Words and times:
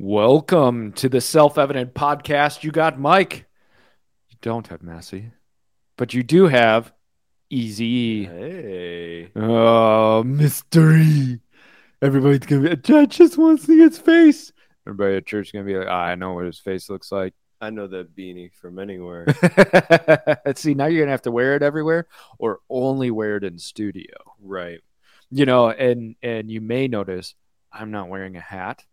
Welcome 0.00 0.92
to 0.92 1.08
the 1.08 1.20
Self 1.20 1.58
Evident 1.58 1.92
Podcast. 1.92 2.62
You 2.62 2.70
got 2.70 3.00
Mike. 3.00 3.46
You 4.28 4.36
don't 4.42 4.68
have 4.68 4.80
Massey, 4.80 5.32
but 5.96 6.14
you 6.14 6.22
do 6.22 6.46
have 6.46 6.92
Easy. 7.50 8.26
Hey. 8.26 9.32
Oh, 9.34 10.22
mystery. 10.22 11.40
Everybody's 12.00 12.46
going 12.46 12.62
to 12.62 12.76
be, 12.76 12.76
Judge 12.76 13.16
just 13.16 13.38
wants 13.38 13.66
to 13.66 13.72
see 13.72 13.78
his 13.80 13.98
face. 13.98 14.52
Everybody 14.86 15.16
at 15.16 15.26
church 15.26 15.48
is 15.48 15.52
going 15.52 15.66
to 15.66 15.72
be 15.72 15.76
like, 15.76 15.88
"Ah, 15.90 16.04
I 16.04 16.14
know 16.14 16.34
what 16.34 16.44
his 16.44 16.60
face 16.60 16.88
looks 16.88 17.10
like. 17.10 17.34
I 17.60 17.70
know 17.70 17.88
that 17.88 18.14
beanie 18.14 18.52
from 18.52 18.78
anywhere. 18.78 19.26
see, 20.54 20.74
now 20.74 20.86
you're 20.86 21.00
going 21.00 21.08
to 21.08 21.10
have 21.10 21.22
to 21.22 21.32
wear 21.32 21.56
it 21.56 21.64
everywhere 21.64 22.06
or 22.38 22.60
only 22.70 23.10
wear 23.10 23.36
it 23.36 23.42
in 23.42 23.58
studio. 23.58 24.14
right. 24.40 24.80
You 25.32 25.44
know, 25.44 25.70
and 25.70 26.14
and 26.22 26.48
you 26.48 26.60
may 26.60 26.86
notice 26.86 27.34
I'm 27.72 27.90
not 27.90 28.08
wearing 28.08 28.36
a 28.36 28.40
hat. 28.40 28.84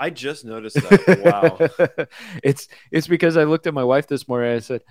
I 0.00 0.10
just 0.10 0.46
noticed 0.46 0.76
that. 0.76 1.20
wow. 1.22 2.06
it's 2.42 2.68
it's 2.90 3.06
because 3.06 3.36
I 3.36 3.44
looked 3.44 3.66
at 3.66 3.74
my 3.74 3.84
wife 3.84 4.06
this 4.06 4.26
morning 4.26 4.50
and 4.50 4.56
I 4.56 4.60
said, 4.60 4.82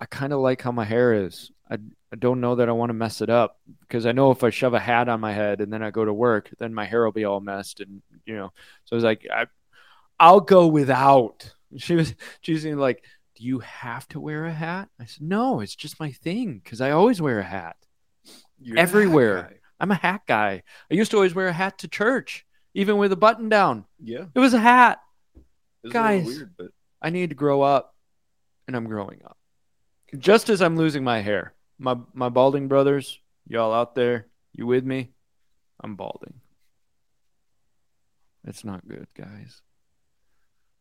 I 0.00 0.06
kind 0.06 0.32
of 0.32 0.40
like 0.40 0.62
how 0.62 0.72
my 0.72 0.84
hair 0.84 1.26
is. 1.26 1.50
I, 1.70 1.74
I 2.10 2.16
don't 2.16 2.40
know 2.40 2.54
that 2.54 2.68
I 2.68 2.72
want 2.72 2.88
to 2.88 2.94
mess 2.94 3.20
it 3.20 3.28
up 3.28 3.60
because 3.80 4.06
I 4.06 4.12
know 4.12 4.30
if 4.30 4.42
I 4.42 4.48
shove 4.48 4.72
a 4.72 4.80
hat 4.80 5.10
on 5.10 5.20
my 5.20 5.34
head 5.34 5.60
and 5.60 5.70
then 5.70 5.82
I 5.82 5.90
go 5.90 6.04
to 6.04 6.14
work, 6.14 6.48
then 6.58 6.72
my 6.72 6.86
hair 6.86 7.04
will 7.04 7.12
be 7.12 7.26
all 7.26 7.40
messed 7.40 7.80
and 7.80 8.00
you 8.24 8.36
know. 8.36 8.50
So 8.86 8.94
I 8.94 8.96
was 8.96 9.04
like, 9.04 9.26
I, 9.30 9.46
I'll 10.18 10.40
go 10.40 10.66
without. 10.66 11.54
She 11.76 11.96
was 11.96 12.14
choosing 12.40 12.78
like, 12.78 13.04
do 13.36 13.44
you 13.44 13.58
have 13.58 14.08
to 14.08 14.20
wear 14.20 14.46
a 14.46 14.50
hat? 14.50 14.88
I 14.98 15.04
said, 15.04 15.20
no, 15.22 15.60
it's 15.60 15.76
just 15.76 16.00
my 16.00 16.12
thing 16.12 16.62
because 16.64 16.80
I 16.80 16.92
always 16.92 17.20
wear 17.20 17.40
a 17.40 17.44
hat. 17.44 17.76
You're 18.58 18.78
Everywhere. 18.78 19.60
I'm 19.78 19.90
a 19.90 19.94
hat 19.94 20.22
guy. 20.26 20.62
I 20.90 20.94
used 20.94 21.10
to 21.10 21.18
always 21.18 21.34
wear 21.34 21.48
a 21.48 21.52
hat 21.52 21.76
to 21.80 21.88
church, 21.88 22.46
even 22.78 22.96
with 22.96 23.10
a 23.10 23.16
button 23.16 23.48
down. 23.48 23.84
Yeah. 24.00 24.26
It 24.32 24.38
was 24.38 24.54
a 24.54 24.58
hat. 24.60 25.00
It 25.82 25.92
Guys. 25.92 26.22
A 26.22 26.26
weird, 26.26 26.52
but 26.56 26.68
I 27.02 27.10
need 27.10 27.30
to 27.30 27.34
grow 27.34 27.60
up, 27.60 27.96
and 28.68 28.76
I'm 28.76 28.86
growing 28.86 29.20
up. 29.24 29.36
Just 30.16 30.48
as 30.48 30.62
I'm 30.62 30.76
losing 30.76 31.02
my 31.02 31.20
hair, 31.20 31.54
my 31.78 31.96
my 32.14 32.28
balding 32.28 32.68
brothers, 32.68 33.18
y'all 33.48 33.74
out 33.74 33.96
there, 33.96 34.28
you 34.52 34.64
with 34.64 34.84
me? 34.84 35.10
I'm 35.80 35.96
balding. 35.96 36.34
It's 38.46 38.64
not 38.64 38.86
good, 38.86 39.08
guys. 39.14 39.60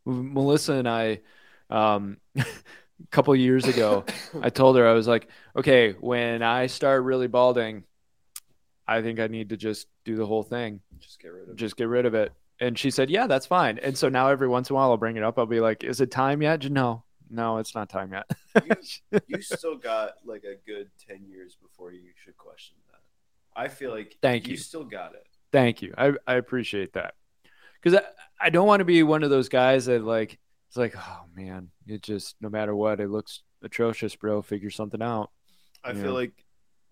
Melissa 0.06 0.73
and 0.73 0.88
I, 0.88 1.22
um, 1.72 2.18
a 2.38 2.45
couple 3.12 3.36
years 3.36 3.66
ago, 3.66 4.06
I 4.42 4.52
told 4.52 4.78
her 4.78 4.88
I 4.88 4.94
was 4.94 5.08
like, 5.08 5.28
okay, 5.56 5.94
when 5.94 6.44
I 6.44 6.68
start 6.68 7.03
really 7.03 7.28
balding, 7.28 7.84
I 8.88 9.02
think 9.02 9.20
I 9.20 9.28
need 9.28 9.50
to 9.50 9.58
just 9.58 9.88
do 10.06 10.16
the 10.16 10.28
whole 10.28 10.44
thing 10.44 10.80
just 11.00 11.20
get 11.20 11.30
rid 11.34 11.44
of 11.44 11.50
it. 11.50 11.56
just 11.56 11.76
get 11.78 11.88
rid 11.88 12.06
of 12.06 12.14
it. 12.14 12.31
And 12.59 12.78
she 12.78 12.90
said, 12.92 13.09
Yeah, 13.09 13.28
that's 13.28 13.45
fine. 13.45 13.80
And 13.80 13.98
so 13.98 14.09
now 14.09 14.30
every 14.30 14.48
once 14.48 14.70
in 14.70 14.73
a 14.73 14.76
while 14.78 14.92
I'll 14.92 14.98
bring 14.98 15.17
it 15.17 15.23
up. 15.23 15.38
I'll 15.38 15.45
be 15.45 15.59
like, 15.59 15.84
Is 15.84 16.02
it 16.02 16.09
time 16.12 16.42
yet? 16.42 16.70
No, 16.72 17.03
no, 17.30 17.58
it's 17.58 17.76
not 17.76 17.90
time 17.90 18.14
yet. 18.14 18.30
You 19.28 19.42
still 19.42 19.75
got 19.78 20.14
like 20.25 20.44
a 20.44 20.56
good 20.70 20.90
10 21.08 21.25
years 21.28 21.56
before 21.62 21.92
you 21.92 22.02
should 22.23 22.38
question 22.38 22.78
that. 22.92 23.00
I 23.59 23.68
feel 23.68 23.92
like 23.92 24.18
Thank 24.22 24.48
you. 24.48 24.52
you. 24.52 24.58
still 24.58 24.84
got 24.84 25.14
it. 25.14 25.25
Thank 25.52 25.81
you. 25.81 25.94
I, 25.98 26.14
I 26.25 26.36
appreciate 26.36 26.94
that. 26.94 27.14
Because 27.81 28.00
I, 28.00 28.45
I 28.48 28.50
don't 28.50 28.68
want 28.68 28.80
to 28.81 28.86
be 28.86 29.03
one 29.03 29.23
of 29.23 29.30
those 29.30 29.50
guys 29.50 29.86
that 29.86 30.03
like, 30.03 30.38
it's 30.68 30.78
like, 30.78 30.95
oh 30.98 31.22
man, 31.36 31.70
it 31.88 32.02
just, 32.02 32.36
no 32.42 32.50
matter 32.50 32.75
what, 32.75 33.00
it 33.00 33.09
looks 33.09 33.44
atrocious, 33.64 34.16
bro. 34.16 34.42
Figure 34.42 34.70
something 34.70 35.02
out. 35.02 35.30
I 35.84 35.92
Yeah. 35.92 36.02
feel 36.02 36.14
like 36.14 36.34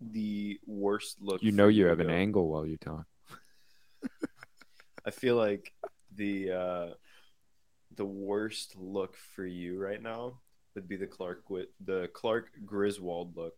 the 0.00 0.58
worst 0.66 1.16
look. 1.20 1.42
You 1.42 1.52
know, 1.52 1.68
you 1.68 1.86
have 1.86 2.00
an 2.00 2.10
angle 2.10 2.48
while 2.48 2.66
you 2.66 2.76
talk. 2.76 3.04
I 5.04 5.10
feel 5.10 5.36
like 5.36 5.72
the 6.14 6.50
uh, 6.50 6.86
the 7.94 8.04
worst 8.04 8.76
look 8.76 9.16
for 9.34 9.46
you 9.46 9.78
right 9.78 10.02
now 10.02 10.40
would 10.74 10.88
be 10.88 10.96
the 10.96 11.06
Clark 11.06 11.44
the 11.84 12.10
Clark 12.12 12.50
Griswold 12.64 13.36
look. 13.36 13.54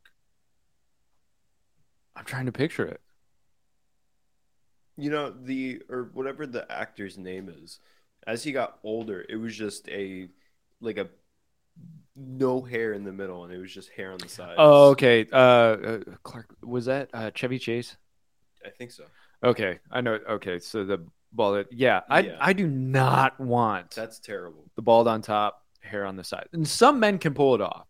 I'm 2.17 2.25
trying 2.25 2.47
to 2.47 2.53
picture 2.53 2.87
it. 2.87 3.01
You 4.97 5.11
know 5.11 5.31
the 5.31 5.83
or 5.89 6.11
whatever 6.13 6.47
the 6.47 6.71
actor's 6.71 7.17
name 7.17 7.49
is. 7.49 7.79
As 8.27 8.45
he 8.45 8.53
got 8.53 8.79
older, 8.83 9.25
it 9.29 9.37
was 9.37 9.57
just 9.57 9.89
a 9.89 10.29
like 10.81 10.99
a 10.99 11.09
no 12.17 12.63
hair 12.63 12.93
in 12.93 13.05
the 13.05 13.13
middle, 13.13 13.45
and 13.45 13.53
it 13.53 13.59
was 13.59 13.73
just 13.73 13.91
hair 13.91 14.13
on 14.13 14.19
the 14.19 14.29
sides. 14.29 14.55
Oh, 14.59 14.91
okay. 14.91 15.27
Uh, 15.33 15.37
uh, 15.37 15.99
Clark, 16.25 16.55
was 16.63 16.87
that 16.87 17.11
uh, 17.15 17.31
Chevy 17.31 17.59
Chase? 17.59 17.97
I 18.65 18.71
think 18.71 18.91
so. 18.91 19.05
Okay. 19.45 19.79
I 19.91 20.01
know. 20.01 20.19
Okay. 20.31 20.59
So 20.59 20.85
the 20.85 21.07
bald, 21.33 21.67
yeah, 21.71 22.01
I, 22.09 22.21
Yeah. 22.21 22.37
I 22.41 22.53
do 22.53 22.67
not 22.67 23.39
want 23.39 23.93
That's 23.93 24.19
terrible. 24.19 24.71
the 24.77 24.83
bald 24.83 25.09
on 25.09 25.23
top, 25.23 25.65
hair 25.81 26.05
on 26.07 26.17
the 26.17 26.25
side. 26.25 26.49
And 26.53 26.67
some 26.67 27.01
men 27.01 27.19
can 27.19 27.35
pull 27.35 27.55
it 27.55 27.61
off. 27.61 27.87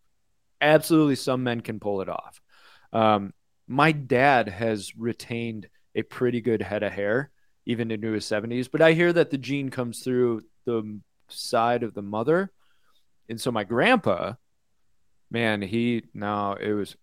Absolutely, 0.61 1.15
some 1.15 1.43
men 1.43 1.61
can 1.61 1.79
pull 1.79 2.01
it 2.01 2.09
off. 2.09 2.41
Um, 2.91 3.33
my 3.67 3.91
dad 3.91 4.49
has 4.49 4.95
retained 4.95 5.69
a 5.95 6.01
pretty 6.01 6.41
good 6.41 6.61
head 6.61 6.83
of 6.83 6.91
hair, 6.91 7.31
even 7.65 7.91
into 7.91 8.11
his 8.11 8.25
70s. 8.25 8.69
But 8.71 8.81
I 8.81 8.93
hear 8.93 9.13
that 9.13 9.29
the 9.29 9.37
gene 9.37 9.69
comes 9.69 10.01
through 10.03 10.41
the 10.65 10.99
side 11.29 11.83
of 11.83 11.93
the 11.93 12.01
mother. 12.01 12.51
And 13.29 13.39
so 13.39 13.51
my 13.51 13.63
grandpa, 13.63 14.33
man, 15.31 15.61
he 15.61 16.03
now 16.13 16.53
it 16.55 16.73
was 16.73 16.97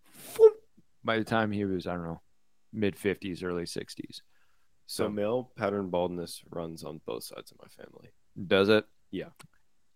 by 1.05 1.19
the 1.19 1.25
time 1.25 1.51
he 1.53 1.65
was, 1.65 1.87
I 1.87 1.95
don't 1.95 2.05
know, 2.05 2.21
mid 2.73 2.97
50s, 2.97 3.43
early 3.43 3.65
60s. 3.65 4.21
So 4.87 5.09
male 5.09 5.51
pattern 5.57 5.91
baldness 5.91 6.43
runs 6.51 6.85
on 6.85 7.01
both 7.07 7.25
sides 7.25 7.51
of 7.51 7.59
my 7.61 7.69
family. 7.69 8.11
does 8.47 8.69
it? 8.69 8.87
Yeah. 9.11 9.31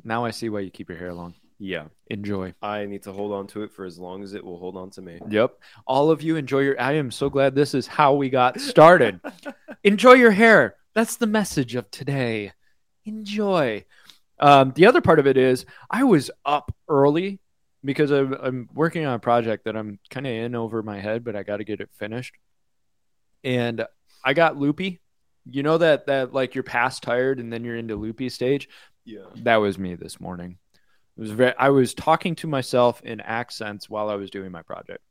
Now 0.03 0.25
I 0.25 0.31
see 0.31 0.49
why 0.49 0.61
you 0.61 0.71
keep 0.71 0.89
your 0.89 0.99
hair 0.99 1.13
long. 1.13 1.35
Yeah, 1.63 1.89
Enjoy. 2.07 2.55
I 2.63 2.87
need 2.87 3.03
to 3.03 3.13
hold 3.13 3.33
on 3.33 3.47
to 3.49 3.63
it 3.63 3.73
for 3.73 3.85
as 3.85 3.99
long 3.99 4.23
as 4.23 4.33
it 4.33 4.43
will 4.43 4.59
hold 4.59 4.79
on 4.79 4.89
to 4.93 5.03
me. 5.03 5.21
Yep. 5.29 5.59
All 5.87 6.11
of 6.11 6.23
you 6.23 6.37
enjoy 6.37 6.61
your. 6.61 6.81
I 6.81 6.93
am 6.95 7.11
so 7.11 7.29
glad 7.29 7.55
this 7.55 7.75
is 7.75 7.87
how 7.87 8.15
we 8.15 8.31
got 8.31 8.59
started. 8.59 9.21
enjoy 9.85 10.15
your 10.15 10.31
hair. 10.31 10.77
That's 10.95 11.17
the 11.17 11.27
message 11.27 11.75
of 11.75 11.91
today. 11.91 12.53
Enjoy. 13.05 13.85
Um, 14.39 14.73
the 14.75 14.87
other 14.87 15.03
part 15.03 15.19
of 15.19 15.27
it 15.27 15.37
is 15.37 15.67
I 15.91 16.05
was 16.05 16.31
up 16.47 16.75
early 16.89 17.41
because 17.85 18.11
I'm, 18.11 18.33
I'm 18.33 18.69
working 18.73 19.05
on 19.05 19.15
a 19.15 19.19
project 19.19 19.67
that 19.67 19.77
I'm 19.77 19.99
kind 20.09 20.27
of 20.27 20.33
in 20.33 20.55
over 20.55 20.83
my 20.83 20.99
head, 20.99 21.25
but 21.25 21.37
I 21.37 21.43
got 21.43 21.59
to 21.59 21.65
get 21.65 21.83
it 21.83 21.91
finished. 21.99 22.35
And 23.45 23.85
I 24.25 24.35
got 24.35 24.57
loopy. 24.57 25.01
You 25.47 25.63
know 25.63 25.79
that 25.79 26.07
that 26.07 26.33
like 26.33 26.55
you're 26.55 26.65
past 26.65 27.03
tired 27.03 27.41
and 27.41 27.53
then 27.53 27.65
you're 27.65 27.77
into 27.77 27.97
loopy 27.97 28.29
stage. 28.29 28.69
Yeah. 29.05 29.25
That 29.37 29.57
was 29.57 29.79
me 29.79 29.95
this 29.95 30.21
morning. 30.21 30.59
It 31.17 31.21
was 31.21 31.31
very. 31.31 31.55
I 31.59 31.71
was 31.71 31.95
talking 31.95 32.35
to 32.37 32.47
myself 32.47 33.03
in 33.03 33.21
accents 33.21 33.89
while 33.89 34.09
I 34.09 34.15
was 34.15 34.31
doing 34.31 34.53
my 34.53 34.63
project. 34.63 35.03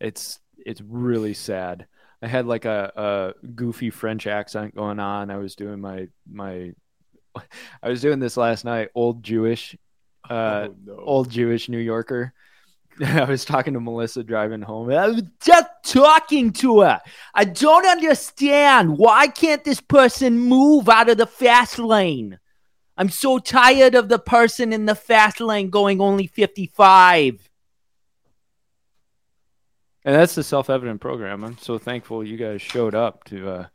It's 0.00 0.38
it's 0.56 0.80
really 0.80 1.34
sad. 1.34 1.86
I 2.20 2.26
had 2.26 2.46
like 2.46 2.64
a, 2.64 3.34
a 3.42 3.46
goofy 3.48 3.90
French 3.90 4.26
accent 4.26 4.74
going 4.74 4.98
on. 4.98 5.30
I 5.30 5.36
was 5.36 5.54
doing 5.54 5.80
my 5.80 6.08
my. 6.30 6.72
I 7.82 7.88
was 7.88 8.00
doing 8.00 8.18
this 8.18 8.36
last 8.36 8.64
night. 8.64 8.90
Old 8.94 9.22
Jewish, 9.22 9.76
uh, 10.28 10.68
oh, 10.68 10.74
no. 10.84 10.96
old 10.96 11.30
Jewish 11.30 11.68
New 11.68 11.78
Yorker. 11.78 12.32
I 13.04 13.24
was 13.24 13.44
talking 13.44 13.74
to 13.74 13.80
Melissa 13.80 14.24
driving 14.24 14.62
home. 14.62 14.90
I 14.90 15.08
was 15.08 15.22
just 15.40 15.68
talking 15.84 16.52
to 16.54 16.80
her. 16.80 17.00
I 17.34 17.44
don't 17.44 17.86
understand. 17.86 18.98
Why 18.98 19.28
can't 19.28 19.62
this 19.64 19.80
person 19.80 20.38
move 20.38 20.88
out 20.88 21.08
of 21.08 21.18
the 21.18 21.26
fast 21.26 21.78
lane? 21.78 22.38
I'm 22.96 23.08
so 23.08 23.38
tired 23.38 23.94
of 23.94 24.08
the 24.08 24.18
person 24.18 24.72
in 24.72 24.86
the 24.86 24.96
fast 24.96 25.40
lane 25.40 25.70
going 25.70 26.00
only 26.00 26.26
55. 26.26 27.48
And 30.04 30.14
that's 30.14 30.34
the 30.34 30.42
self 30.42 30.68
evident 30.68 31.00
program. 31.00 31.44
I'm 31.44 31.58
so 31.58 31.78
thankful 31.78 32.24
you 32.24 32.36
guys 32.36 32.62
showed 32.62 32.94
up 32.94 33.24
to 33.24 33.48
uh, 33.48 33.66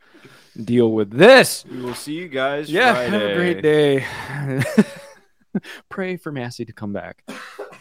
deal 0.62 0.92
with 0.92 1.12
this. 1.12 1.64
We 1.70 1.82
will 1.82 1.96
see 1.96 2.14
you 2.14 2.28
guys. 2.28 2.70
Yeah, 2.70 2.94
Friday. 2.94 3.10
have 3.12 3.22
a 3.22 3.36
great 3.36 3.62
day. 3.62 4.06
Pray 5.90 6.18
for 6.18 6.32
Massey 6.32 6.66
to 6.66 6.74
come 6.74 6.92
back. 6.92 7.24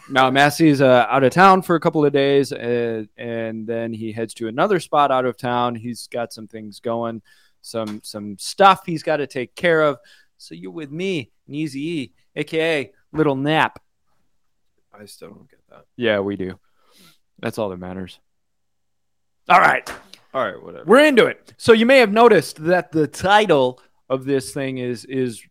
Now, 0.09 0.29
Massey's 0.29 0.81
uh, 0.81 1.07
out 1.09 1.23
of 1.23 1.31
town 1.31 1.61
for 1.61 1.75
a 1.75 1.79
couple 1.79 2.05
of 2.05 2.11
days, 2.11 2.51
uh, 2.51 3.05
and 3.17 3.65
then 3.65 3.93
he 3.93 4.11
heads 4.11 4.33
to 4.35 4.47
another 4.47 4.79
spot 4.79 5.11
out 5.11 5.25
of 5.25 5.37
town. 5.37 5.75
He's 5.75 6.07
got 6.07 6.33
some 6.33 6.47
things 6.47 6.79
going, 6.79 7.21
some 7.61 8.01
some 8.03 8.37
stuff 8.37 8.85
he's 8.85 9.03
got 9.03 9.17
to 9.17 9.27
take 9.27 9.55
care 9.55 9.81
of. 9.81 9.97
So 10.37 10.55
you're 10.55 10.71
with 10.71 10.91
me, 10.91 11.31
and 11.47 11.55
Easy 11.55 11.87
E, 11.87 12.13
aka 12.35 12.91
Little 13.13 13.35
Nap. 13.35 13.79
I 14.93 15.05
still 15.05 15.29
don't 15.29 15.49
get 15.49 15.61
that. 15.69 15.85
Yeah, 15.95 16.19
we 16.19 16.35
do. 16.35 16.59
That's 17.39 17.57
all 17.57 17.69
that 17.69 17.79
matters. 17.79 18.19
All 19.49 19.59
right. 19.59 19.89
All 20.33 20.43
right, 20.45 20.61
whatever. 20.61 20.85
We're 20.85 21.05
into 21.05 21.25
it. 21.27 21.53
So 21.57 21.73
you 21.73 21.85
may 21.85 21.99
have 21.99 22.11
noticed 22.11 22.63
that 22.65 22.91
the 22.91 23.07
title 23.07 23.81
of 24.09 24.25
this 24.25 24.53
thing 24.53 24.79
is 24.79 25.05
is 25.05 25.41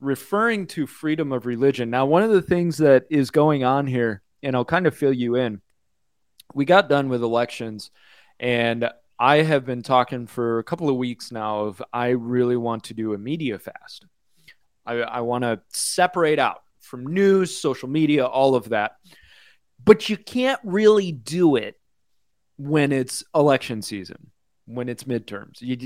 referring 0.00 0.66
to 0.68 0.86
freedom 0.86 1.32
of 1.32 1.46
religion. 1.46 1.90
Now, 1.90 2.06
one 2.06 2.22
of 2.22 2.30
the 2.30 2.42
things 2.42 2.78
that 2.78 3.04
is 3.10 3.30
going 3.30 3.64
on 3.64 3.86
here, 3.86 4.22
and 4.42 4.54
I'll 4.54 4.64
kind 4.64 4.86
of 4.86 4.96
fill 4.96 5.12
you 5.12 5.36
in. 5.36 5.60
We 6.54 6.64
got 6.64 6.88
done 6.88 7.08
with 7.08 7.22
elections, 7.22 7.90
and 8.38 8.88
I 9.18 9.36
have 9.36 9.64
been 9.64 9.82
talking 9.82 10.26
for 10.26 10.58
a 10.58 10.64
couple 10.64 10.88
of 10.88 10.96
weeks 10.96 11.32
now 11.32 11.60
of 11.60 11.82
I 11.92 12.08
really 12.08 12.56
want 12.56 12.84
to 12.84 12.94
do 12.94 13.14
a 13.14 13.18
media 13.18 13.58
fast. 13.58 14.06
I, 14.84 14.94
I 14.94 15.20
want 15.20 15.42
to 15.42 15.60
separate 15.68 16.38
out 16.38 16.62
from 16.80 17.06
news, 17.06 17.56
social 17.56 17.88
media, 17.88 18.26
all 18.26 18.54
of 18.54 18.68
that. 18.70 18.96
But 19.82 20.08
you 20.08 20.16
can't 20.16 20.60
really 20.62 21.12
do 21.12 21.56
it 21.56 21.78
when 22.56 22.92
it's 22.92 23.24
election 23.34 23.82
season, 23.82 24.30
when 24.66 24.88
it's 24.88 25.04
midterms. 25.04 25.60
You, 25.60 25.76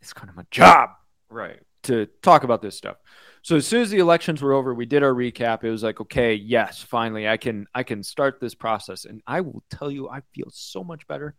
it's 0.00 0.12
kind 0.12 0.28
of 0.28 0.36
my 0.36 0.44
job 0.50 0.90
Right. 1.32 1.60
To 1.84 2.06
talk 2.22 2.44
about 2.44 2.62
this 2.62 2.76
stuff. 2.76 2.96
So 3.42 3.56
as 3.56 3.66
soon 3.66 3.82
as 3.82 3.90
the 3.90 3.98
elections 3.98 4.40
were 4.40 4.52
over, 4.52 4.72
we 4.72 4.86
did 4.86 5.02
our 5.02 5.12
recap. 5.12 5.64
It 5.64 5.70
was 5.70 5.82
like, 5.82 6.00
okay, 6.00 6.34
yes, 6.34 6.80
finally, 6.80 7.28
I 7.28 7.36
can 7.36 7.66
I 7.74 7.82
can 7.82 8.02
start 8.02 8.38
this 8.40 8.54
process, 8.54 9.04
and 9.04 9.20
I 9.26 9.40
will 9.40 9.64
tell 9.68 9.90
you, 9.90 10.08
I 10.08 10.22
feel 10.32 10.48
so 10.50 10.84
much 10.84 11.06
better. 11.08 11.34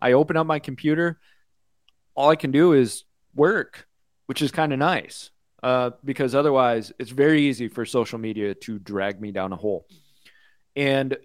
I 0.00 0.12
open 0.12 0.36
up 0.36 0.46
my 0.46 0.58
computer, 0.58 1.18
all 2.14 2.28
I 2.28 2.36
can 2.36 2.50
do 2.50 2.72
is 2.74 3.04
work, 3.34 3.86
which 4.26 4.42
is 4.42 4.50
kind 4.50 4.72
of 4.72 4.78
nice, 4.78 5.30
uh, 5.62 5.90
because 6.04 6.34
otherwise, 6.34 6.92
it's 6.98 7.10
very 7.10 7.42
easy 7.42 7.68
for 7.68 7.86
social 7.86 8.18
media 8.18 8.54
to 8.54 8.78
drag 8.78 9.20
me 9.20 9.32
down 9.32 9.52
a 9.52 9.56
hole. 9.56 9.86
And 10.74 11.16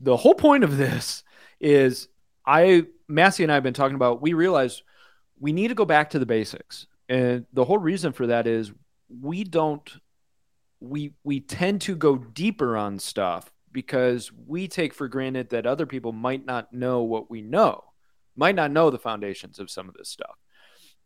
the 0.00 0.16
whole 0.16 0.34
point 0.34 0.64
of 0.64 0.78
this 0.78 1.22
is, 1.60 2.08
I 2.46 2.86
Massey 3.08 3.42
and 3.42 3.52
I 3.52 3.56
have 3.56 3.62
been 3.62 3.74
talking 3.74 3.96
about. 3.96 4.22
We 4.22 4.32
realize 4.32 4.82
we 5.38 5.52
need 5.52 5.68
to 5.68 5.74
go 5.74 5.84
back 5.84 6.10
to 6.10 6.18
the 6.18 6.26
basics. 6.26 6.86
And 7.08 7.46
the 7.52 7.64
whole 7.64 7.78
reason 7.78 8.12
for 8.12 8.26
that 8.28 8.46
is 8.46 8.72
we 9.08 9.44
don't 9.44 9.88
we 10.80 11.14
we 11.24 11.40
tend 11.40 11.80
to 11.82 11.96
go 11.96 12.16
deeper 12.16 12.76
on 12.76 12.98
stuff 12.98 13.52
because 13.72 14.30
we 14.46 14.68
take 14.68 14.94
for 14.94 15.08
granted 15.08 15.50
that 15.50 15.66
other 15.66 15.86
people 15.86 16.12
might 16.12 16.46
not 16.46 16.72
know 16.72 17.02
what 17.02 17.30
we 17.30 17.42
know, 17.42 17.84
might 18.34 18.54
not 18.54 18.70
know 18.70 18.90
the 18.90 18.98
foundations 18.98 19.58
of 19.58 19.70
some 19.70 19.88
of 19.88 19.94
this 19.94 20.08
stuff. 20.08 20.36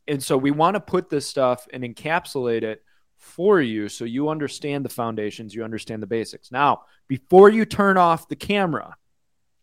And 0.06 0.22
so 0.22 0.36
we 0.36 0.50
want 0.50 0.74
to 0.74 0.80
put 0.80 1.10
this 1.10 1.26
stuff 1.26 1.66
and 1.72 1.82
encapsulate 1.82 2.62
it 2.62 2.82
for 3.16 3.60
you 3.60 3.88
so 3.88 4.04
you 4.04 4.28
understand 4.28 4.84
the 4.84 4.88
foundations, 4.88 5.54
you 5.54 5.62
understand 5.62 6.02
the 6.02 6.06
basics. 6.06 6.50
Now, 6.50 6.82
before 7.06 7.50
you 7.50 7.64
turn 7.64 7.96
off 7.96 8.28
the 8.28 8.36
camera 8.36 8.96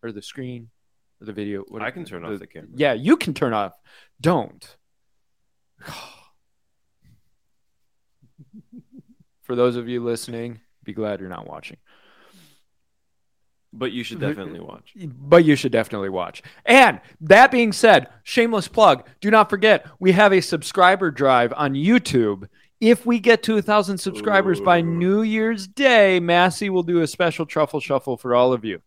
or 0.04 0.12
the 0.12 0.22
screen 0.22 0.69
or 1.22 1.25
the 1.25 1.33
video, 1.33 1.66
I 1.80 1.92
can 1.92 2.06
turn 2.06 2.24
off 2.24 2.40
the 2.40 2.48
camera. 2.48 2.69
Yeah, 2.75 2.94
you 2.94 3.18
can 3.18 3.33
turn 3.33 3.54
off. 3.54 3.74
Don't. 4.22 4.75
For 9.44 9.56
those 9.56 9.75
of 9.75 9.88
you 9.88 10.04
listening, 10.04 10.59
be 10.83 10.94
glad 10.94 11.19
you're 11.19 11.30
not 11.30 11.48
watching. 11.48 11.77
But 13.74 13.92
you 13.92 14.04
should 14.04 14.19
definitely 14.19 14.59
watch. 14.59 14.94
But 14.95 15.45
you 15.45 15.56
should 15.56 15.71
definitely 15.71 16.09
watch. 16.09 16.42
And 16.65 17.00
that 17.21 17.51
being 17.51 17.74
said, 17.74 18.07
shameless 18.24 18.68
plug, 18.68 19.07
do 19.21 19.30
not 19.30 19.50
forget 19.50 19.86
we 20.00 20.13
have 20.13 20.33
a 20.33 20.42
subscriber 20.42 21.12
drive 21.12 21.54
on 21.56 21.74
YouTube. 21.74 22.48
If 22.80 23.06
we 23.06 23.19
get 23.19 23.44
to 23.44 23.57
a 23.57 23.62
thousand 23.62 23.98
subscribers 23.98 24.62
by 24.62 24.81
New 24.81 25.21
Year's 25.21 25.68
Day, 25.68 26.19
Massey 26.19 26.69
will 26.69 26.83
do 26.83 27.01
a 27.01 27.07
special 27.07 27.45
truffle 27.45 27.80
shuffle 27.80 28.18
for 28.18 28.36
all 28.36 28.54
of 28.54 28.63
you. 28.63 28.81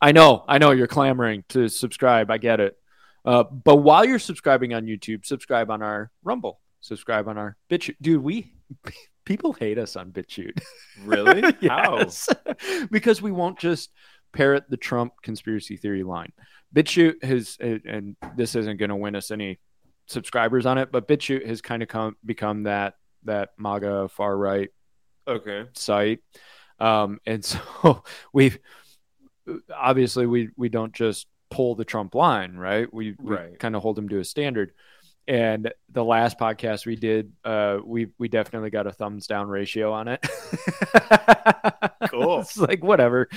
I 0.00 0.12
know, 0.12 0.44
I 0.48 0.58
know 0.58 0.70
you're 0.70 0.86
clamoring 0.86 1.44
to 1.50 1.68
subscribe. 1.68 2.30
I 2.30 2.38
get 2.38 2.60
it. 2.60 2.78
Uh, 3.24 3.44
but 3.44 3.76
while 3.76 4.04
you're 4.04 4.18
subscribing 4.18 4.72
on 4.74 4.86
YouTube, 4.86 5.26
subscribe 5.26 5.70
on 5.70 5.82
our 5.82 6.10
Rumble, 6.22 6.60
subscribe 6.80 7.28
on 7.28 7.36
our 7.36 7.56
bitch. 7.70 7.94
Dude, 8.00 8.22
we 8.22 8.54
people 9.24 9.52
hate 9.52 9.78
us 9.78 9.96
on 9.96 10.10
BitChute. 10.12 10.60
Really? 11.04 11.42
How? 11.68 11.98
Yes. 11.98 12.28
because 12.90 13.20
we 13.22 13.32
won't 13.32 13.58
just 13.58 13.90
parrot 14.32 14.64
the 14.68 14.76
Trump 14.76 15.12
conspiracy 15.22 15.76
theory 15.76 16.02
line. 16.02 16.32
BitChute 16.74 17.22
has, 17.24 17.56
and 17.60 18.16
this 18.36 18.54
isn't 18.54 18.76
going 18.78 18.90
to 18.90 18.96
win 18.96 19.14
us 19.16 19.30
any 19.30 19.58
subscribers 20.06 20.66
on 20.66 20.78
it, 20.78 20.90
but 20.92 21.08
BitChute 21.08 21.46
has 21.46 21.60
kind 21.62 21.82
of 21.82 21.88
come 21.88 22.16
become 22.24 22.64
that 22.64 22.94
that 23.24 23.50
MAGA 23.58 24.08
far 24.08 24.36
right 24.36 24.70
Okay. 25.26 25.64
site, 25.74 26.20
um, 26.78 27.18
and 27.26 27.44
so 27.44 28.02
we've 28.32 28.58
obviously 29.74 30.26
we 30.26 30.50
we 30.56 30.68
don't 30.68 30.92
just 30.92 31.26
pull 31.50 31.74
the 31.74 31.84
Trump 31.84 32.14
line, 32.14 32.54
right? 32.56 32.92
We, 32.92 33.14
we 33.18 33.34
Right. 33.34 33.58
kind 33.58 33.74
of 33.74 33.82
hold 33.82 33.98
him 33.98 34.08
to 34.10 34.18
a 34.18 34.24
standard. 34.24 34.72
And 35.28 35.70
the 35.90 36.02
last 36.02 36.38
podcast 36.38 36.86
we 36.86 36.96
did, 36.96 37.30
uh, 37.44 37.78
we 37.84 38.08
we 38.16 38.28
definitely 38.28 38.70
got 38.70 38.86
a 38.86 38.92
thumbs 38.92 39.26
down 39.26 39.46
ratio 39.46 39.92
on 39.92 40.08
it. 40.08 40.26
Cool. 42.10 42.40
it's 42.40 42.56
like 42.56 42.82
whatever, 42.82 43.28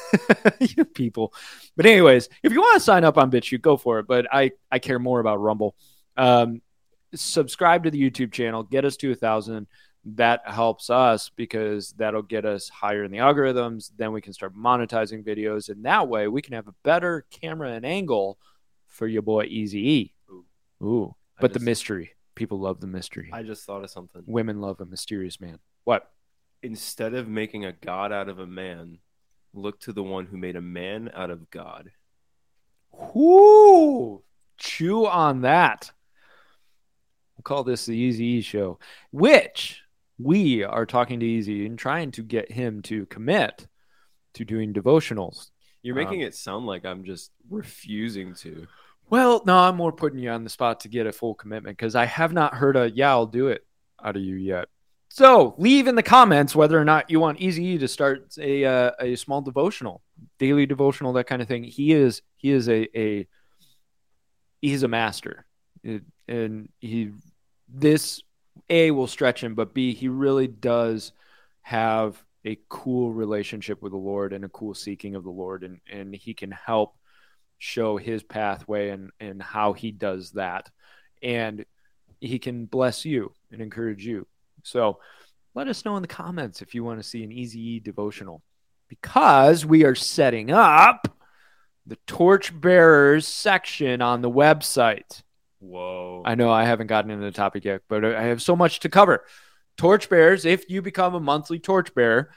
you 0.60 0.84
people. 0.84 1.32
But 1.74 1.86
anyways, 1.86 2.28
if 2.42 2.52
you 2.52 2.60
want 2.60 2.74
to 2.74 2.80
sign 2.80 3.02
up 3.02 3.16
on 3.16 3.30
BitChute, 3.30 3.62
go 3.62 3.78
for 3.78 3.98
it. 3.98 4.06
But 4.06 4.26
I 4.30 4.52
I 4.70 4.78
care 4.78 4.98
more 4.98 5.20
about 5.20 5.40
Rumble. 5.40 5.74
Um, 6.18 6.60
subscribe 7.14 7.84
to 7.84 7.90
the 7.90 8.10
YouTube 8.10 8.30
channel. 8.30 8.62
Get 8.62 8.84
us 8.84 8.96
to 8.98 9.12
a 9.12 9.14
thousand. 9.14 9.68
That 10.04 10.42
helps 10.44 10.90
us 10.90 11.30
because 11.30 11.92
that'll 11.92 12.22
get 12.22 12.44
us 12.44 12.68
higher 12.68 13.04
in 13.04 13.10
the 13.10 13.18
algorithms. 13.18 13.90
Then 13.96 14.12
we 14.12 14.20
can 14.20 14.34
start 14.34 14.54
monetizing 14.54 15.24
videos, 15.24 15.70
and 15.70 15.84
that 15.86 16.06
way 16.08 16.28
we 16.28 16.42
can 16.42 16.52
have 16.52 16.68
a 16.68 16.74
better 16.82 17.24
camera 17.30 17.70
and 17.70 17.86
angle 17.86 18.38
for 18.86 19.06
your 19.06 19.22
boy 19.22 19.44
Easy 19.44 19.88
E. 19.90 20.14
Ooh. 20.82 21.14
But 21.40 21.52
the 21.52 21.60
mystery. 21.60 22.12
People 22.34 22.60
love 22.60 22.80
the 22.80 22.86
mystery. 22.86 23.30
I 23.32 23.42
just 23.42 23.64
thought 23.64 23.82
of 23.84 23.90
something. 23.90 24.22
Women 24.26 24.60
love 24.60 24.80
a 24.80 24.86
mysterious 24.86 25.40
man. 25.40 25.58
What? 25.84 26.10
Instead 26.62 27.14
of 27.14 27.28
making 27.28 27.64
a 27.64 27.72
god 27.72 28.12
out 28.12 28.28
of 28.28 28.38
a 28.38 28.46
man, 28.46 28.98
look 29.52 29.80
to 29.80 29.92
the 29.92 30.02
one 30.02 30.26
who 30.26 30.36
made 30.36 30.56
a 30.56 30.60
man 30.60 31.10
out 31.14 31.30
of 31.30 31.50
God. 31.50 31.90
Whoo! 33.14 34.22
Chew 34.58 35.06
on 35.06 35.42
that. 35.42 35.90
We'll 37.36 37.42
call 37.42 37.64
this 37.64 37.86
the 37.86 37.96
Easy 37.96 38.24
E 38.24 38.40
show, 38.42 38.78
which 39.10 39.82
we 40.18 40.62
are 40.62 40.84
talking 40.86 41.20
to 41.20 41.26
Easy 41.26 41.64
and 41.66 41.78
trying 41.78 42.10
to 42.12 42.22
get 42.22 42.52
him 42.52 42.82
to 42.82 43.06
commit 43.06 43.66
to 44.34 44.44
doing 44.44 44.72
devotionals. 44.74 45.50
You're 45.82 45.98
Um, 45.98 46.04
making 46.04 46.20
it 46.20 46.34
sound 46.34 46.66
like 46.66 46.84
I'm 46.84 47.04
just 47.04 47.32
refusing 47.48 48.34
to. 48.36 48.66
Well, 49.10 49.42
no, 49.44 49.58
I'm 49.58 49.76
more 49.76 49.92
putting 49.92 50.20
you 50.20 50.30
on 50.30 50.44
the 50.44 50.50
spot 50.50 50.80
to 50.80 50.88
get 50.88 51.06
a 51.06 51.12
full 51.12 51.34
commitment 51.34 51.76
because 51.76 51.96
I 51.96 52.06
have 52.06 52.32
not 52.32 52.54
heard 52.54 52.76
a 52.76 52.90
yeah, 52.90 53.10
I'll 53.10 53.26
do 53.26 53.48
it 53.48 53.66
out 54.02 54.16
of 54.16 54.22
you 54.22 54.36
yet. 54.36 54.68
So 55.08 55.56
leave 55.58 55.88
in 55.88 55.96
the 55.96 56.02
comments 56.04 56.54
whether 56.54 56.80
or 56.80 56.84
not 56.84 57.10
you 57.10 57.18
want 57.18 57.40
Easy 57.40 57.76
to 57.78 57.88
start 57.88 58.32
a 58.38 58.64
uh, 58.64 58.92
a 59.00 59.16
small 59.16 59.42
devotional, 59.42 60.02
daily 60.38 60.64
devotional, 60.64 61.12
that 61.14 61.26
kind 61.26 61.42
of 61.42 61.48
thing. 61.48 61.64
He 61.64 61.92
is 61.92 62.22
he 62.36 62.50
is 62.50 62.68
a 62.68 62.88
a 62.96 63.26
he's 64.62 64.84
a 64.84 64.88
master, 64.88 65.44
It- 65.82 66.04
and 66.28 66.68
he 66.80 67.10
this 67.68 68.22
a 68.68 68.92
will 68.92 69.08
stretch 69.08 69.42
him, 69.42 69.56
but 69.56 69.74
b 69.74 69.92
he 69.92 70.06
really 70.06 70.46
does 70.46 71.12
have 71.62 72.22
a 72.44 72.56
cool 72.68 73.12
relationship 73.12 73.82
with 73.82 73.90
the 73.90 73.98
Lord 73.98 74.32
and 74.32 74.44
a 74.44 74.48
cool 74.48 74.74
seeking 74.74 75.16
of 75.16 75.24
the 75.24 75.30
Lord, 75.30 75.64
and 75.64 75.80
and 75.90 76.14
he 76.14 76.34
can 76.34 76.52
help 76.52 76.94
show 77.60 77.98
his 77.98 78.24
pathway 78.24 78.88
and 78.88 79.10
and 79.20 79.40
how 79.40 79.74
he 79.74 79.92
does 79.92 80.32
that, 80.32 80.68
and 81.22 81.64
he 82.20 82.40
can 82.40 82.66
bless 82.66 83.04
you 83.04 83.32
and 83.52 83.60
encourage 83.60 84.04
you. 84.04 84.26
So 84.64 84.98
let 85.54 85.68
us 85.68 85.84
know 85.84 85.96
in 85.96 86.02
the 86.02 86.08
comments 86.08 86.62
if 86.62 86.74
you 86.74 86.82
want 86.82 87.00
to 87.00 87.08
see 87.08 87.22
an 87.22 87.30
easy 87.30 87.78
devotional 87.78 88.42
because 88.88 89.64
we 89.64 89.84
are 89.84 89.94
setting 89.94 90.50
up 90.50 91.16
the 91.86 91.96
torch 92.06 92.58
bearers 92.58 93.28
section 93.28 94.02
on 94.02 94.22
the 94.22 94.30
website. 94.30 95.22
Whoa. 95.60 96.22
I 96.24 96.34
know 96.34 96.50
I 96.50 96.64
haven't 96.64 96.86
gotten 96.86 97.10
into 97.10 97.24
the 97.24 97.30
topic 97.30 97.64
yet, 97.64 97.82
but 97.88 98.04
I 98.04 98.24
have 98.24 98.42
so 98.42 98.56
much 98.56 98.80
to 98.80 98.88
cover. 98.88 99.24
Torchbearers, 99.76 100.44
if 100.44 100.68
you 100.70 100.82
become 100.82 101.14
a 101.14 101.20
monthly 101.20 101.58
torchbearer, 101.58 102.30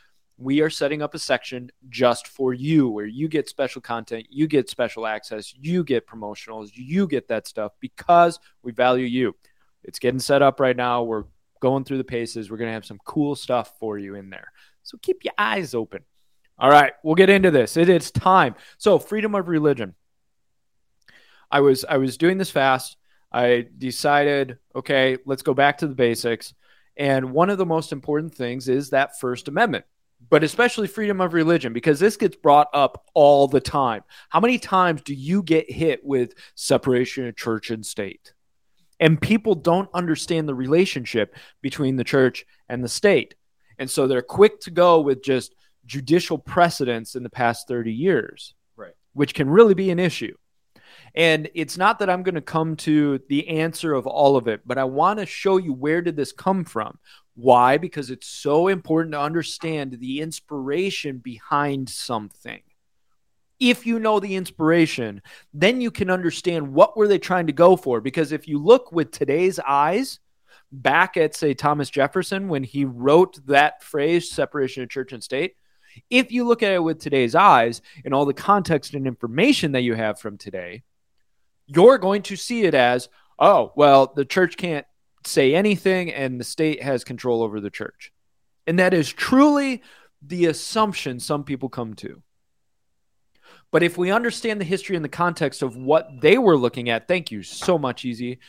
we 0.44 0.62
are 0.62 0.70
setting 0.70 1.02
up 1.02 1.14
a 1.14 1.20
section 1.20 1.72
just 1.90 2.28
for 2.28 2.54
you 2.54 2.90
where 2.90 3.06
you 3.06 3.28
get 3.28 3.50
special 3.50 3.82
content, 3.82 4.28
you 4.30 4.48
get 4.48 4.70
special 4.70 5.06
access, 5.06 5.54
you 5.56 5.84
get 5.84 6.08
promotionals, 6.08 6.72
you 6.74 7.08
get 7.08 7.28
that 7.30 7.48
stuff 7.48 7.72
because 7.80 8.40
we 8.62 8.72
value 8.72 9.06
you. 9.06 9.36
It's 9.84 10.00
getting 10.00 10.20
set 10.20 10.42
up 10.42 10.60
right 10.60 10.76
now. 10.76 11.04
We're 11.04 11.26
going 11.60 11.84
through 11.84 11.98
the 11.98 12.04
paces. 12.04 12.50
We're 12.50 12.58
going 12.58 12.70
to 12.70 12.74
have 12.74 12.86
some 12.86 13.00
cool 13.06 13.36
stuff 13.36 13.74
for 13.80 13.98
you 13.98 14.16
in 14.16 14.30
there. 14.30 14.52
So 14.84 14.98
keep 15.02 15.24
your 15.24 15.34
eyes 15.38 15.74
open. 15.74 16.04
All 16.60 16.70
right, 16.70 16.94
we'll 17.04 17.16
get 17.16 17.30
into 17.30 17.52
this. 17.52 17.78
It 17.78 17.90
is 17.90 18.12
time. 18.12 18.56
So, 18.78 19.00
freedom 19.00 19.34
of 19.34 19.48
religion. 19.48 19.96
I 21.50 21.62
was 21.62 21.84
I 21.84 21.98
was 21.98 22.18
doing 22.18 22.38
this 22.38 22.52
fast. 22.52 22.96
I 23.32 23.66
decided, 23.78 24.60
okay, 24.76 25.18
let's 25.26 25.42
go 25.42 25.56
back 25.56 25.80
to 25.80 25.88
the 25.88 25.96
basics. 25.96 26.54
And 26.96 27.32
one 27.32 27.50
of 27.50 27.58
the 27.58 27.66
most 27.66 27.92
important 27.92 28.36
things 28.36 28.70
is 28.70 28.92
that 28.92 29.20
First 29.20 29.48
Amendment, 29.48 29.86
but 30.30 30.44
especially 30.44 30.88
freedom 30.88 31.22
of 31.22 31.34
religion, 31.34 31.74
because 31.74 32.00
this 32.00 32.18
gets 32.18 32.36
brought 32.36 32.68
up 32.74 33.06
all 33.14 33.48
the 33.48 33.62
time. 33.62 34.04
How 34.30 34.40
many 34.40 34.58
times 34.58 35.02
do 35.02 35.14
you 35.14 35.44
get 35.44 35.70
hit 35.70 36.04
with 36.04 36.34
separation 36.56 37.28
of 37.28 37.36
church 37.36 37.70
and 37.70 37.86
state? 37.86 38.34
And 39.00 39.20
people 39.22 39.56
don't 39.56 39.90
understand 39.94 40.48
the 40.48 40.56
relationship 40.56 41.36
between 41.62 41.98
the 41.98 42.04
church 42.04 42.46
and 42.70 42.84
the 42.84 42.90
state. 42.90 43.36
And 43.78 43.90
so 43.90 44.08
they're 44.08 44.22
quick 44.22 44.60
to 44.62 44.72
go 44.72 45.02
with 45.02 45.24
just 45.24 45.56
judicial 45.86 46.38
precedents 46.38 47.16
in 47.16 47.24
the 47.24 47.30
past 47.30 47.68
30 47.68 47.92
years, 47.92 48.56
Right. 48.76 48.94
which 49.14 49.34
can 49.34 49.50
really 49.50 49.74
be 49.74 49.90
an 49.90 50.00
issue. 50.00 50.36
And 51.16 51.50
it's 51.54 51.78
not 51.78 52.00
that 52.00 52.10
I'm 52.10 52.24
going 52.24 52.36
to 52.36 52.42
come 52.42 52.76
to 52.78 53.20
the 53.30 53.48
answer 53.48 53.94
of 53.94 54.08
all 54.08 54.36
of 54.36 54.48
it, 54.48 54.62
but 54.66 54.78
I 54.78 54.84
want 54.86 55.20
to 55.20 55.26
show 55.26 55.58
you 55.58 55.74
where 55.74 56.02
did 56.02 56.16
this 56.16 56.32
come 56.32 56.64
from? 56.64 56.98
Why? 57.36 57.78
Because 57.78 58.12
it's 58.12 58.28
so 58.28 58.68
important 58.68 59.14
to 59.14 59.20
understand 59.20 60.00
the 60.00 60.22
inspiration 60.22 61.18
behind 61.18 61.90
something. 61.90 62.62
If 63.60 63.86
you 63.86 64.00
know 64.00 64.20
the 64.20 64.36
inspiration, 64.36 65.22
then 65.54 65.82
you 65.82 65.90
can 65.90 66.10
understand 66.10 66.74
what 66.74 66.98
were 66.98 67.08
they 67.08 67.20
trying 67.20 67.48
to 67.48 67.54
go 67.54 67.76
for 67.76 68.02
because 68.02 68.32
if 68.32 68.48
you 68.48 68.60
look 68.60 68.92
with 68.92 69.12
today's 69.12 69.60
eyes, 69.60 70.20
back 70.72 71.18
at 71.18 71.36
say 71.36 71.54
Thomas 71.54 71.90
Jefferson 71.90 72.50
when 72.50 72.64
he 72.64 72.84
wrote 72.84 73.40
that 73.46 73.84
phrase 73.84 74.32
separation 74.32 74.84
of 74.84 74.90
church 74.90 75.14
and 75.14 75.24
state, 75.24 75.56
if 76.10 76.32
you 76.32 76.46
look 76.46 76.64
at 76.64 76.72
it 76.72 76.84
with 76.84 77.00
today's 77.00 77.36
eyes 77.36 77.82
and 78.04 78.14
all 78.14 78.26
the 78.26 78.34
context 78.34 78.94
and 78.94 79.08
information 79.08 79.74
that 79.74 79.82
you 79.82 79.94
have 79.94 80.20
from 80.20 80.38
today, 80.38 80.84
you're 81.68 81.98
going 81.98 82.24
to 82.24 82.36
see 82.36 82.64
it 82.64 82.74
as, 82.74 83.10
oh, 83.40 83.72
well, 83.76 84.12
the 84.16 84.26
church 84.26 84.58
can't 84.58 84.86
say 85.26 85.56
anything 85.56 86.12
and 86.12 86.40
the 86.40 86.44
state 86.44 86.82
has 86.82 87.04
control 87.04 87.42
over 87.42 87.60
the 87.60 87.70
church. 87.70 88.12
And 88.68 88.80
that 88.80 88.94
is 88.94 89.12
truly 89.12 89.82
the 90.22 90.46
assumption 90.46 91.20
some 91.20 91.44
people 91.44 91.70
come 91.70 91.94
to. 91.96 92.22
But 93.72 93.84
if 93.84 93.98
we 93.98 94.12
understand 94.12 94.62
the 94.62 94.66
history 94.66 94.96
and 94.96 95.04
the 95.04 95.10
context 95.10 95.64
of 95.64 95.76
what 95.76 96.22
they 96.22 96.38
were 96.38 96.58
looking 96.58 96.90
at, 96.90 97.08
thank 97.08 97.32
you 97.32 97.44
so 97.44 97.78
much, 97.78 98.06
Easy. 98.06 98.40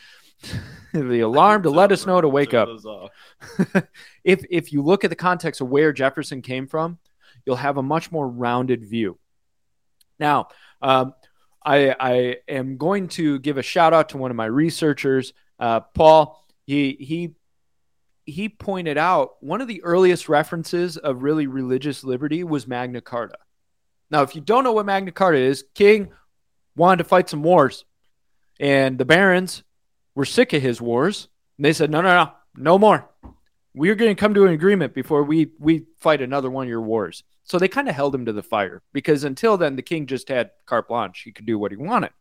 the 0.93 1.21
alarm 1.21 1.63
to 1.63 1.69
let 1.69 1.91
us 1.91 2.05
know 2.05 2.21
to 2.21 2.29
wake 2.29 2.53
up. 2.53 2.69
if 4.23 4.45
if 4.49 4.71
you 4.71 4.81
look 4.81 5.03
at 5.03 5.09
the 5.09 5.15
context 5.15 5.61
of 5.61 5.69
where 5.69 5.93
Jefferson 5.93 6.41
came 6.41 6.67
from, 6.67 6.99
you'll 7.45 7.55
have 7.55 7.77
a 7.77 7.83
much 7.83 8.11
more 8.11 8.27
rounded 8.27 8.85
view. 8.85 9.17
Now, 10.19 10.49
um, 10.81 11.13
I, 11.65 11.95
I 11.99 12.35
am 12.47 12.77
going 12.77 13.07
to 13.09 13.39
give 13.39 13.57
a 13.57 13.63
shout 13.63 13.93
out 13.93 14.09
to 14.09 14.17
one 14.17 14.31
of 14.31 14.37
my 14.37 14.45
researchers, 14.45 15.33
uh, 15.59 15.79
Paul. 15.79 16.44
He 16.65 16.97
he 16.99 17.35
he 18.25 18.49
pointed 18.49 18.97
out 18.97 19.35
one 19.41 19.61
of 19.61 19.67
the 19.67 19.83
earliest 19.83 20.27
references 20.27 20.97
of 20.97 21.23
really 21.23 21.47
religious 21.47 22.03
liberty 22.03 22.43
was 22.43 22.67
Magna 22.67 23.01
Carta. 23.01 23.37
Now, 24.09 24.23
if 24.23 24.35
you 24.35 24.41
don't 24.41 24.63
know 24.63 24.71
what 24.71 24.85
Magna 24.85 25.11
Carta 25.11 25.37
is, 25.37 25.63
King 25.75 26.11
wanted 26.75 26.99
to 26.99 27.03
fight 27.09 27.29
some 27.29 27.43
wars, 27.43 27.85
and 28.59 28.97
the 28.97 29.05
barons 29.05 29.63
were 30.15 30.25
sick 30.25 30.53
of 30.53 30.61
his 30.61 30.81
wars. 30.81 31.27
And 31.57 31.65
they 31.65 31.73
said, 31.73 31.91
no, 31.91 32.01
no, 32.01 32.15
no, 32.15 32.31
no 32.55 32.79
more. 32.79 33.09
We're 33.73 33.95
going 33.95 34.15
to 34.15 34.19
come 34.19 34.33
to 34.33 34.45
an 34.45 34.53
agreement 34.53 34.93
before 34.93 35.23
we, 35.23 35.51
we 35.59 35.85
fight 35.99 36.21
another 36.21 36.49
one 36.49 36.65
of 36.65 36.69
your 36.69 36.81
wars. 36.81 37.23
So 37.43 37.59
they 37.59 37.67
kind 37.67 37.89
of 37.89 37.95
held 37.95 38.15
him 38.15 38.25
to 38.25 38.33
the 38.33 38.41
fire 38.41 38.81
because 38.93 39.23
until 39.23 39.57
then, 39.57 39.75
the 39.75 39.81
king 39.81 40.07
just 40.07 40.29
had 40.29 40.51
carte 40.65 40.87
blanche. 40.87 41.21
He 41.23 41.31
could 41.31 41.45
do 41.45 41.59
what 41.59 41.71
he 41.71 41.77
wanted. 41.77 42.11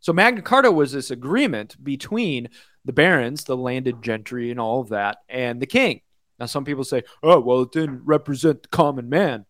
So 0.00 0.12
Magna 0.12 0.42
Carta 0.42 0.72
was 0.72 0.92
this 0.92 1.10
agreement 1.10 1.76
between 1.82 2.48
the 2.84 2.92
barons, 2.92 3.44
the 3.44 3.56
landed 3.56 4.02
gentry, 4.02 4.50
and 4.50 4.60
all 4.60 4.80
of 4.80 4.90
that, 4.90 5.18
and 5.28 5.60
the 5.60 5.66
king. 5.66 6.00
Now, 6.38 6.46
some 6.46 6.64
people 6.64 6.84
say, 6.84 7.02
oh, 7.22 7.40
well, 7.40 7.62
it 7.62 7.72
didn't 7.72 8.04
represent 8.04 8.62
the 8.62 8.68
common 8.68 9.08
man. 9.08 9.46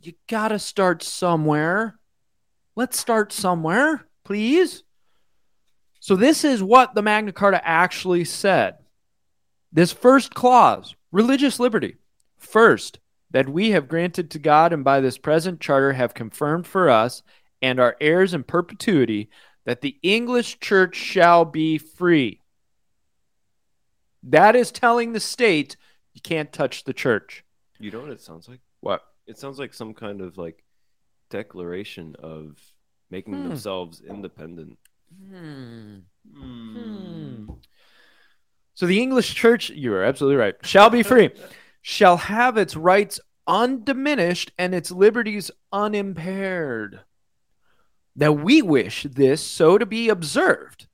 You 0.00 0.14
got 0.28 0.48
to 0.48 0.58
start 0.58 1.02
somewhere. 1.02 1.98
Let's 2.76 2.98
start 2.98 3.32
somewhere, 3.32 4.06
please. 4.24 4.84
So, 6.00 6.16
this 6.16 6.44
is 6.44 6.62
what 6.62 6.94
the 6.94 7.02
Magna 7.02 7.32
Carta 7.32 7.60
actually 7.66 8.24
said. 8.24 8.76
This 9.70 9.92
first 9.92 10.34
clause, 10.34 10.94
religious 11.12 11.60
liberty. 11.60 11.96
First, 12.38 12.98
that 13.30 13.48
we 13.48 13.70
have 13.70 13.88
granted 13.88 14.30
to 14.30 14.38
God 14.38 14.72
and 14.72 14.82
by 14.82 15.00
this 15.00 15.18
present 15.18 15.60
charter 15.60 15.92
have 15.92 16.14
confirmed 16.14 16.66
for 16.66 16.88
us 16.88 17.22
and 17.62 17.78
our 17.78 17.96
heirs 18.00 18.34
in 18.34 18.42
perpetuity 18.42 19.30
that 19.66 19.82
the 19.82 19.98
English 20.02 20.58
church 20.60 20.96
shall 20.96 21.44
be 21.44 21.78
free. 21.78 22.39
That 24.22 24.54
is 24.54 24.70
telling 24.70 25.12
the 25.12 25.20
state 25.20 25.76
you 26.12 26.20
can't 26.20 26.52
touch 26.52 26.84
the 26.84 26.92
church. 26.92 27.44
You 27.78 27.90
know 27.90 28.00
what 28.00 28.10
it 28.10 28.20
sounds 28.20 28.48
like? 28.48 28.60
What? 28.80 29.02
It 29.26 29.38
sounds 29.38 29.58
like 29.58 29.72
some 29.72 29.94
kind 29.94 30.20
of 30.20 30.36
like 30.36 30.64
declaration 31.30 32.16
of 32.18 32.58
making 33.10 33.34
hmm. 33.34 33.48
themselves 33.48 34.02
independent. 34.06 34.78
Hmm. 35.28 35.98
Hmm. 36.34 37.50
So 38.74 38.86
the 38.86 39.00
English 39.00 39.34
church, 39.34 39.70
you 39.70 39.92
are 39.94 40.04
absolutely 40.04 40.36
right, 40.36 40.54
shall 40.62 40.90
be 40.90 41.02
free, 41.02 41.30
shall 41.82 42.16
have 42.16 42.56
its 42.56 42.76
rights 42.76 43.20
undiminished 43.46 44.52
and 44.58 44.74
its 44.74 44.90
liberties 44.90 45.50
unimpaired. 45.72 47.00
That 48.16 48.32
we 48.32 48.60
wish 48.60 49.04
this 49.04 49.40
so 49.40 49.78
to 49.78 49.86
be 49.86 50.08
observed 50.08 50.88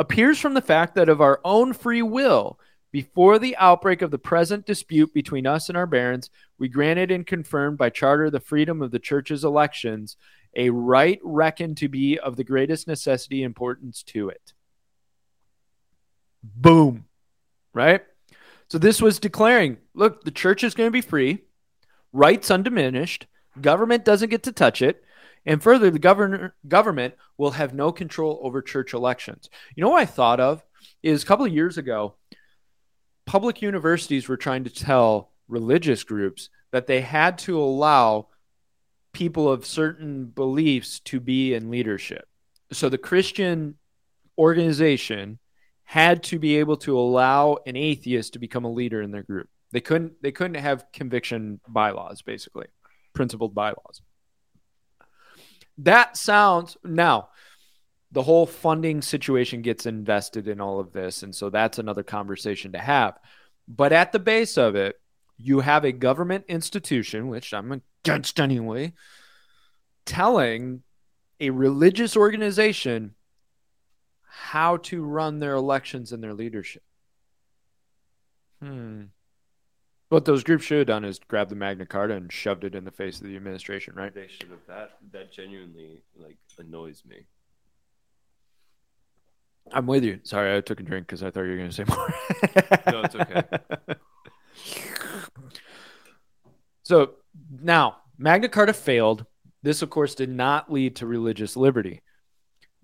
appears 0.00 0.40
from 0.40 0.54
the 0.54 0.62
fact 0.62 0.94
that 0.94 1.10
of 1.10 1.20
our 1.20 1.42
own 1.44 1.74
free 1.74 2.00
will, 2.00 2.58
before 2.90 3.38
the 3.38 3.54
outbreak 3.58 4.00
of 4.00 4.10
the 4.10 4.18
present 4.18 4.64
dispute 4.64 5.12
between 5.12 5.46
us 5.46 5.68
and 5.68 5.76
our 5.76 5.86
barons, 5.86 6.30
we 6.58 6.70
granted 6.70 7.10
and 7.10 7.26
confirmed 7.26 7.76
by 7.76 7.90
charter 7.90 8.30
the 8.30 8.40
freedom 8.40 8.80
of 8.80 8.92
the 8.92 8.98
church's 8.98 9.44
elections 9.44 10.16
a 10.56 10.70
right 10.70 11.20
reckoned 11.22 11.76
to 11.76 11.88
be 11.88 12.18
of 12.18 12.36
the 12.36 12.44
greatest 12.44 12.88
necessity 12.88 13.42
and 13.42 13.50
importance 13.50 14.02
to 14.02 14.30
it. 14.30 14.54
Boom. 16.42 17.04
Right? 17.74 18.02
So 18.70 18.78
this 18.78 19.02
was 19.02 19.18
declaring 19.18 19.76
look, 19.92 20.24
the 20.24 20.30
church 20.30 20.64
is 20.64 20.74
going 20.74 20.86
to 20.86 20.92
be 20.92 21.02
free, 21.02 21.44
rights 22.14 22.50
undiminished, 22.50 23.26
government 23.60 24.06
doesn't 24.06 24.30
get 24.30 24.44
to 24.44 24.52
touch 24.52 24.80
it. 24.80 25.04
And 25.46 25.62
further, 25.62 25.90
the 25.90 25.98
governor, 25.98 26.54
government 26.68 27.14
will 27.38 27.52
have 27.52 27.74
no 27.74 27.92
control 27.92 28.40
over 28.42 28.60
church 28.60 28.92
elections. 28.92 29.48
You 29.74 29.82
know 29.82 29.90
what 29.90 30.02
I 30.02 30.06
thought 30.06 30.40
of 30.40 30.62
is 31.02 31.22
a 31.22 31.26
couple 31.26 31.46
of 31.46 31.52
years 31.52 31.78
ago, 31.78 32.16
public 33.26 33.62
universities 33.62 34.28
were 34.28 34.36
trying 34.36 34.64
to 34.64 34.70
tell 34.70 35.30
religious 35.48 36.04
groups 36.04 36.50
that 36.72 36.86
they 36.86 37.00
had 37.00 37.38
to 37.38 37.58
allow 37.58 38.28
people 39.12 39.50
of 39.50 39.66
certain 39.66 40.26
beliefs 40.26 41.00
to 41.00 41.20
be 41.20 41.54
in 41.54 41.70
leadership. 41.70 42.26
So 42.72 42.88
the 42.88 42.98
Christian 42.98 43.76
organization 44.38 45.38
had 45.84 46.22
to 46.24 46.38
be 46.38 46.56
able 46.58 46.76
to 46.76 46.96
allow 46.96 47.58
an 47.66 47.76
atheist 47.76 48.34
to 48.34 48.38
become 48.38 48.64
a 48.64 48.70
leader 48.70 49.02
in 49.02 49.10
their 49.10 49.24
group. 49.24 49.48
They 49.72 49.80
couldn't 49.80 50.12
they 50.22 50.32
couldn't 50.32 50.62
have 50.62 50.86
conviction 50.92 51.60
bylaws 51.68 52.22
basically, 52.22 52.66
principled 53.12 53.54
bylaws. 53.54 54.00
That 55.84 56.16
sounds 56.16 56.76
now 56.84 57.30
the 58.12 58.22
whole 58.22 58.46
funding 58.46 59.02
situation 59.02 59.62
gets 59.62 59.86
invested 59.86 60.48
in 60.48 60.60
all 60.60 60.80
of 60.80 60.92
this 60.92 61.22
and 61.22 61.34
so 61.34 61.48
that's 61.48 61.78
another 61.78 62.02
conversation 62.02 62.72
to 62.72 62.78
have. 62.78 63.18
But 63.68 63.92
at 63.92 64.12
the 64.12 64.18
base 64.18 64.58
of 64.58 64.74
it, 64.74 64.96
you 65.36 65.60
have 65.60 65.84
a 65.84 65.92
government 65.92 66.44
institution, 66.48 67.28
which 67.28 67.54
I'm 67.54 67.82
against 68.04 68.38
anyway, 68.40 68.92
telling 70.04 70.82
a 71.38 71.50
religious 71.50 72.16
organization 72.16 73.14
how 74.28 74.76
to 74.78 75.02
run 75.02 75.38
their 75.38 75.54
elections 75.54 76.12
and 76.12 76.22
their 76.22 76.34
leadership. 76.34 76.82
Hmm. 78.60 79.04
What 80.10 80.24
those 80.24 80.42
groups 80.42 80.64
should 80.64 80.78
have 80.78 80.88
done 80.88 81.04
is 81.04 81.20
grab 81.20 81.50
the 81.50 81.54
Magna 81.54 81.86
Carta 81.86 82.14
and 82.14 82.32
shoved 82.32 82.64
it 82.64 82.74
in 82.74 82.84
the 82.84 82.90
face 82.90 83.20
of 83.20 83.28
the 83.28 83.36
administration, 83.36 83.94
right? 83.94 84.12
They 84.12 84.26
should 84.26 84.50
have. 84.50 84.58
That 84.66 84.96
that 85.12 85.32
genuinely 85.32 86.02
like 86.16 86.36
annoys 86.58 87.04
me. 87.08 87.26
I'm 89.72 89.86
with 89.86 90.02
you. 90.02 90.18
Sorry, 90.24 90.56
I 90.56 90.60
took 90.62 90.80
a 90.80 90.82
drink 90.82 91.06
because 91.06 91.22
I 91.22 91.30
thought 91.30 91.42
you 91.42 91.50
were 91.50 91.56
going 91.58 91.70
to 91.70 91.74
say 91.74 91.84
more. 91.88 92.12
no, 92.92 93.02
it's 93.02 93.14
okay. 93.14 93.42
So 96.82 97.12
now, 97.62 97.98
Magna 98.18 98.48
Carta 98.48 98.72
failed. 98.72 99.24
This, 99.62 99.80
of 99.80 99.90
course, 99.90 100.16
did 100.16 100.28
not 100.28 100.72
lead 100.72 100.96
to 100.96 101.06
religious 101.06 101.56
liberty. 101.56 102.02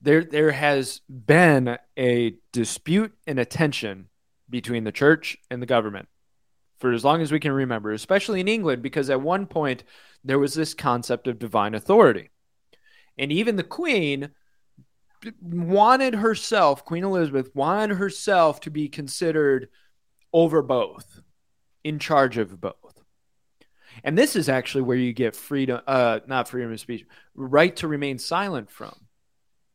There, 0.00 0.22
there 0.22 0.52
has 0.52 1.00
been 1.08 1.76
a 1.98 2.36
dispute 2.52 3.14
and 3.26 3.40
a 3.40 3.44
tension 3.44 4.08
between 4.48 4.84
the 4.84 4.92
church 4.92 5.38
and 5.50 5.60
the 5.60 5.66
government 5.66 6.06
for 6.78 6.92
as 6.92 7.04
long 7.04 7.22
as 7.22 7.32
we 7.32 7.40
can 7.40 7.52
remember, 7.52 7.92
especially 7.92 8.40
in 8.40 8.48
England, 8.48 8.82
because 8.82 9.10
at 9.10 9.20
one 9.20 9.46
point 9.46 9.84
there 10.24 10.38
was 10.38 10.54
this 10.54 10.74
concept 10.74 11.26
of 11.28 11.38
divine 11.38 11.74
authority. 11.74 12.30
And 13.18 13.32
even 13.32 13.56
the 13.56 13.62
Queen 13.62 14.30
wanted 15.40 16.14
herself, 16.14 16.84
Queen 16.84 17.04
Elizabeth 17.04 17.50
wanted 17.54 17.96
herself 17.96 18.60
to 18.60 18.70
be 18.70 18.88
considered 18.88 19.68
over 20.32 20.62
both, 20.62 21.20
in 21.82 21.98
charge 21.98 22.36
of 22.36 22.60
both. 22.60 23.02
And 24.04 24.18
this 24.18 24.36
is 24.36 24.48
actually 24.48 24.82
where 24.82 24.96
you 24.96 25.12
get 25.12 25.34
freedom, 25.34 25.80
uh, 25.86 26.20
not 26.26 26.48
freedom 26.48 26.72
of 26.72 26.80
speech, 26.80 27.06
right 27.34 27.74
to 27.76 27.88
remain 27.88 28.18
silent 28.18 28.70
from. 28.70 28.94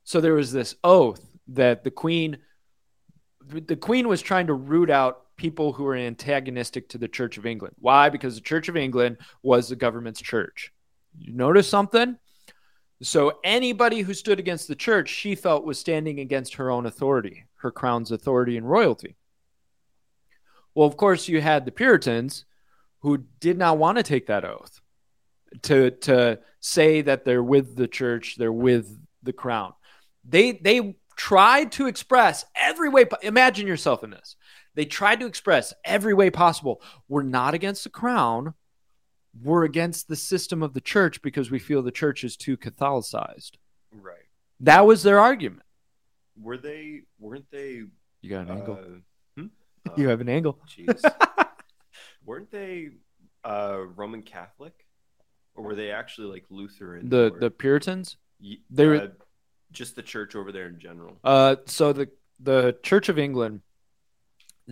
So 0.04 0.22
there 0.22 0.34
was 0.34 0.52
this 0.52 0.76
oath 0.84 1.26
that 1.48 1.84
the 1.84 1.92
queen, 1.92 2.38
the 3.48 3.76
queen 3.76 4.08
was 4.08 4.22
trying 4.22 4.48
to 4.48 4.54
root 4.54 4.92
out 4.92 5.26
people 5.42 5.74
who 5.74 5.84
were 5.86 5.96
antagonistic 5.96 6.88
to 6.88 7.00
the 7.00 7.08
Church 7.08 7.40
of 7.40 7.48
England. 7.48 7.76
Why? 7.80 8.10
Because 8.10 8.36
the 8.36 8.42
Church 8.42 8.70
of 8.70 8.78
England 8.78 9.18
was 9.42 9.68
the 9.68 9.76
government's 9.76 10.22
church. 10.22 10.72
You 11.18 11.34
notice 11.34 11.68
something? 11.68 12.16
So 13.02 13.40
anybody 13.44 14.02
who 14.02 14.14
stood 14.14 14.38
against 14.38 14.68
the 14.68 14.76
church, 14.76 15.10
she 15.10 15.34
felt 15.34 15.66
was 15.66 15.80
standing 15.80 16.20
against 16.20 16.54
her 16.56 16.70
own 16.70 16.86
authority, 16.86 17.46
her 17.56 17.72
crown's 17.72 18.12
authority 18.12 18.56
and 18.56 18.70
royalty. 18.70 19.16
Well, 20.76 20.88
of 20.88 20.96
course, 20.96 21.28
you 21.28 21.42
had 21.42 21.66
the 21.66 21.72
Puritans 21.72 22.46
who 23.00 23.26
did 23.40 23.58
not 23.58 23.80
want 23.80 23.98
to 23.98 24.04
take 24.04 24.28
that 24.28 24.46
oath 24.46 24.80
to 25.64 25.90
to 25.90 26.40
say 26.60 27.02
that 27.02 27.26
they're 27.26 27.42
with 27.42 27.76
the 27.76 27.88
church, 27.88 28.36
they're 28.38 28.54
with 28.54 28.96
the 29.24 29.34
crown. 29.34 29.74
They 30.24 30.52
they 30.52 30.98
tried 31.16 31.72
to 31.72 31.88
express 31.88 32.46
every 32.56 32.90
way. 32.90 33.06
Imagine 33.24 33.66
yourself 33.66 34.04
in 34.04 34.12
this. 34.12 34.36
They 34.76 34.86
tried 34.86 35.20
to 35.20 35.26
express 35.26 35.74
every 35.84 36.14
way 36.14 36.30
possible. 36.30 36.82
We're 37.08 37.24
not 37.24 37.54
against 37.54 37.84
the 37.84 37.90
crown. 37.90 38.54
We're 39.42 39.64
against 39.64 40.08
the 40.08 40.16
system 40.16 40.62
of 40.62 40.74
the 40.74 40.82
church 40.82 41.22
because 41.22 41.52
we 41.52 41.60
feel 41.60 41.82
the 41.82 41.92
church 41.92 42.24
is 42.24 42.36
too 42.38 42.58
Catholicized. 42.58 43.52
Right. 43.92 44.16
That 44.60 44.86
was 44.86 45.04
their 45.04 45.20
argument. 45.20 45.64
Were 46.40 46.58
they? 46.58 47.02
Weren't 47.20 47.50
they? 47.52 47.84
You 48.22 48.30
got 48.30 48.48
an 48.48 48.58
angle. 48.58 48.76
Uh, 48.76 49.42
hmm? 49.42 49.48
you 49.98 50.10
have 50.10 50.22
an 50.22 50.30
angle. 50.30 50.60
Jeez. 50.68 51.02
weren't 52.26 52.52
they 52.52 52.90
uh, 53.44 53.80
Roman 53.96 54.22
Catholic, 54.22 54.86
or 55.56 55.64
were 55.64 55.76
they 55.76 55.92
actually 55.92 56.28
like 56.28 56.46
Lutheran? 56.50 57.10
The 57.10 57.32
or, 57.34 57.40
the 57.40 57.52
Puritans. 57.52 58.18
they 58.70 58.86
were- 58.86 58.96
uh, 58.96 59.08
just 59.72 59.96
the 59.96 60.04
church 60.04 60.36
over 60.36 60.52
there 60.52 60.68
in 60.68 60.80
general. 60.80 61.18
Uh, 61.24 61.56
so 61.66 61.94
the 61.94 62.10
the 62.40 62.78
Church 62.84 63.08
of 63.10 63.18
England, 63.18 63.62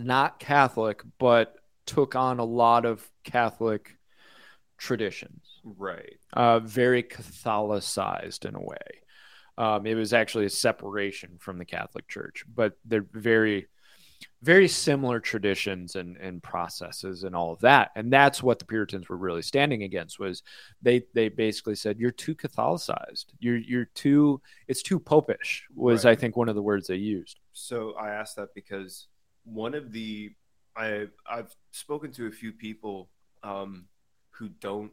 not 0.04 0.40
Catholic, 0.40 1.02
but 1.18 1.54
took 1.86 2.14
on 2.14 2.38
a 2.38 2.44
lot 2.44 2.84
of 2.84 3.08
Catholic 3.24 3.96
traditions. 4.78 5.60
right. 5.64 6.18
uh, 6.32 6.60
very 6.60 7.02
Catholicized 7.02 8.44
in 8.46 8.54
a 8.54 8.60
way. 8.60 8.76
Um, 9.58 9.86
it 9.86 9.94
was 9.94 10.14
actually 10.14 10.46
a 10.46 10.50
separation 10.50 11.36
from 11.38 11.58
the 11.58 11.64
Catholic 11.64 12.08
Church, 12.08 12.44
but 12.54 12.78
they're 12.86 13.06
very, 13.12 13.66
very 14.40 14.68
similar 14.68 15.20
traditions 15.20 15.96
and, 15.96 16.16
and 16.16 16.42
processes 16.42 17.24
and 17.24 17.36
all 17.36 17.52
of 17.52 17.60
that. 17.60 17.90
And 17.94 18.10
that's 18.10 18.42
what 18.42 18.58
the 18.58 18.64
Puritans 18.64 19.10
were 19.10 19.18
really 19.18 19.42
standing 19.42 19.82
against 19.82 20.18
was 20.18 20.42
they 20.80 21.02
they 21.14 21.28
basically 21.28 21.74
said 21.74 21.98
you're 21.98 22.10
too 22.10 22.34
Catholicized. 22.34 23.26
You're 23.38 23.58
you're 23.58 23.90
too 23.94 24.40
it's 24.66 24.82
too 24.82 24.98
popish 24.98 25.66
was 25.74 26.04
Right. 26.06 26.12
I 26.12 26.14
think 26.14 26.36
one 26.36 26.48
of 26.48 26.54
the 26.54 26.62
words 26.62 26.86
they 26.86 26.96
used. 26.96 27.38
So 27.52 27.92
I 28.00 28.10
asked 28.10 28.36
that 28.36 28.54
because 28.54 29.08
one 29.52 29.74
of 29.74 29.92
the 29.92 30.32
I 30.76 31.06
I've 31.28 31.54
spoken 31.72 32.12
to 32.12 32.26
a 32.26 32.30
few 32.30 32.52
people 32.52 33.10
um, 33.42 33.86
who 34.30 34.48
don't 34.48 34.92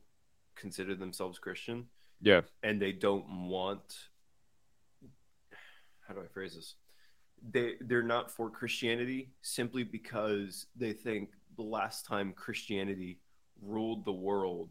consider 0.55 0.95
themselves 0.95 1.39
Christian. 1.39 1.87
Yeah. 2.21 2.41
and 2.63 2.81
they 2.81 2.93
don't 2.93 3.47
want. 3.47 3.97
How 6.07 6.13
do 6.13 6.21
I 6.21 6.27
phrase 6.27 6.55
this? 6.55 6.75
They 7.51 7.75
they're 7.81 8.01
not 8.01 8.31
for 8.31 8.49
Christianity 8.49 9.29
simply 9.41 9.83
because 9.83 10.65
they 10.75 10.93
think 10.93 11.29
the 11.57 11.63
last 11.63 12.05
time 12.05 12.33
Christianity 12.33 13.19
ruled 13.61 14.05
the 14.05 14.13
world 14.13 14.69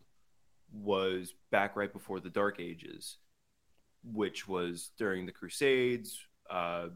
was 0.72 1.34
back 1.50 1.76
right 1.76 1.92
before 1.92 2.18
the 2.20 2.30
Dark 2.30 2.58
Ages, 2.58 3.18
which 4.12 4.48
was 4.48 4.90
during 4.98 5.26
the 5.26 5.32
Crusades, 5.32 6.18
uh, 6.50 6.88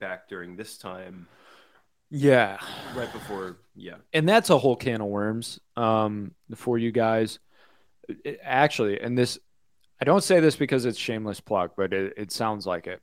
back 0.00 0.28
during 0.28 0.56
this 0.56 0.78
time, 0.78 1.26
Yeah. 2.10 2.58
right 2.94 3.12
before, 3.12 3.56
yeah, 3.74 3.96
and 4.12 4.28
that's 4.28 4.50
a 4.50 4.58
whole 4.58 4.76
can 4.76 5.00
of 5.00 5.06
worms 5.06 5.60
um, 5.76 6.34
for 6.56 6.76
you 6.78 6.90
guys. 6.92 7.38
It- 8.24 8.40
actually, 8.42 9.00
and 9.00 9.16
this, 9.16 9.38
I 10.00 10.04
don't 10.04 10.24
say 10.24 10.40
this 10.40 10.56
because 10.56 10.84
it's 10.84 10.98
shameless 10.98 11.40
plug, 11.40 11.72
but 11.76 11.92
it, 11.92 12.14
it 12.16 12.32
sounds 12.32 12.66
like 12.66 12.86
it. 12.86 13.00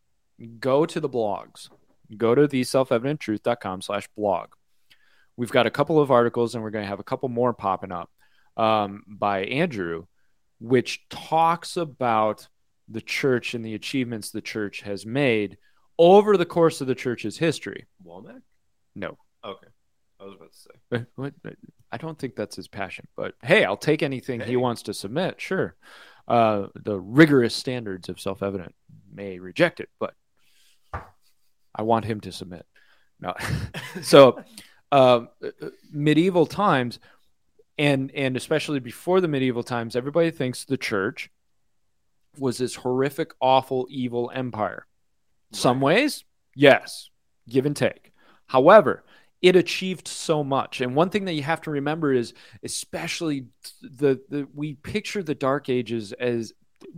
Go 0.59 0.85
to 0.85 0.99
the 0.99 1.09
blogs. 1.09 1.69
Go 2.15 2.35
to 2.35 2.47
the 2.47 2.63
self-evidenttruth.com 2.63 3.81
slash 3.81 4.07
blog. 4.15 4.49
We've 5.35 5.51
got 5.51 5.67
a 5.67 5.71
couple 5.71 5.99
of 5.99 6.11
articles, 6.11 6.53
and 6.55 6.63
we're 6.63 6.71
going 6.71 6.83
to 6.83 6.89
have 6.89 6.99
a 6.99 7.03
couple 7.03 7.29
more 7.29 7.53
popping 7.53 7.91
up 7.91 8.09
um, 8.55 9.03
by 9.07 9.45
Andrew, 9.45 10.05
which 10.59 11.07
talks 11.09 11.77
about 11.77 12.47
the 12.89 13.01
church 13.01 13.53
and 13.53 13.63
the 13.63 13.73
achievements 13.75 14.31
the 14.31 14.41
church 14.41 14.81
has 14.81 15.05
made 15.05 15.57
over 15.99 16.37
the 16.37 16.45
course 16.45 16.81
of 16.81 16.87
the 16.87 16.95
church's 16.95 17.37
history. 17.37 17.85
Walnut. 18.03 18.41
No, 18.97 19.17
Okay, 19.45 19.67
I 20.19 20.23
was 20.25 20.33
about 20.33 20.51
to 20.51 20.57
say. 20.57 21.05
What? 21.15 21.33
I 21.91 21.97
don't 21.97 22.17
think 22.17 22.35
that's 22.35 22.55
his 22.55 22.67
passion, 22.67 23.07
but 23.15 23.35
hey, 23.43 23.63
I'll 23.63 23.77
take 23.77 24.01
anything 24.03 24.39
Hey. 24.41 24.47
he 24.47 24.55
wants 24.57 24.81
to 24.83 24.93
submit. 24.93 25.39
Sure. 25.39 25.75
Uh, 26.27 26.67
the 26.75 26.99
rigorous 26.99 27.55
standards 27.55 28.09
of 28.09 28.19
self 28.19 28.43
evident 28.43 28.75
may 29.13 29.39
reject 29.39 29.79
it, 29.79 29.89
but 29.99 30.13
I 30.93 31.83
want 31.83 32.05
him 32.05 32.19
to 32.21 32.31
submit. 32.31 32.65
No. 33.19 33.35
so, 34.01 34.41
uh, 34.91 35.21
medieval 35.91 36.45
times, 36.45 36.99
and 37.77 38.11
and 38.13 38.35
especially 38.35 38.79
before 38.79 39.21
the 39.21 39.27
medieval 39.27 39.63
times, 39.63 39.95
everybody 39.95 40.31
thinks 40.31 40.65
the 40.65 40.77
church 40.77 41.29
was 42.37 42.57
this 42.57 42.75
horrific, 42.75 43.31
awful, 43.39 43.87
evil 43.89 44.31
empire. 44.33 44.85
Some 45.53 45.79
ways, 45.79 46.25
yes, 46.55 47.09
give 47.47 47.65
and 47.65 47.75
take. 47.75 48.11
However, 48.47 49.03
it 49.41 49.55
achieved 49.55 50.07
so 50.07 50.43
much. 50.43 50.81
And 50.81 50.95
one 50.95 51.09
thing 51.09 51.25
that 51.25 51.33
you 51.33 51.43
have 51.43 51.61
to 51.61 51.71
remember 51.71 52.11
is, 52.11 52.33
especially 52.63 53.47
the, 53.81 54.19
the 54.29 54.47
we 54.53 54.73
picture 54.73 55.21
the 55.21 55.35
Dark 55.35 55.69
Ages 55.69 56.11
as 56.13 56.53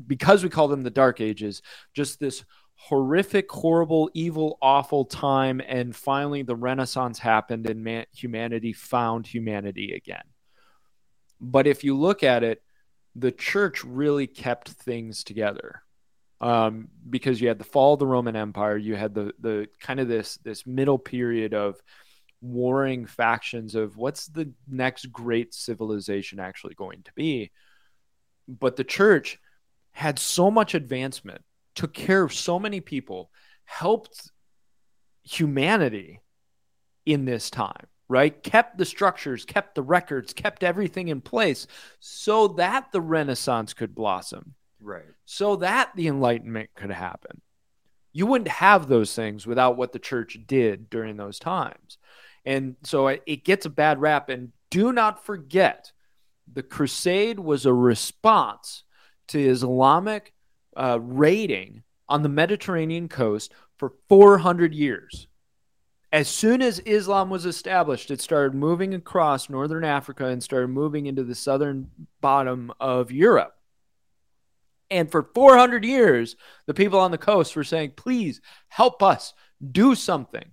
because 0.08 0.44
we 0.44 0.50
call 0.50 0.68
them 0.68 0.82
the 0.82 0.90
Dark 0.90 1.22
Ages, 1.22 1.62
just 1.94 2.20
this 2.20 2.44
horrific, 2.76 3.52
horrible, 3.52 4.10
evil, 4.14 4.58
awful 4.62 5.06
time. 5.06 5.62
And 5.66 5.94
finally, 5.94 6.44
the 6.44 6.56
Renaissance 6.56 7.20
happened, 7.20 7.70
and 7.70 7.84
man, 7.84 8.06
humanity 8.14 8.72
found 8.72 9.28
humanity 9.28 9.94
again. 9.94 10.24
But 11.42 11.68
if 11.68 11.84
you 11.84 11.98
look 11.98 12.24
at 12.24 12.44
it, 12.44 12.62
the 13.16 13.32
church 13.32 13.84
really 13.84 14.28
kept 14.28 14.70
things 14.70 15.24
together 15.24 15.84
um, 16.42 16.88
because 17.10 17.42
you 17.42 17.48
had 17.48 17.60
the 17.60 17.66
fall 17.66 17.94
of 17.94 18.00
the 18.00 18.08
Roman 18.08 18.36
Empire, 18.36 18.78
you 18.78 18.96
had 18.96 19.14
the 19.14 19.34
the 19.40 19.68
kind 19.80 20.00
of 20.00 20.08
this 20.08 20.38
this 20.38 20.66
middle 20.66 20.98
period 20.98 21.54
of 21.54 21.82
warring 22.42 23.06
factions 23.06 23.76
of 23.76 23.98
what's 23.98 24.28
the 24.28 24.52
next 24.68 25.12
great 25.12 25.54
civilization 25.54 26.40
actually 26.40 26.74
going 26.76 27.04
to 27.04 27.12
be. 27.14 27.52
But 28.48 28.78
the 28.78 28.84
church 28.84 29.40
had 29.92 30.18
so 30.18 30.50
much 30.50 30.74
advancement, 30.74 31.42
took 31.76 31.94
care 31.94 32.24
of 32.24 32.34
so 32.34 32.58
many 32.58 32.80
people, 32.80 33.30
helped 33.66 34.32
humanity 35.24 36.22
in 37.06 37.26
this 37.26 37.50
time, 37.50 37.88
right? 38.08 38.42
Kept 38.42 38.78
the 38.78 38.86
structures, 38.86 39.44
kept 39.44 39.76
the 39.76 39.82
records, 39.82 40.34
kept 40.34 40.64
everything 40.64 41.10
in 41.10 41.20
place 41.20 41.68
so 42.00 42.48
that 42.50 42.92
the 42.94 43.02
Renaissance 43.02 43.74
could 43.74 43.94
blossom 43.94 44.56
Right. 44.82 45.04
so 45.26 45.58
that 45.58 45.92
the 45.96 46.08
Enlightenment 46.08 46.70
could 46.76 46.92
happen. 46.92 47.42
You 48.14 48.26
wouldn't 48.26 48.50
have 48.50 48.88
those 48.88 49.14
things 49.14 49.46
without 49.46 49.78
what 49.78 49.92
the 49.92 50.00
church 50.00 50.38
did 50.48 50.90
during 50.90 51.18
those 51.18 51.38
times. 51.38 51.98
And 52.46 52.76
so 52.84 53.08
it 53.08 53.44
gets 53.44 53.66
a 53.66 53.70
bad 53.70 54.02
rap. 54.02 54.30
And 54.30 54.52
do 54.72 54.92
not 54.92 55.26
forget, 55.26 55.92
the 56.52 56.64
crusade 56.64 57.40
was 57.40 57.66
a 57.66 57.74
response 57.74 58.84
to 59.28 59.40
Islamic 59.40 60.34
uh, 60.76 61.00
raiding 61.02 61.84
on 62.08 62.24
the 62.24 62.30
Mediterranean 62.30 63.08
coast 63.08 63.54
for 63.78 63.94
400 64.08 64.74
years. 64.74 65.28
As 66.12 66.28
soon 66.28 66.64
as 66.64 66.80
Islam 66.80 67.30
was 67.30 67.46
established, 67.46 68.10
it 68.10 68.20
started 68.20 68.56
moving 68.56 68.96
across 68.96 69.50
northern 69.50 69.84
Africa 69.84 70.26
and 70.26 70.42
started 70.42 70.70
moving 70.70 71.06
into 71.06 71.24
the 71.24 71.36
southern 71.36 71.92
bottom 72.20 72.72
of 72.80 73.12
Europe. 73.12 73.59
And 74.92 75.12
for 75.12 75.30
400 75.36 75.86
years, 75.86 76.36
the 76.66 76.74
people 76.74 77.00
on 77.00 77.12
the 77.12 77.18
coast 77.18 77.56
were 77.56 77.64
saying, 77.64 77.94
please 77.96 78.42
help 78.70 79.04
us 79.04 79.34
do 79.72 79.96
something. 79.96 80.52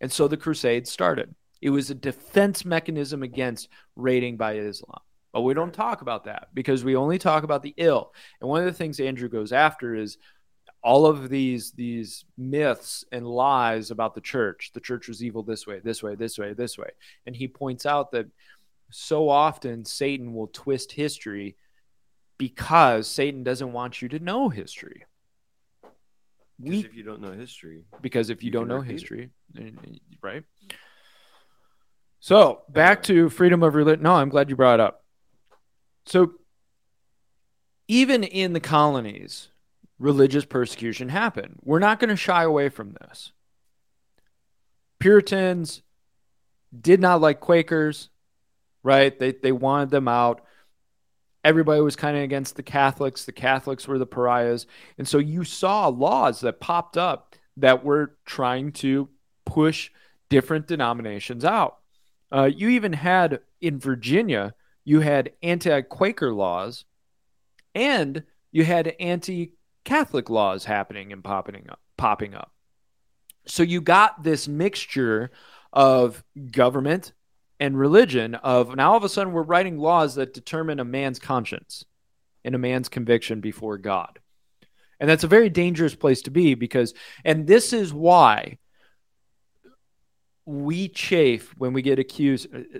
And 0.00 0.10
so 0.10 0.28
the 0.28 0.36
Crusades 0.36 0.90
started. 0.90 1.34
It 1.60 1.70
was 1.70 1.90
a 1.90 1.94
defense 1.94 2.64
mechanism 2.64 3.22
against 3.22 3.68
raiding 3.96 4.36
by 4.36 4.56
Islam. 4.56 5.00
But 5.32 5.42
we 5.42 5.54
don't 5.54 5.74
talk 5.74 6.00
about 6.00 6.24
that 6.24 6.48
because 6.54 6.84
we 6.84 6.94
only 6.94 7.18
talk 7.18 7.42
about 7.42 7.62
the 7.62 7.74
ill. 7.76 8.12
And 8.40 8.48
one 8.48 8.60
of 8.60 8.66
the 8.66 8.72
things 8.72 9.00
Andrew 9.00 9.28
goes 9.28 9.52
after 9.52 9.94
is 9.94 10.16
all 10.82 11.06
of 11.06 11.30
these 11.30 11.72
these 11.72 12.26
myths 12.36 13.04
and 13.10 13.26
lies 13.26 13.90
about 13.90 14.14
the 14.14 14.20
church. 14.20 14.70
The 14.74 14.80
church 14.80 15.08
was 15.08 15.24
evil 15.24 15.42
this 15.42 15.66
way, 15.66 15.80
this 15.80 16.02
way, 16.02 16.14
this 16.14 16.38
way, 16.38 16.52
this 16.52 16.78
way. 16.78 16.90
And 17.26 17.34
he 17.34 17.48
points 17.48 17.86
out 17.86 18.12
that 18.12 18.26
so 18.90 19.28
often 19.28 19.84
Satan 19.84 20.34
will 20.34 20.48
twist 20.48 20.92
history 20.92 21.56
because 22.38 23.08
Satan 23.08 23.42
doesn't 23.44 23.72
want 23.72 24.02
you 24.02 24.08
to 24.08 24.18
know 24.18 24.48
history. 24.48 25.04
Because 26.60 26.82
We 26.82 26.84
if 26.84 26.94
you 26.94 27.02
don't 27.02 27.20
know 27.20 27.32
history, 27.32 27.84
because 28.00 28.30
if 28.30 28.42
you, 28.42 28.46
You 28.46 28.52
don't 28.52 28.68
know 28.68 28.76
repeat 28.76 28.90
it. 28.90 28.92
history, 29.00 29.30
right? 30.22 30.44
So 32.20 32.62
back 32.68 33.02
to 33.04 33.28
freedom 33.28 33.62
of 33.62 33.74
religion. 33.74 34.02
No, 34.04 34.14
I'm 34.14 34.28
glad 34.28 34.48
you 34.50 34.56
brought 34.56 34.74
it 34.74 34.80
up. 34.80 35.04
So 36.06 36.32
even 37.88 38.24
in 38.24 38.52
the 38.52 38.60
colonies, 38.60 39.48
religious 39.98 40.44
persecution 40.44 41.08
happened. 41.08 41.58
We're 41.62 41.80
not 41.80 41.98
going 41.98 42.08
to 42.10 42.16
shy 42.16 42.42
away 42.44 42.68
from 42.68 42.94
this. 43.00 43.32
Puritans 44.98 45.82
did 46.78 47.00
not 47.00 47.20
like 47.20 47.40
Quakers, 47.40 48.08
right? 48.82 49.18
They 49.18 49.32
they 49.32 49.52
wanted 49.52 49.90
them 49.90 50.08
out. 50.08 50.40
Everybody 51.44 51.82
was 51.82 51.94
kind 51.94 52.16
of 52.16 52.22
against 52.22 52.56
the 52.56 52.62
Catholics. 52.62 53.24
The 53.24 53.32
Catholics 53.32 53.86
were 53.86 53.98
the 53.98 54.06
pariahs. 54.06 54.66
And 54.98 55.06
so 55.06 55.18
you 55.18 55.44
saw 55.44 55.88
laws 55.88 56.40
that 56.40 56.60
popped 56.60 56.96
up 56.96 57.36
that 57.58 57.84
were 57.84 58.16
trying 58.24 58.72
to 58.72 59.08
push 59.44 59.90
different 60.30 60.66
denominations 60.66 61.44
out. 61.44 61.78
Uh, 62.32 62.44
you 62.44 62.70
even 62.70 62.94
had 62.94 63.40
in 63.60 63.78
Virginia, 63.78 64.54
you 64.84 65.00
had 65.00 65.30
anti 65.42 65.82
Quaker 65.82 66.32
laws 66.32 66.84
and 67.74 68.24
you 68.50 68.64
had 68.64 68.94
anti 68.98 69.52
Catholic 69.84 70.30
laws 70.30 70.64
happening 70.64 71.12
and 71.12 71.22
popping 71.22 71.68
up, 71.68 71.80
popping 71.96 72.34
up. 72.34 72.52
So 73.46 73.62
you 73.62 73.80
got 73.80 74.22
this 74.22 74.48
mixture 74.48 75.30
of 75.72 76.24
government 76.50 77.12
and 77.60 77.78
religion 77.78 78.34
of 78.34 78.74
now 78.74 78.92
all 78.92 78.96
of 78.96 79.04
a 79.04 79.08
sudden 79.08 79.32
we're 79.32 79.42
writing 79.42 79.78
laws 79.78 80.16
that 80.16 80.34
determine 80.34 80.80
a 80.80 80.84
man's 80.84 81.18
conscience 81.18 81.84
and 82.44 82.54
a 82.54 82.58
man's 82.58 82.88
conviction 82.88 83.40
before 83.40 83.78
God. 83.78 84.18
And 85.00 85.08
that's 85.08 85.24
a 85.24 85.28
very 85.28 85.50
dangerous 85.50 85.94
place 85.94 86.22
to 86.22 86.30
be 86.30 86.54
because 86.54 86.94
and 87.24 87.46
this 87.46 87.72
is 87.72 87.92
why 87.92 88.58
we 90.46 90.88
chafe 90.88 91.54
when 91.56 91.72
we 91.72 91.82
get 91.82 91.98
accused 91.98 92.48
uh, 92.54 92.78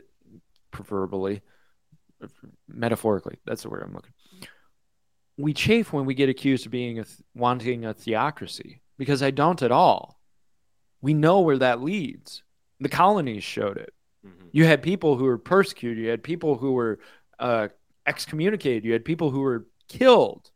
uh, 2.23 2.27
metaphorically 2.69 3.39
that's 3.47 3.63
the 3.63 3.71
word 3.71 3.83
i'm 3.83 3.95
looking 3.95 4.13
we 5.39 5.55
chafe 5.55 5.93
when 5.93 6.05
we 6.05 6.15
get 6.15 6.29
accused 6.29 6.67
of 6.67 6.73
being 6.73 6.99
a 6.99 7.05
wanting 7.35 7.87
a 7.87 7.95
theocracy 7.95 8.83
because 8.99 9.23
i 9.23 9.31
don't 9.31 9.63
at 9.63 9.73
all 9.73 10.21
we 11.01 11.15
know 11.15 11.41
where 11.41 11.59
that 11.59 11.83
leads 11.83 12.43
the 12.85 12.89
colonies 12.89 13.43
showed 13.43 13.79
it. 13.79 13.94
You 14.55 14.65
had 14.65 14.83
people 14.83 15.17
who 15.17 15.25
were 15.25 15.39
persecuted 15.39 16.03
you 16.03 16.11
had 16.11 16.23
people 16.23 16.57
who 16.57 16.73
were 16.73 16.99
uh, 17.39 17.69
excommunicated 18.07 18.85
you 18.85 18.93
had 18.93 19.05
people 19.05 19.31
who 19.31 19.41
were 19.41 19.67
killed 19.89 20.51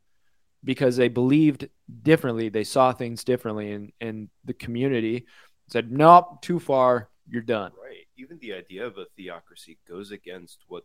because 0.64 0.96
they 0.96 1.08
believed 1.08 1.68
differently 2.02 2.48
they 2.48 2.64
saw 2.64 2.92
things 2.92 3.24
differently 3.24 3.72
and, 3.72 3.92
and 4.00 4.28
the 4.44 4.54
community 4.54 5.26
said, 5.68 5.92
nope, 5.92 6.40
too 6.42 6.58
far, 6.58 7.08
you're 7.28 7.42
done. 7.42 7.72
Right. 7.82 8.06
Even 8.16 8.38
the 8.40 8.54
idea 8.54 8.87
of 8.87 8.98
a 8.98 9.04
theocracy 9.16 9.78
goes 9.88 10.11
against 10.11 10.64
what 10.68 10.84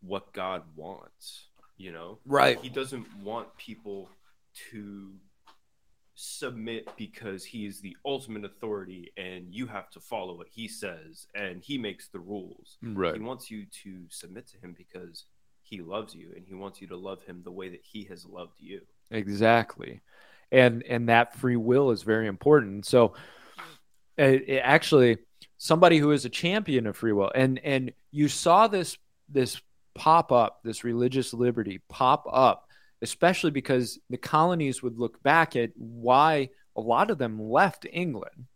what 0.00 0.32
God 0.32 0.62
wants, 0.76 1.48
you 1.76 1.90
know? 1.90 2.18
Right. 2.24 2.60
He 2.60 2.68
doesn't 2.68 3.06
want 3.22 3.48
people 3.56 4.08
to 4.70 5.10
submit 6.20 6.88
because 6.96 7.44
he 7.44 7.64
is 7.64 7.80
the 7.80 7.96
ultimate 8.04 8.44
authority 8.44 9.12
and 9.16 9.54
you 9.54 9.68
have 9.68 9.88
to 9.88 10.00
follow 10.00 10.36
what 10.36 10.48
he 10.50 10.66
says 10.66 11.28
and 11.36 11.62
he 11.62 11.78
makes 11.78 12.08
the 12.08 12.18
rules. 12.18 12.76
Right. 12.82 13.14
He 13.14 13.20
wants 13.20 13.52
you 13.52 13.66
to 13.84 14.00
submit 14.08 14.48
to 14.48 14.56
him 14.58 14.74
because 14.76 15.26
he 15.62 15.80
loves 15.80 16.16
you 16.16 16.32
and 16.34 16.44
he 16.44 16.54
wants 16.54 16.80
you 16.80 16.88
to 16.88 16.96
love 16.96 17.22
him 17.22 17.42
the 17.44 17.52
way 17.52 17.68
that 17.68 17.82
he 17.84 18.02
has 18.04 18.26
loved 18.26 18.58
you. 18.58 18.80
Exactly. 19.12 20.00
And 20.50 20.82
and 20.82 21.08
that 21.08 21.36
free 21.36 21.54
will 21.54 21.92
is 21.92 22.02
very 22.02 22.26
important. 22.26 22.84
So 22.84 23.14
it, 24.16 24.48
it 24.48 24.62
actually 24.64 25.18
somebody 25.56 25.98
who 25.98 26.10
is 26.10 26.24
a 26.24 26.30
champion 26.30 26.88
of 26.88 26.96
free 26.96 27.12
will 27.12 27.30
and 27.32 27.60
and 27.62 27.92
you 28.10 28.26
saw 28.26 28.66
this 28.66 28.98
this 29.28 29.60
pop 29.94 30.32
up 30.32 30.60
this 30.64 30.82
religious 30.82 31.32
liberty 31.32 31.80
pop 31.88 32.26
up 32.28 32.67
especially 33.02 33.50
because 33.50 33.98
the 34.10 34.16
colonies 34.16 34.82
would 34.82 34.98
look 34.98 35.22
back 35.22 35.56
at 35.56 35.70
why 35.76 36.50
a 36.76 36.80
lot 36.80 37.10
of 37.10 37.18
them 37.18 37.40
left 37.40 37.86
England 37.90 38.46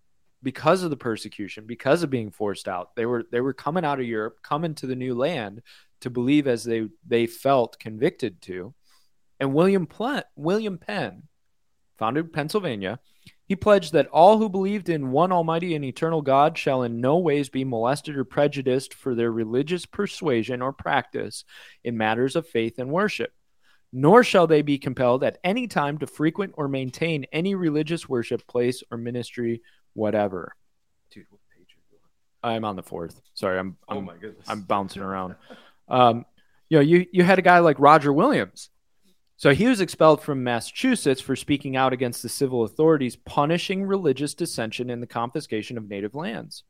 because 0.42 0.83
of 0.83 0.90
the 0.90 0.96
persecution 0.96 1.66
because 1.66 2.02
of 2.02 2.11
being 2.11 2.31
forced 2.31 2.68
out. 2.68 2.94
They 2.96 3.07
were 3.07 3.24
they 3.31 3.40
were 3.40 3.52
coming 3.52 3.85
out 3.85 4.00
of 4.00 4.07
Europe 4.07 4.38
coming 4.42 4.74
to 4.76 4.87
the 4.87 4.96
new 4.96 5.14
land 5.14 5.62
to 6.00 6.11
believe 6.11 6.46
as 6.46 6.64
they 6.64 6.88
they 7.07 7.26
felt 7.26 7.78
convicted 7.78 8.42
to. 8.42 8.74
And 9.38 9.55
William 9.55 9.87
Pl- 9.87 10.22
William 10.37 10.78
Penn 10.78 11.24
founded 11.98 12.33
Pennsylvania 12.33 12.98
he 13.52 13.57
pledged 13.57 13.92
that 13.92 14.07
all 14.07 14.38
who 14.38 14.48
believed 14.48 14.88
in 14.88 15.11
one 15.11 15.31
almighty 15.31 15.74
and 15.74 15.85
eternal 15.85 16.22
God 16.22 16.57
shall 16.57 16.85
in 16.85 17.02
no 17.02 17.18
ways 17.18 17.50
be 17.50 17.64
molested 17.64 18.16
or 18.16 18.24
prejudiced 18.24 18.94
for 18.94 19.14
their 19.14 19.31
religious 19.31 19.85
persuasion 19.85 20.62
or 20.62 20.72
practice 20.72 21.44
in 21.85 21.98
matters 21.98 22.35
of 22.35 22.48
faith 22.48 22.78
and 22.78 22.90
worship, 22.90 23.33
nor 23.92 24.24
shall 24.24 24.46
they 24.46 24.62
be 24.62 24.78
compelled 24.78 25.22
at 25.24 25.38
any 25.44 25.66
time 25.66 25.98
to 25.98 26.07
frequent 26.07 26.55
or 26.57 26.68
maintain 26.68 27.26
any 27.33 27.55
religious 27.55 28.09
worship 28.09 28.46
place 28.46 28.83
or 28.90 28.98
ministry 28.98 29.62
whatever. 29.94 30.55
Dude, 31.11 31.26
what 31.31 31.40
page 31.55 31.68
are 31.76 31.83
you 31.90 31.98
on? 32.42 32.55
I'm 32.55 32.64
on 32.64 32.76
the 32.76 32.83
fourth. 32.83 33.20
Sorry, 33.35 33.59
I'm, 33.59 33.76
I'm 33.88 33.98
oh 33.98 34.00
my 34.00 34.16
goodness. 34.16 34.46
I'm 34.48 34.62
bouncing 34.62 35.02
around. 35.02 35.35
Um, 35.88 36.24
you 36.68 36.78
know, 36.78 36.83
you 36.83 37.07
you 37.12 37.22
had 37.22 37.38
a 37.38 37.42
guy 37.42 37.59
like 37.59 37.78
Roger 37.78 38.12
Williams 38.12 38.70
so 39.42 39.52
he 39.52 39.66
was 39.66 39.81
expelled 39.81 40.22
from 40.22 40.44
Massachusetts 40.44 41.20
for 41.20 41.35
speaking 41.35 41.74
out 41.74 41.92
against 41.92 42.22
the 42.22 42.28
civil 42.28 42.62
authorities 42.62 43.16
punishing 43.16 43.83
religious 43.83 44.35
dissension 44.35 44.88
and 44.88 45.02
the 45.02 45.07
confiscation 45.09 45.76
of 45.76 45.88
native 45.88 46.14
lands. 46.14 46.62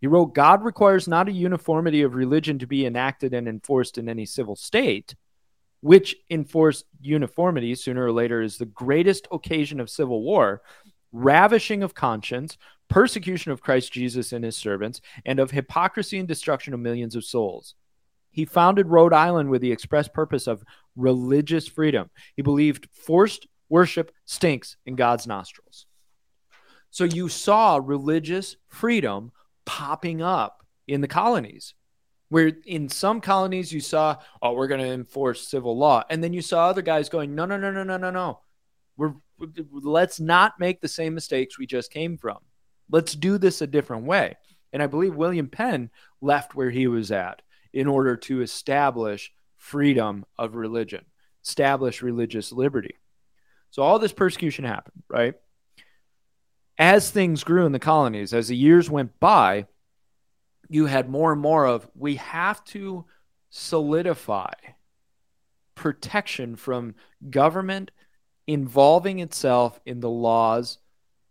He 0.00 0.06
wrote, 0.06 0.32
God 0.32 0.62
requires 0.62 1.08
not 1.08 1.28
a 1.28 1.32
uniformity 1.32 2.02
of 2.02 2.14
religion 2.14 2.60
to 2.60 2.68
be 2.68 2.86
enacted 2.86 3.34
and 3.34 3.48
enforced 3.48 3.98
in 3.98 4.08
any 4.08 4.26
civil 4.26 4.54
state, 4.54 5.16
which 5.84 6.16
enforced 6.30 6.86
uniformity 6.98 7.74
sooner 7.74 8.06
or 8.06 8.10
later 8.10 8.40
is 8.40 8.56
the 8.56 8.64
greatest 8.64 9.28
occasion 9.30 9.80
of 9.80 9.90
civil 9.90 10.22
war, 10.22 10.62
ravishing 11.12 11.82
of 11.82 11.94
conscience, 11.94 12.56
persecution 12.88 13.52
of 13.52 13.60
Christ 13.60 13.92
Jesus 13.92 14.32
and 14.32 14.42
his 14.46 14.56
servants, 14.56 15.02
and 15.26 15.38
of 15.38 15.50
hypocrisy 15.50 16.18
and 16.18 16.26
destruction 16.26 16.72
of 16.72 16.80
millions 16.80 17.14
of 17.14 17.22
souls. 17.22 17.74
He 18.30 18.46
founded 18.46 18.88
Rhode 18.88 19.12
Island 19.12 19.50
with 19.50 19.60
the 19.60 19.72
express 19.72 20.08
purpose 20.08 20.46
of 20.46 20.64
religious 20.96 21.68
freedom. 21.68 22.08
He 22.34 22.40
believed 22.40 22.88
forced 22.90 23.46
worship 23.68 24.10
stinks 24.24 24.78
in 24.86 24.96
God's 24.96 25.26
nostrils. 25.26 25.84
So 26.88 27.04
you 27.04 27.28
saw 27.28 27.78
religious 27.84 28.56
freedom 28.68 29.32
popping 29.66 30.22
up 30.22 30.64
in 30.88 31.02
the 31.02 31.08
colonies. 31.08 31.74
Where 32.34 32.50
in 32.66 32.88
some 32.88 33.20
colonies 33.20 33.72
you 33.72 33.78
saw, 33.78 34.16
oh, 34.42 34.54
we're 34.54 34.66
going 34.66 34.80
to 34.80 34.90
enforce 34.90 35.46
civil 35.46 35.78
law. 35.78 36.02
And 36.10 36.20
then 36.20 36.32
you 36.32 36.42
saw 36.42 36.66
other 36.66 36.82
guys 36.82 37.08
going, 37.08 37.36
no, 37.36 37.46
no, 37.46 37.56
no, 37.56 37.70
no, 37.70 37.84
no, 37.84 37.96
no, 37.96 38.10
no. 38.10 38.40
We're, 38.96 39.14
let's 39.70 40.18
not 40.18 40.58
make 40.58 40.80
the 40.80 40.88
same 40.88 41.14
mistakes 41.14 41.60
we 41.60 41.68
just 41.68 41.92
came 41.92 42.18
from. 42.18 42.38
Let's 42.90 43.14
do 43.14 43.38
this 43.38 43.62
a 43.62 43.68
different 43.68 44.06
way. 44.06 44.34
And 44.72 44.82
I 44.82 44.88
believe 44.88 45.14
William 45.14 45.46
Penn 45.46 45.90
left 46.20 46.56
where 46.56 46.70
he 46.70 46.88
was 46.88 47.12
at 47.12 47.40
in 47.72 47.86
order 47.86 48.16
to 48.16 48.42
establish 48.42 49.30
freedom 49.56 50.26
of 50.36 50.56
religion, 50.56 51.04
establish 51.44 52.02
religious 52.02 52.50
liberty. 52.50 52.96
So 53.70 53.84
all 53.84 54.00
this 54.00 54.12
persecution 54.12 54.64
happened, 54.64 55.04
right? 55.08 55.34
As 56.78 57.12
things 57.12 57.44
grew 57.44 57.64
in 57.64 57.70
the 57.70 57.78
colonies, 57.78 58.34
as 58.34 58.48
the 58.48 58.56
years 58.56 58.90
went 58.90 59.20
by, 59.20 59.68
you 60.68 60.86
had 60.86 61.08
more 61.08 61.32
and 61.32 61.40
more 61.40 61.66
of 61.66 61.88
we 61.94 62.16
have 62.16 62.64
to 62.64 63.04
solidify 63.50 64.52
protection 65.74 66.56
from 66.56 66.94
government 67.30 67.90
involving 68.46 69.18
itself 69.18 69.80
in 69.86 70.00
the 70.00 70.10
laws, 70.10 70.78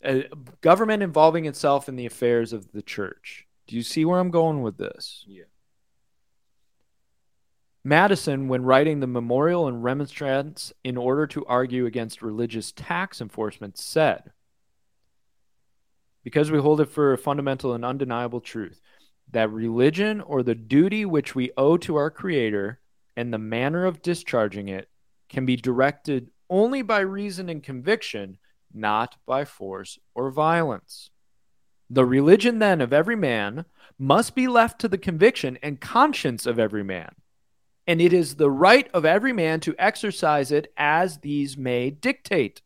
uh, 0.03 0.21
government 0.61 1.03
involving 1.03 1.45
itself 1.45 1.87
in 1.87 1.95
the 1.95 2.05
affairs 2.05 2.53
of 2.53 2.71
the 2.71 2.81
church. 2.81 3.45
Do 3.67 3.75
you 3.75 3.83
see 3.83 4.05
where 4.05 4.19
I'm 4.19 4.31
going 4.31 4.61
with 4.61 4.77
this? 4.77 5.23
Yeah. 5.27 5.43
Madison, 7.83 8.47
when 8.47 8.63
writing 8.63 8.99
the 9.01 9.07
Memorial 9.07 9.67
and 9.67 9.83
Remonstrance 9.83 10.71
in 10.83 10.95
order 10.95 11.27
to 11.27 11.45
argue 11.45 11.85
against 11.85 12.21
religious 12.21 12.71
tax 12.71 13.19
enforcement, 13.19 13.77
said, 13.77 14.31
Because 16.23 16.49
we 16.49 16.59
hold 16.59 16.79
it 16.79 16.89
for 16.89 17.11
a 17.11 17.17
fundamental 17.17 17.73
and 17.73 17.83
undeniable 17.83 18.39
truth 18.39 18.81
that 19.33 19.51
religion 19.51 20.21
or 20.21 20.41
the 20.41 20.55
duty 20.55 21.05
which 21.05 21.35
we 21.35 21.51
owe 21.57 21.77
to 21.77 21.95
our 21.95 22.09
Creator 22.09 22.79
and 23.15 23.33
the 23.33 23.37
manner 23.37 23.85
of 23.85 24.01
discharging 24.01 24.69
it 24.69 24.89
can 25.29 25.45
be 25.45 25.55
directed 25.55 26.31
only 26.49 26.81
by 26.81 26.99
reason 26.99 27.49
and 27.49 27.61
conviction, 27.61 28.37
not 28.73 29.17
by 29.25 29.45
force 29.45 29.99
or 30.15 30.31
violence. 30.31 31.09
The 31.89 32.05
religion, 32.05 32.59
then, 32.59 32.81
of 32.81 32.93
every 32.93 33.15
man 33.15 33.65
must 33.99 34.33
be 34.33 34.47
left 34.47 34.79
to 34.81 34.87
the 34.87 34.97
conviction 34.97 35.59
and 35.61 35.79
conscience 35.79 36.45
of 36.45 36.57
every 36.57 36.83
man 36.83 37.13
and 37.87 38.01
it 38.01 38.13
is 38.13 38.35
the 38.35 38.51
right 38.51 38.89
of 38.93 39.05
every 39.05 39.33
man 39.33 39.59
to 39.61 39.75
exercise 39.77 40.51
it 40.51 40.71
as 40.77 41.19
these 41.19 41.57
may 41.57 41.89
dictate. 41.89 42.61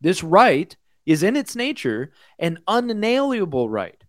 This 0.00 0.22
right 0.22 0.76
is 1.04 1.22
in 1.22 1.36
its 1.36 1.56
nature 1.56 2.12
an 2.38 2.58
unalienable 2.68 3.68
right. 3.68 4.02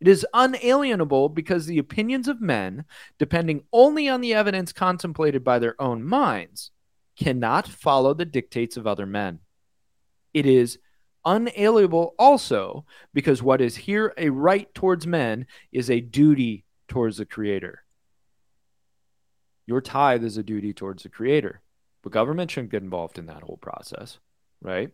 It 0.00 0.08
is 0.08 0.26
unalienable 0.34 1.30
because 1.30 1.66
the 1.66 1.78
opinions 1.78 2.28
of 2.28 2.40
men, 2.40 2.84
depending 3.18 3.64
only 3.72 4.08
on 4.08 4.20
the 4.20 4.34
evidence 4.34 4.72
contemplated 4.72 5.42
by 5.42 5.58
their 5.58 5.80
own 5.80 6.04
minds, 6.04 6.70
cannot 7.18 7.66
follow 7.66 8.12
the 8.12 8.26
dictates 8.26 8.76
of 8.76 8.86
other 8.86 9.06
men. 9.06 9.40
It 10.34 10.44
is 10.44 10.78
unalienable 11.24 12.14
also 12.18 12.84
because 13.14 13.42
what 13.42 13.60
is 13.60 13.74
here 13.76 14.12
a 14.18 14.28
right 14.28 14.72
towards 14.74 15.06
men 15.06 15.46
is 15.72 15.90
a 15.90 16.00
duty 16.00 16.64
towards 16.88 17.16
the 17.16 17.24
Creator. 17.24 17.82
Your 19.66 19.80
tithe 19.80 20.24
is 20.24 20.36
a 20.36 20.42
duty 20.42 20.72
towards 20.72 21.02
the 21.02 21.08
Creator, 21.08 21.62
but 22.02 22.12
government 22.12 22.50
shouldn't 22.50 22.70
get 22.70 22.82
involved 22.82 23.18
in 23.18 23.26
that 23.26 23.42
whole 23.42 23.56
process, 23.56 24.18
right? 24.60 24.90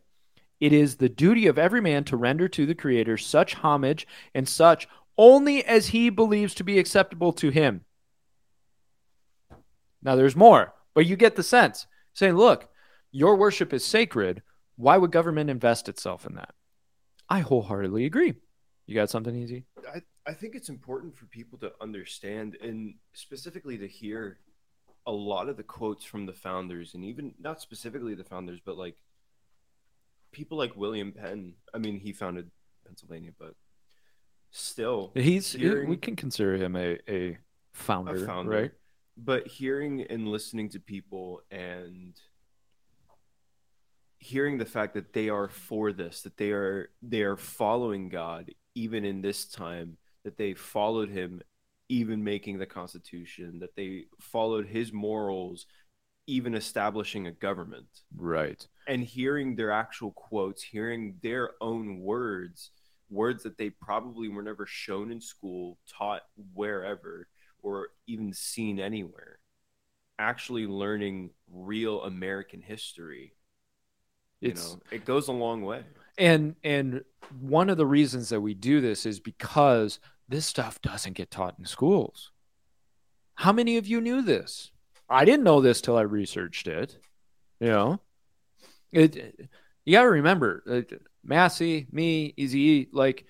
It 0.63 0.73
is 0.73 0.95
the 0.95 1.09
duty 1.09 1.49
of 1.49 1.59
every 1.59 1.81
man 1.81 2.05
to 2.05 2.17
render 2.17 2.47
to 2.47 2.67
the 2.67 2.75
Creator 2.77 3.19
such 3.19 3.55
homage 3.55 4.07
and 4.33 4.49
such 4.49 4.87
only 5.19 5.65
as 5.65 5.89
he 5.89 6.09
believes 6.09 6.55
to 6.55 6.63
be 6.63 6.79
acceptable 6.79 7.33
to 7.33 7.51
him. 7.51 7.85
Now, 10.05 10.15
there's 10.15 10.37
more, 10.37 10.73
but 10.95 11.05
you 11.05 11.17
get 11.17 11.35
the 11.35 11.43
sense. 11.43 11.89
Saying, 12.13 12.37
look, 12.37 12.69
your 13.11 13.35
worship 13.35 13.73
is 13.73 13.85
sacred. 13.85 14.41
Why 14.77 14.99
would 14.99 15.11
government 15.11 15.51
invest 15.51 15.89
itself 15.89 16.25
in 16.27 16.37
that? 16.37 16.55
I 17.29 17.41
wholeheartedly 17.41 18.05
agree. 18.05 18.35
You 18.87 18.95
got 18.95 19.11
something 19.11 19.35
easy? 19.35 19.65
I, 19.93 20.03
I 20.29 20.33
think 20.33 20.55
it's 20.55 20.69
important 20.69 21.17
for 21.17 21.27
people 21.27 21.59
to 21.59 21.73
understand 21.81 22.57
and 22.63 22.95
specifically 23.15 23.79
to 23.79 23.89
hear 23.89 24.39
a 25.09 25.13
lot 25.13 25.49
of 25.49 25.57
the 25.57 25.65
quotes 25.65 26.05
from 26.05 26.25
the 26.25 26.33
founders 26.33 26.95
and 26.95 27.05
even 27.05 27.35
not 27.41 27.61
specifically 27.61 28.15
the 28.15 28.23
founders, 28.23 28.61
but 28.65 28.79
like 28.79 28.95
people 30.33 30.59
like 30.59 30.77
William 30.77 31.13
Penn. 31.13 31.55
I 31.73 31.79
mean, 31.79 32.01
he 32.01 32.13
founded 32.13 32.51
Pennsylvania, 32.87 33.33
but 33.39 33.55
still, 34.51 35.13
He's 35.15 35.53
hearing- 35.53 35.89
we 35.89 35.97
can 35.97 36.17
consider 36.17 36.57
him 36.57 36.77
a, 36.77 36.99
a 37.09 37.39
founder, 37.73 38.25
a 38.25 38.27
founder, 38.27 38.51
right? 38.51 38.73
But 39.17 39.47
hearing 39.47 40.03
and 40.03 40.29
listening 40.29 40.71
to 40.71 40.81
people 40.81 41.43
and 41.51 42.19
hearing 44.19 44.57
the 44.59 44.65
fact 44.65 44.95
that 44.95 45.13
they 45.13 45.29
are 45.29 45.49
for 45.49 45.93
this, 45.93 46.23
that 46.23 46.37
they 46.37 46.51
are 46.53 46.91
they 47.03 47.23
are 47.23 47.37
following 47.37 48.09
God 48.09 48.51
even 48.75 49.05
in 49.05 49.21
this 49.21 49.47
time, 49.47 49.99
that 50.25 50.39
they 50.39 50.55
followed 50.55 51.11
him 51.11 51.43
even 51.89 52.25
making 52.25 52.59
the 52.59 52.67
constitution, 52.67 53.59
that 53.59 53.77
they 53.77 54.05
followed 54.21 54.67
his 54.67 54.93
morals 54.93 55.67
even 56.27 56.55
establishing 56.55 57.27
a 57.27 57.33
government. 57.33 57.89
Right. 58.17 58.67
And 58.87 59.03
hearing 59.05 59.55
their 59.57 59.71
actual 59.71 60.13
quotes, 60.13 60.63
hearing 60.63 61.19
their 61.23 61.53
own 61.61 62.01
words, 62.01 62.71
words 63.11 63.43
that 63.45 63.57
they 63.59 63.71
probably 63.71 64.29
were 64.29 64.43
never 64.43 64.67
shown 64.67 65.13
in 65.13 65.21
school, 65.21 65.79
taught 65.89 66.23
wherever, 66.55 67.29
or 67.63 67.89
even 68.07 68.33
seen 68.33 68.81
anywhere. 68.81 69.39
Actually 70.19 70.67
learning 70.67 71.31
real 71.51 72.03
American 72.03 72.63
history. 72.63 73.35
You 74.41 74.51
It's 74.51 74.55
know, 74.55 74.81
it 74.91 75.05
goes 75.05 75.29
a 75.29 75.33
long 75.33 75.63
way. 75.63 75.85
and 76.19 76.57
and 76.63 77.05
one 77.41 77.71
of 77.71 77.77
the 77.77 77.87
reasons 77.87 78.29
that 78.29 78.41
we 78.41 78.55
do 78.55 78.81
this 78.81 79.07
is 79.07 79.21
because 79.21 79.99
this 80.29 80.47
stuff 80.47 80.81
doesn't 80.83 81.15
get 81.15 81.31
taught 81.31 81.59
in 81.59 81.65
schools. 81.65 82.31
How 83.35 83.53
many 83.53 83.77
of 83.77 83.87
you 83.87 84.01
knew 84.01 84.23
this? 84.23 84.71
I 85.09 85.25
didn't 85.27 85.45
know 85.45 85.61
this 85.61 85.81
till 85.83 85.97
I 85.99 86.03
researched 86.03 86.67
it. 86.67 86.99
You 87.61 87.69
know, 87.69 88.01
it. 88.93 89.49
You 89.85 89.93
got 89.93 90.03
to 90.03 90.11
remember, 90.11 90.63
uh, 90.71 90.97
Massey, 91.25 91.87
me, 91.91 92.35
Easy, 92.37 92.89
like 92.93 93.25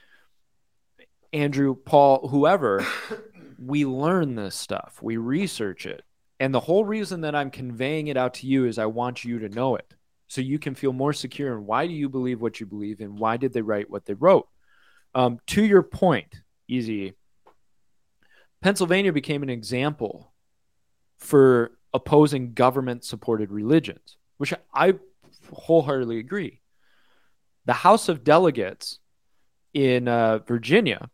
Andrew, 1.33 1.75
Paul, 1.75 2.29
whoever, 2.29 2.85
we 3.59 3.87
learn 3.87 4.35
this 4.35 4.55
stuff. 4.55 4.99
We 5.01 5.17
research 5.17 5.87
it, 5.87 6.03
and 6.41 6.53
the 6.55 6.61
whole 6.61 6.85
reason 6.85 7.23
that 7.23 7.35
I'm 7.35 7.51
conveying 7.51 8.09
it 8.09 8.17
out 8.17 8.35
to 8.35 8.47
you 8.47 8.67
is 8.67 8.79
I 8.79 8.87
want 8.87 9.25
you 9.25 9.39
to 9.41 9.49
know 9.49 9.77
it 9.77 9.95
so 10.33 10.41
you 10.41 10.59
can 10.59 10.75
feel 10.75 10.95
more 10.95 11.13
secure 11.13 11.53
in 11.53 11.67
why 11.67 11.87
do 11.87 11.93
you 11.93 12.09
believe 12.09 12.41
what 12.41 12.59
you 12.59 12.65
believe 12.65 13.01
and 13.01 13.19
why 13.19 13.37
did 13.37 13.53
they 13.53 13.61
write 13.61 13.91
what 13.91 14.07
they 14.07 14.15
wrote 14.15 14.49
um, 15.15 15.39
to 15.47 15.63
your 15.63 15.83
point 15.83 16.41
easy 16.69 17.13
pennsylvania 18.63 19.13
became 19.13 19.43
an 19.43 19.51
example 19.51 20.33
for 21.19 21.73
opposing 21.93 22.55
government 22.55 23.05
supported 23.05 23.51
religions 23.51 24.17
which 24.39 24.55
i 24.73 24.95
wholeheartedly 25.51 26.19
agree 26.19 26.61
the 27.65 27.73
house 27.73 28.09
of 28.09 28.25
delegates 28.25 28.99
in 29.75 30.09
uh, 30.09 30.39
virginia 30.39 31.11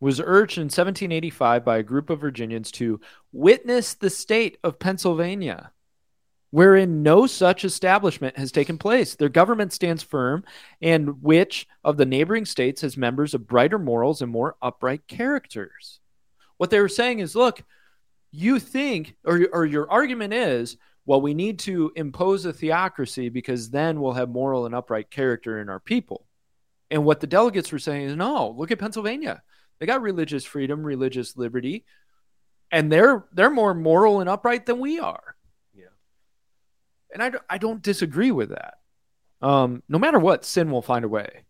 was 0.00 0.20
urged 0.20 0.58
in 0.58 0.64
1785 0.64 1.64
by 1.64 1.78
a 1.78 1.82
group 1.82 2.10
of 2.10 2.20
virginians 2.20 2.70
to 2.72 3.00
witness 3.32 3.94
the 3.94 4.10
state 4.10 4.58
of 4.62 4.78
pennsylvania 4.78 5.72
wherein 6.52 7.02
no 7.02 7.26
such 7.26 7.64
establishment 7.64 8.36
has 8.36 8.52
taken 8.52 8.76
place. 8.76 9.16
Their 9.16 9.30
government 9.30 9.72
stands 9.72 10.02
firm, 10.02 10.44
and 10.82 11.22
which 11.22 11.66
of 11.82 11.96
the 11.96 12.04
neighboring 12.04 12.44
states 12.44 12.82
has 12.82 12.96
members 12.96 13.32
of 13.32 13.46
brighter 13.46 13.78
morals 13.78 14.20
and 14.20 14.30
more 14.30 14.56
upright 14.60 15.08
characters. 15.08 15.98
What 16.58 16.68
they 16.68 16.78
were 16.80 16.90
saying 16.90 17.20
is 17.20 17.34
look, 17.34 17.62
you 18.30 18.58
think, 18.58 19.16
or, 19.24 19.48
or 19.50 19.64
your 19.64 19.90
argument 19.90 20.34
is, 20.34 20.76
well, 21.06 21.20
we 21.20 21.34
need 21.34 21.58
to 21.60 21.92
impose 21.96 22.44
a 22.44 22.52
theocracy 22.52 23.28
because 23.28 23.70
then 23.70 24.00
we'll 24.00 24.12
have 24.12 24.28
moral 24.28 24.66
and 24.66 24.74
upright 24.74 25.10
character 25.10 25.60
in 25.60 25.68
our 25.68 25.80
people. 25.80 26.26
And 26.90 27.04
what 27.04 27.20
the 27.20 27.26
delegates 27.26 27.72
were 27.72 27.78
saying 27.78 28.02
is, 28.08 28.16
no, 28.16 28.50
look 28.56 28.70
at 28.70 28.78
Pennsylvania. 28.78 29.42
They 29.78 29.86
got 29.86 30.02
religious 30.02 30.44
freedom, 30.44 30.84
religious 30.84 31.36
liberty, 31.36 31.84
and 32.70 32.90
they're 32.92 33.24
they're 33.32 33.50
more 33.50 33.74
moral 33.74 34.20
and 34.20 34.28
upright 34.30 34.64
than 34.66 34.78
we 34.78 34.98
are 35.00 35.34
Yeah. 35.74 35.86
and 37.12 37.22
I, 37.22 37.30
don't- 37.30 37.44
I 37.50 37.58
don't 37.58 37.82
disagree 37.82 38.30
with 38.30 38.50
that. 38.50 38.74
Um, 39.40 39.82
no 39.88 39.98
matter 39.98 40.18
what, 40.20 40.44
sin 40.44 40.70
will 40.70 40.82
find 40.82 41.04
a 41.04 41.08
way. 41.08 41.44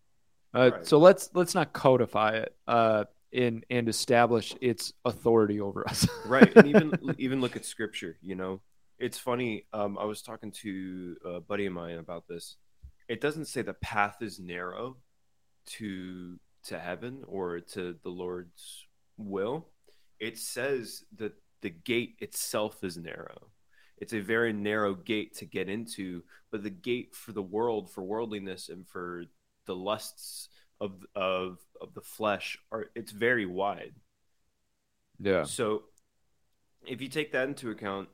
Uh, 0.55 0.71
Right. 0.73 0.87
So 0.87 0.97
let's 0.97 1.29
let's 1.33 1.53
not 1.55 1.73
codify 1.73 2.37
it 2.37 2.55
uh, 2.67 3.05
in 3.31 3.63
and 3.69 3.87
establish 3.87 4.55
its 4.61 4.93
authority 5.05 5.59
over 5.61 5.87
us. 5.87 6.07
right 6.25 6.55
and 6.55 6.67
even 6.67 7.15
even 7.19 7.41
look 7.41 7.55
at 7.55 7.65
scripture 7.65 8.17
you 8.21 8.35
know 8.35 8.61
it's 9.03 9.19
funny 9.19 9.65
um, 9.73 9.97
i 9.97 10.05
was 10.05 10.21
talking 10.21 10.49
to 10.49 11.17
a 11.25 11.39
buddy 11.41 11.65
of 11.65 11.73
mine 11.73 11.97
about 11.97 12.27
this. 12.27 12.55
It 13.09 13.19
doesn't 13.19 13.45
say 13.45 13.61
the 13.61 13.73
path 13.73 14.21
is 14.21 14.39
narrow 14.39 14.97
to 15.77 16.39
to 16.65 16.79
heaven 16.79 17.23
or 17.27 17.59
to 17.59 17.97
the 18.01 18.09
lord's 18.09 18.87
will. 19.17 19.67
It 20.19 20.37
says 20.37 21.03
that 21.17 21.33
the 21.61 21.69
gate 21.69 22.15
itself 22.19 22.81
is 22.83 22.97
narrow. 22.97 23.49
It's 23.97 24.13
a 24.13 24.21
very 24.21 24.53
narrow 24.53 24.93
gate 24.93 25.35
to 25.37 25.45
get 25.45 25.67
into 25.67 26.23
but 26.49 26.63
the 26.63 26.69
gate 26.69 27.13
for 27.13 27.33
the 27.33 27.41
world 27.41 27.91
for 27.91 28.03
worldliness 28.03 28.69
and 28.69 28.87
for 28.87 29.25
the 29.65 29.75
lusts 29.75 30.47
of 30.79 31.05
of 31.13 31.57
of 31.81 31.93
the 31.93 32.01
flesh 32.01 32.57
are 32.71 32.85
it's 32.95 33.11
very 33.11 33.45
wide. 33.45 33.95
Yeah. 35.19 35.43
so, 35.43 35.83
if 36.87 37.01
you 37.01 37.09
take 37.09 37.33
that 37.33 37.47
into 37.47 37.69
account, 37.69 38.09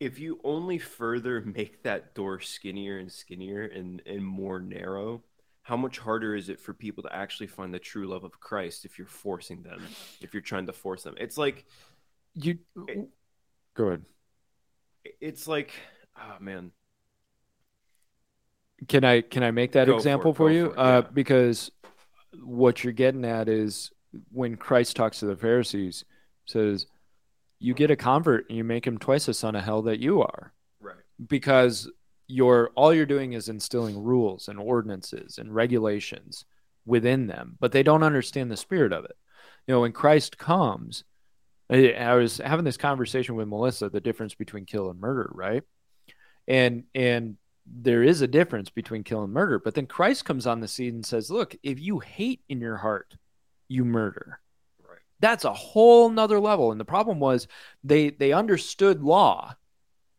if 0.00 0.18
you 0.18 0.38
only 0.44 0.78
further 0.78 1.40
make 1.40 1.82
that 1.82 2.14
door 2.14 2.40
skinnier 2.40 2.98
and 2.98 3.10
skinnier 3.10 3.62
and, 3.64 4.02
and 4.06 4.24
more 4.24 4.60
narrow, 4.60 5.22
how 5.62 5.76
much 5.76 5.98
harder 5.98 6.34
is 6.36 6.48
it 6.48 6.60
for 6.60 6.72
people 6.74 7.02
to 7.02 7.14
actually 7.14 7.46
find 7.48 7.72
the 7.74 7.78
true 7.78 8.06
love 8.06 8.22
of 8.24 8.38
Christ 8.38 8.84
if 8.84 8.98
you're 8.98 9.06
forcing 9.06 9.62
them, 9.62 9.82
if 10.20 10.32
you're 10.34 10.42
trying 10.42 10.66
to 10.66 10.72
force 10.72 11.02
them? 11.02 11.14
It's 11.18 11.36
like, 11.38 11.64
You 12.34 12.58
go 13.74 13.86
ahead. 13.88 14.02
it's 15.20 15.48
like, 15.48 15.72
oh 16.18 16.36
man, 16.40 16.70
Can 18.88 19.04
I 19.04 19.22
can 19.22 19.42
I 19.42 19.50
make 19.50 19.72
that 19.72 19.86
Go 19.86 19.92
for 19.92 19.96
example 19.96 20.30
it, 20.32 20.36
for, 20.36 20.50
you? 20.52 20.66
for 20.66 20.72
it, 20.72 20.78
uh, 20.78 21.02
because 21.12 21.70
what 22.44 22.84
you're 22.84 22.92
getting 22.92 23.24
at 23.24 23.48
is 23.48 23.90
when 24.30 24.56
Christ 24.56 24.94
talks 24.94 25.20
to 25.20 25.26
the 25.26 25.36
Pharisees, 25.36 26.04
says, 26.44 26.86
"You 27.66 27.74
get 27.74 27.90
a 27.90 27.96
convert 27.96 28.48
and 28.48 28.56
you 28.56 28.62
make 28.62 28.86
him 28.86 28.96
twice 28.96 29.26
the 29.26 29.34
son 29.34 29.56
of 29.56 29.64
hell 29.64 29.82
that 29.82 29.98
you 29.98 30.22
are." 30.22 30.52
right, 30.80 30.94
because 31.26 31.90
you're 32.28 32.70
all 32.76 32.94
you're 32.94 33.06
doing 33.06 33.32
is 33.32 33.48
instilling 33.48 34.00
rules 34.00 34.46
and 34.46 34.60
ordinances 34.60 35.38
and 35.38 35.52
regulations 35.52 36.44
within 36.84 37.26
them 37.26 37.56
but 37.58 37.72
they 37.72 37.82
don't 37.82 38.04
understand 38.04 38.52
the 38.52 38.56
spirit 38.56 38.92
of 38.92 39.04
it. 39.04 39.16
You 39.66 39.74
know 39.74 39.80
when 39.80 39.90
christ 39.92 40.38
comes 40.38 41.02
I, 41.68 42.14
was 42.14 42.38
having 42.38 42.64
this 42.64 42.76
conversation 42.76 43.34
with 43.34 43.48
melissa 43.48 43.88
the 43.88 44.00
difference 44.00 44.36
between 44.36 44.64
kill 44.64 44.88
and 44.88 45.00
murder 45.00 45.28
right? 45.34 45.64
And 46.46 46.84
and 46.94 47.36
there 47.66 48.04
is 48.04 48.20
a 48.20 48.28
difference 48.28 48.70
between 48.70 49.02
kill 49.02 49.24
and 49.24 49.32
murder 49.32 49.58
but 49.58 49.74
then 49.74 49.86
christ 49.86 50.24
comes 50.24 50.46
on 50.46 50.60
the 50.60 50.68
scene 50.68 50.94
and 50.94 51.06
says 51.06 51.32
look 51.32 51.56
if 51.64 51.80
you 51.80 51.98
hate 51.98 52.42
in 52.48 52.60
your 52.60 52.76
heart 52.76 53.16
you 53.66 53.84
murder 53.84 54.38
that's 55.20 55.44
a 55.44 55.52
whole 55.52 56.10
nother 56.10 56.40
level. 56.40 56.70
And 56.70 56.80
the 56.80 56.84
problem 56.84 57.20
was 57.20 57.48
they 57.84 58.10
they 58.10 58.32
understood 58.32 59.02
law 59.02 59.54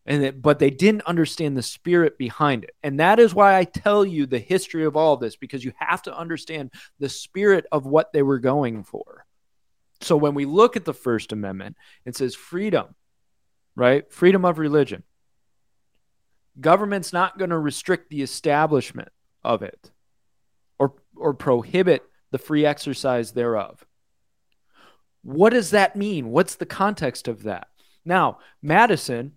and 0.06 0.24
it, 0.24 0.42
but 0.42 0.60
they 0.60 0.70
didn't 0.70 1.04
understand 1.06 1.58
the 1.58 1.64
spirit 1.64 2.18
behind 2.18 2.64
it. 2.64 2.76
And 2.82 3.00
that 3.00 3.20
is 3.20 3.36
why 3.36 3.58
i 3.58 3.64
tell 3.64 4.06
you 4.06 4.26
the 4.26 4.40
history 4.40 4.86
of 4.86 4.96
all 4.96 5.14
of 5.14 5.20
this 5.20 5.36
because 5.36 5.64
you 5.64 5.74
have 5.78 6.02
to 6.04 6.18
understand 6.18 6.72
the 7.00 7.10
spirit 7.10 7.66
of 7.72 7.86
what 7.86 8.14
they 8.14 8.24
were 8.24 8.40
going 8.40 8.84
for. 8.84 9.26
So 10.02 10.16
when 10.16 10.36
we 10.36 10.46
look 10.46 10.76
at 10.76 10.86
the 10.86 10.94
first 10.94 11.32
amendment 11.32 11.76
it 12.06 12.16
says 12.16 12.36
freedom 12.36 12.96
right? 13.78 14.12
Freedom 14.12 14.44
of 14.44 14.58
religion. 14.58 15.04
Government's 16.60 17.14
not 17.14 17.38
going 17.38 17.52
to 17.52 17.60
restrict 17.60 18.10
the 18.10 18.24
establishment 18.24 19.10
of 19.44 19.62
it 19.62 19.92
or, 20.80 20.96
or 21.16 21.36
prohibit 21.36 22.04
the 22.32 22.40
free 22.40 22.66
exercise 22.66 23.32
thereof. 23.32 23.86
What 25.28 25.50
does 25.50 25.72
that 25.72 25.98
mean? 25.98 26.30
What's 26.30 26.56
the 26.56 26.66
context 26.66 27.28
of 27.28 27.44
that? 27.44 27.68
Now, 28.06 28.40
Madison, 28.62 29.34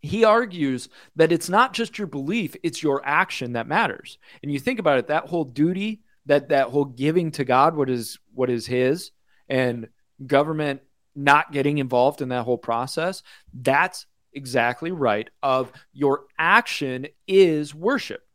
he 0.00 0.24
argues 0.24 0.88
that 1.14 1.30
it's 1.30 1.48
not 1.48 1.74
just 1.74 1.96
your 1.96 2.08
belief, 2.08 2.56
it's 2.64 2.82
your 2.82 3.00
action 3.06 3.52
that 3.52 3.68
matters. 3.68 4.18
And 4.42 4.50
you 4.50 4.58
think 4.58 4.80
about 4.80 4.98
it, 4.98 5.06
that 5.06 5.26
whole 5.26 5.44
duty, 5.44 6.00
that 6.26 6.48
that 6.48 6.70
whole 6.70 6.86
giving 6.86 7.30
to 7.32 7.44
God 7.44 7.76
what 7.76 7.88
is 7.88 8.18
what 8.34 8.50
is 8.50 8.66
his 8.66 9.12
and 9.48 9.86
government 10.26 10.80
not 11.14 11.52
getting 11.52 11.78
involved 11.78 12.20
in 12.20 12.30
that 12.30 12.42
whole 12.42 12.58
process, 12.58 13.22
that's 13.54 14.06
exactly 14.32 14.90
right 14.90 15.30
of 15.40 15.70
your 15.92 16.24
action 16.36 17.06
is 17.28 17.72
worship. 17.72 18.26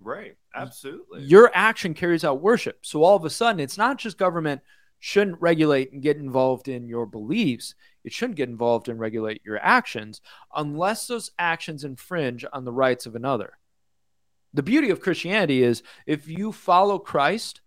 Right. 0.00 0.36
Absolutely. 0.56 1.22
Your 1.22 1.52
action 1.54 1.94
carries 1.94 2.24
out 2.24 2.42
worship. 2.42 2.80
So 2.82 3.04
all 3.04 3.14
of 3.14 3.24
a 3.24 3.30
sudden, 3.30 3.60
it's 3.60 3.78
not 3.78 3.96
just 3.96 4.18
government 4.18 4.62
shouldn't 5.00 5.40
regulate 5.40 5.92
and 5.92 6.02
get 6.02 6.18
involved 6.18 6.68
in 6.68 6.86
your 6.86 7.06
beliefs. 7.06 7.74
It 8.04 8.12
shouldn't 8.12 8.36
get 8.36 8.50
involved 8.50 8.88
and 8.88 9.00
regulate 9.00 9.42
your 9.44 9.58
actions 9.58 10.20
unless 10.54 11.06
those 11.06 11.30
actions 11.38 11.84
infringe 11.84 12.44
on 12.52 12.64
the 12.64 12.72
rights 12.72 13.06
of 13.06 13.16
another. 13.16 13.54
The 14.52 14.62
beauty 14.62 14.90
of 14.90 15.00
Christianity 15.00 15.62
is 15.62 15.82
if 16.06 16.28
you 16.28 16.52
follow 16.52 16.98
Christ 16.98 17.62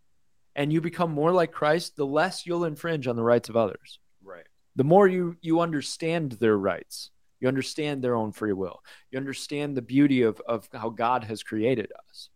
and 0.56 0.72
you 0.72 0.80
become 0.80 1.12
more 1.12 1.32
like 1.32 1.52
Christ, 1.52 1.96
the 1.96 2.06
less 2.06 2.46
you'll 2.46 2.66
infringe 2.66 3.08
on 3.08 3.16
the 3.16 3.24
rights 3.24 3.50
of 3.50 3.58
others. 3.58 4.00
Right. 4.24 4.46
The 4.76 4.84
more 4.84 5.08
you 5.08 5.38
you 5.42 5.60
understand 5.60 6.34
their 6.34 6.58
rights. 6.58 7.10
You 7.40 7.48
understand 7.48 8.02
their 8.02 8.16
own 8.16 8.32
free 8.32 8.54
will. 8.54 8.82
You 9.12 9.18
understand 9.18 9.76
the 9.76 9.82
beauty 9.82 10.22
of, 10.22 10.40
of 10.48 10.70
how 10.72 10.90
God 10.90 11.26
has 11.26 11.44
created 11.44 11.92
us. 12.08 12.30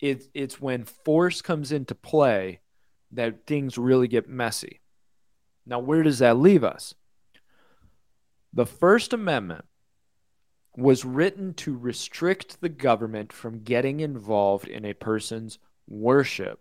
It, 0.00 0.24
it's 0.32 0.58
when 0.58 0.84
force 0.84 1.42
comes 1.42 1.70
into 1.70 1.94
play 1.94 2.60
that 3.12 3.46
things 3.46 3.78
really 3.78 4.08
get 4.08 4.28
messy. 4.28 4.80
Now, 5.66 5.78
where 5.78 6.02
does 6.02 6.18
that 6.20 6.36
leave 6.36 6.64
us? 6.64 6.94
The 8.52 8.66
First 8.66 9.12
Amendment 9.12 9.64
was 10.76 11.04
written 11.04 11.54
to 11.54 11.76
restrict 11.76 12.60
the 12.60 12.68
government 12.68 13.32
from 13.32 13.62
getting 13.62 14.00
involved 14.00 14.68
in 14.68 14.84
a 14.84 14.94
person's 14.94 15.58
worship, 15.88 16.60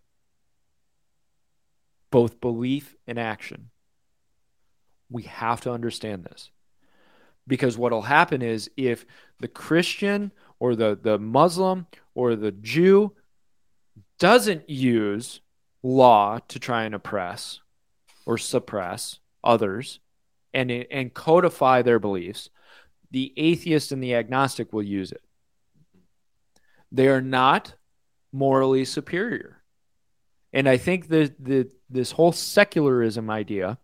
both 2.11 2.41
belief 2.41 2.95
and 3.07 3.19
action. 3.19 3.69
We 5.09 5.23
have 5.23 5.61
to 5.61 5.71
understand 5.71 6.23
this 6.23 6.51
because 7.47 7.77
what 7.77 7.91
will 7.91 8.03
happen 8.03 8.41
is 8.41 8.69
if 8.77 9.05
the 9.39 9.47
Christian 9.47 10.31
or 10.59 10.75
the, 10.75 10.97
the 11.01 11.17
Muslim 11.17 11.87
or 12.13 12.35
the 12.35 12.51
Jew 12.51 13.15
doesn't 14.19 14.69
use 14.69 15.41
law 15.83 16.39
to 16.47 16.59
try 16.59 16.83
and 16.83 16.95
oppress 16.95 17.59
or 18.25 18.37
suppress 18.37 19.19
others 19.43 19.99
and, 20.53 20.71
and 20.71 21.13
codify 21.13 21.81
their 21.81 21.99
beliefs, 21.99 22.49
the 23.11 23.33
atheist 23.37 23.91
and 23.91 24.03
the 24.03 24.15
agnostic 24.15 24.73
will 24.73 24.83
use 24.83 25.11
it. 25.11 25.23
They 26.91 27.07
are 27.07 27.21
not 27.21 27.73
morally 28.31 28.85
superior. 28.85 29.61
And 30.53 30.67
I 30.67 30.77
think 30.77 31.07
that 31.09 31.43
the, 31.43 31.69
this 31.89 32.11
whole 32.11 32.31
secularism 32.31 33.29
idea 33.29 33.77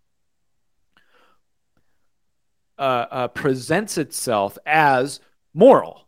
uh, 2.77 3.05
uh, 3.09 3.27
presents 3.29 3.97
itself 3.97 4.57
as 4.65 5.19
moral, 5.53 6.07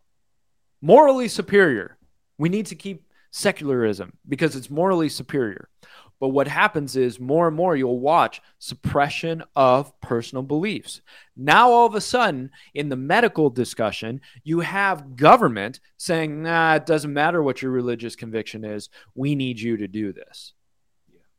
morally 0.81 1.27
superior. 1.27 1.97
We 2.37 2.49
need 2.49 2.67
to 2.67 2.75
keep 2.75 3.06
secularism 3.37 4.17
because 4.27 4.55
it's 4.55 4.69
morally 4.69 5.09
superior. 5.09 5.69
But 6.19 6.29
what 6.29 6.47
happens 6.47 6.95
is 6.95 7.19
more 7.19 7.47
and 7.47 7.55
more 7.55 7.75
you'll 7.75 7.99
watch 7.99 8.41
suppression 8.57 9.43
of 9.55 9.99
personal 10.01 10.41
beliefs. 10.41 11.01
Now, 11.35 11.69
all 11.69 11.85
of 11.85 11.93
a 11.93 12.01
sudden, 12.01 12.49
in 12.73 12.89
the 12.89 12.95
medical 12.95 13.51
discussion, 13.51 14.21
you 14.43 14.61
have 14.61 15.15
government 15.15 15.79
saying, 15.97 16.41
nah, 16.41 16.75
it 16.75 16.87
doesn't 16.87 17.13
matter 17.13 17.43
what 17.43 17.61
your 17.61 17.69
religious 17.71 18.15
conviction 18.15 18.65
is. 18.65 18.89
We 19.13 19.35
need 19.35 19.59
you 19.59 19.77
to 19.77 19.87
do 19.87 20.11
this. 20.11 20.53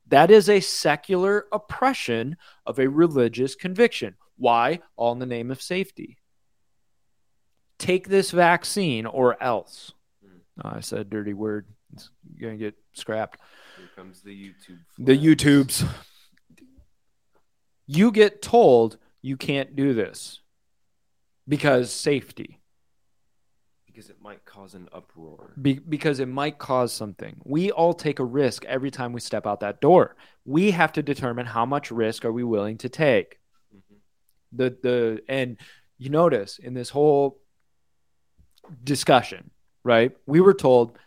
That 0.06 0.30
is 0.30 0.48
a 0.48 0.60
secular 0.60 1.46
oppression 1.52 2.36
of 2.64 2.78
a 2.78 2.88
religious 2.88 3.56
conviction. 3.56 4.14
Why? 4.36 4.80
All 4.96 5.12
in 5.12 5.18
the 5.18 5.26
name 5.26 5.50
of 5.50 5.60
safety. 5.60 6.18
Take 7.78 8.08
this 8.08 8.30
vaccine 8.30 9.06
or 9.06 9.42
else. 9.42 9.92
Oh, 10.64 10.70
I 10.74 10.80
said 10.80 11.00
a 11.00 11.04
dirty 11.04 11.34
word. 11.34 11.66
It's 11.92 12.10
going 12.40 12.58
to 12.58 12.64
get 12.64 12.74
scrapped. 12.92 13.40
Here 13.76 13.88
comes 13.96 14.20
the 14.22 14.30
YouTube. 14.30 14.78
The. 14.98 15.16
YouTubes. 15.16 15.86
You 17.86 18.10
get 18.12 18.42
told 18.42 18.98
you 19.22 19.36
can't 19.36 19.74
do 19.74 19.94
this 19.94 20.40
because 21.48 21.90
safety, 21.90 22.60
Because 23.86 24.10
it 24.10 24.20
might 24.20 24.44
cause 24.44 24.74
an 24.74 24.88
uproar. 24.92 25.54
be- 25.60 25.78
because 25.78 26.20
it 26.20 26.28
might 26.28 26.58
cause 26.58 26.92
something. 26.92 27.40
We 27.44 27.70
all 27.70 27.94
take 27.94 28.18
a 28.18 28.24
risk 28.24 28.64
every 28.66 28.90
time 28.90 29.12
we 29.12 29.20
step 29.20 29.46
out 29.46 29.60
that 29.60 29.80
door. 29.80 30.16
We 30.44 30.70
have 30.72 30.92
to 30.92 31.02
determine 31.02 31.46
how 31.46 31.64
much 31.64 31.90
risk 31.90 32.24
are 32.24 32.32
we 32.32 32.44
willing 32.44 32.76
to 32.78 32.88
take. 32.88 33.38
Mhm. 33.74 33.96
the 34.52 34.70
the 34.82 35.22
and 35.28 35.58
you 35.98 36.08
notice 36.10 36.58
in 36.58 36.72
this 36.74 36.88
whole 36.90 37.38
discussion 38.84 39.50
right 39.84 40.16
we 40.26 40.40
were 40.40 40.54
told 40.54 40.98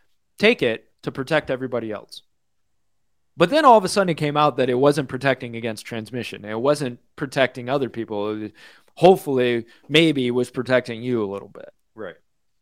take 0.42 0.62
it 0.62 0.90
to 1.04 1.12
protect 1.12 1.50
everybody 1.50 1.92
else 1.92 2.24
but 3.38 3.50
then 3.50 3.64
all 3.66 3.78
of 3.78 3.86
a 3.86 3.88
sudden 3.88 4.10
it 4.10 4.16
came 4.26 4.36
out 4.36 4.58
that 4.58 4.70
it 4.70 4.74
wasn't 4.88 5.08
protecting 5.08 5.56
against 5.56 5.86
transmission 5.86 6.44
it 6.46 6.60
wasn't 6.60 7.00
protecting 7.16 7.70
other 7.70 7.90
people 7.90 8.44
It- 8.46 8.54
hopefully 8.96 9.66
maybe 9.88 10.30
was 10.32 10.52
protecting 10.52 11.02
you 11.02 11.24
a 11.24 11.32
little 11.32 11.48
bit 11.50 11.70
Right. 11.96 12.16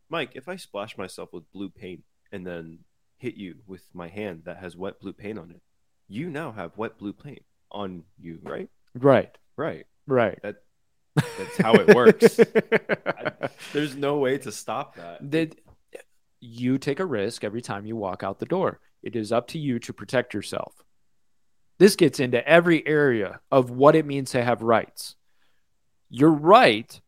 Mike, 0.09 0.31
if 0.35 0.47
I 0.49 0.55
splash 0.57 0.97
myself 0.97 1.31
with 1.33 1.51
blue 1.51 1.69
paint 1.69 2.01
and 2.31 2.45
then 2.45 2.79
hit 3.17 3.35
you 3.35 3.55
with 3.67 3.83
my 3.93 4.07
hand 4.07 4.41
that 4.45 4.57
has 4.57 4.75
wet 4.75 4.99
blue 4.99 5.13
paint 5.13 5.37
on 5.37 5.51
it, 5.51 5.61
you 6.07 6.29
now 6.29 6.51
have 6.51 6.77
wet 6.77 6.97
blue 6.97 7.13
paint 7.13 7.43
on 7.71 8.03
you, 8.19 8.39
right? 8.43 8.69
right 8.95 9.37
Right. 9.55 9.85
right 10.07 10.39
That 10.41 10.55
that's 11.15 11.57
how 11.57 11.73
it 11.75 11.93
works. 11.95 12.39
I- 13.05 13.49
there's 13.73 13.95
no 13.95 14.17
way 14.17 14.37
to 14.39 14.51
stop 14.51 14.95
that. 14.95 15.29
Did 15.29 15.59
you 16.39 16.77
take 16.77 16.99
a 16.99 17.05
risk 17.05 17.43
every 17.43 17.61
time 17.61 17.85
you 17.85 17.95
walk 17.95 18.23
out 18.23 18.39
the 18.39 18.45
door? 18.45 18.79
It 19.03 19.15
is 19.15 19.31
up 19.31 19.47
to 19.49 19.59
you 19.59 19.79
to 19.79 19.93
protect 19.93 20.33
yourself. 20.33 20.83
This 21.77 21.95
gets 21.95 22.19
into 22.19 22.45
every 22.47 22.85
area 22.85 23.39
of 23.51 23.69
what 23.69 23.95
it 23.95 24.05
means 24.05 24.31
to 24.31 24.43
have 24.43 24.61
rights. 24.61 25.15
Your 26.09 26.31
right 26.31 26.99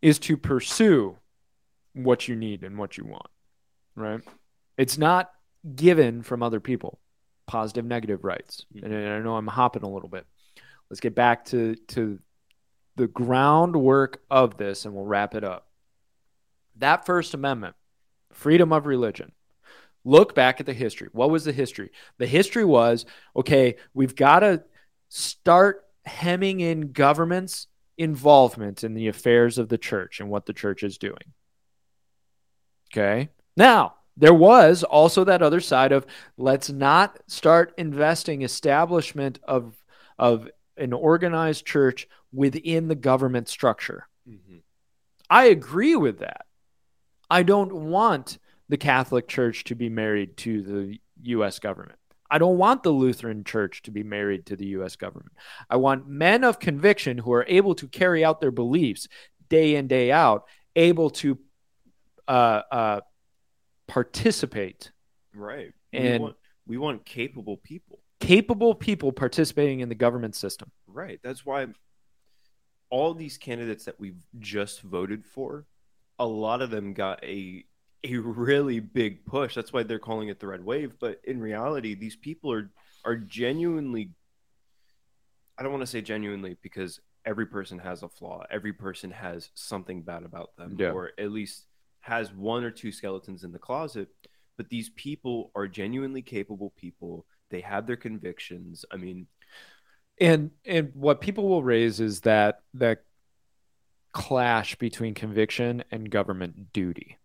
is 0.00 0.18
to 0.20 0.36
pursue 0.36 1.16
what 1.94 2.28
you 2.28 2.36
need 2.36 2.62
and 2.62 2.78
what 2.78 2.96
you 2.96 3.04
want, 3.04 3.26
right? 3.96 4.20
It's 4.76 4.98
not 4.98 5.32
given 5.74 6.22
from 6.22 6.42
other 6.42 6.60
people. 6.60 7.00
Positive, 7.46 7.84
negative 7.84 8.24
rights. 8.24 8.66
Mm-hmm. 8.74 8.92
And 8.92 9.08
I 9.08 9.18
know 9.20 9.36
I'm 9.36 9.46
hopping 9.46 9.82
a 9.82 9.90
little 9.90 10.08
bit. 10.08 10.26
Let's 10.90 11.00
get 11.00 11.14
back 11.14 11.46
to 11.46 11.74
to 11.88 12.18
the 12.96 13.08
groundwork 13.08 14.20
of 14.30 14.56
this 14.56 14.84
and 14.84 14.94
we'll 14.94 15.04
wrap 15.04 15.34
it 15.34 15.44
up. 15.44 15.68
That 16.76 17.06
First 17.06 17.34
Amendment, 17.34 17.74
freedom 18.32 18.72
of 18.72 18.86
religion. 18.86 19.32
Look 20.04 20.34
back 20.34 20.60
at 20.60 20.66
the 20.66 20.72
history. 20.72 21.08
What 21.12 21.30
was 21.30 21.44
the 21.44 21.52
history? 21.52 21.90
The 22.18 22.26
history 22.26 22.64
was 22.64 23.04
okay, 23.36 23.76
we've 23.94 24.16
got 24.16 24.40
to 24.40 24.62
start 25.08 25.84
hemming 26.04 26.60
in 26.60 26.92
government's 26.92 27.66
involvement 27.96 28.84
in 28.84 28.94
the 28.94 29.08
affairs 29.08 29.58
of 29.58 29.68
the 29.68 29.78
church 29.78 30.20
and 30.20 30.30
what 30.30 30.46
the 30.46 30.52
church 30.52 30.82
is 30.82 30.98
doing. 30.98 31.34
Okay. 32.92 33.28
Now, 33.56 33.96
there 34.16 34.34
was 34.34 34.82
also 34.82 35.24
that 35.24 35.42
other 35.42 35.60
side 35.60 35.92
of 35.92 36.06
let's 36.36 36.70
not 36.70 37.18
start 37.26 37.74
investing 37.76 38.42
establishment 38.42 39.38
of 39.44 39.76
of 40.18 40.48
an 40.76 40.92
organized 40.92 41.66
church 41.66 42.08
within 42.32 42.88
the 42.88 42.94
government 42.94 43.48
structure. 43.48 44.08
Mhm. 44.28 44.62
I 45.30 45.46
agree 45.46 45.96
with 45.96 46.18
that. 46.18 46.46
I 47.30 47.42
don't 47.42 47.72
want 47.72 48.38
the 48.68 48.76
Catholic 48.76 49.28
Church 49.28 49.64
to 49.64 49.74
be 49.74 49.88
married 49.88 50.36
to 50.38 50.62
the 50.62 51.00
US 51.34 51.58
government. 51.58 51.98
I 52.30 52.38
don't 52.38 52.58
want 52.58 52.82
the 52.82 52.90
Lutheran 52.90 53.42
Church 53.44 53.82
to 53.82 53.90
be 53.90 54.02
married 54.02 54.46
to 54.46 54.56
the 54.56 54.66
US 54.78 54.96
government. 54.96 55.32
I 55.70 55.76
want 55.76 56.06
men 56.06 56.44
of 56.44 56.58
conviction 56.58 57.18
who 57.18 57.32
are 57.32 57.46
able 57.48 57.74
to 57.76 57.88
carry 57.88 58.24
out 58.24 58.40
their 58.40 58.50
beliefs 58.50 59.08
day 59.48 59.76
in, 59.76 59.86
day 59.86 60.12
out, 60.12 60.44
able 60.76 61.08
to 61.10 61.38
uh, 62.26 62.62
uh, 62.70 63.00
participate, 63.86 64.92
Right. 65.34 65.72
And- 65.92 66.14
we 66.14 66.18
want, 66.18 66.36
we 66.66 66.78
want 66.78 67.04
capable 67.06 67.56
people. 67.56 68.00
capable 68.20 68.74
people 68.74 69.12
participating 69.12 69.80
in 69.80 69.88
the 69.88 69.94
government 69.94 70.34
system. 70.34 70.70
Right. 70.86 71.18
That's 71.22 71.46
why 71.46 71.68
all 72.90 73.14
these 73.14 73.38
candidates 73.38 73.84
that 73.86 73.98
we've 73.98 74.18
just 74.38 74.82
voted 74.82 75.24
for 75.24 75.64
a 76.18 76.26
lot 76.26 76.62
of 76.62 76.70
them 76.70 76.92
got 76.94 77.22
a 77.24 77.64
a 78.04 78.16
really 78.16 78.78
big 78.80 79.24
push. 79.26 79.54
That's 79.54 79.72
why 79.72 79.82
they're 79.82 79.98
calling 79.98 80.28
it 80.28 80.38
the 80.38 80.46
red 80.46 80.64
wave. 80.64 80.94
But 81.00 81.20
in 81.24 81.40
reality, 81.40 81.94
these 81.94 82.16
people 82.16 82.52
are 82.52 82.70
are 83.04 83.16
genuinely. 83.16 84.10
I 85.58 85.62
don't 85.62 85.72
want 85.72 85.82
to 85.82 85.86
say 85.86 86.00
genuinely 86.02 86.56
because 86.62 87.00
every 87.24 87.46
person 87.46 87.78
has 87.80 88.02
a 88.02 88.08
flaw. 88.08 88.44
Every 88.50 88.72
person 88.72 89.10
has 89.10 89.50
something 89.54 90.02
bad 90.02 90.22
about 90.24 90.54
them, 90.56 90.76
Yeah. 90.78 90.92
or 90.92 91.10
at 91.18 91.32
least 91.32 91.66
has 92.00 92.32
one 92.32 92.62
or 92.64 92.70
two 92.70 92.92
skeletons 92.92 93.42
in 93.44 93.52
the 93.52 93.58
closet. 93.58 94.08
But 94.56 94.68
these 94.70 94.90
people 94.90 95.50
are 95.54 95.66
genuinely 95.68 96.22
capable 96.22 96.72
people. 96.76 97.26
They 97.50 97.60
have 97.60 97.86
their 97.86 97.96
convictions. 97.96 98.84
I 98.90 98.96
mean, 98.96 99.26
and 100.20 100.50
and 100.64 100.90
what 100.94 101.20
people 101.20 101.48
will 101.48 101.62
raise 101.62 102.00
is 102.00 102.20
that 102.22 102.60
that 102.74 103.04
clash 104.18 104.74
between 104.76 105.14
conviction 105.14 105.84
and 105.92 106.10
government 106.10 106.72
duty 106.72 107.16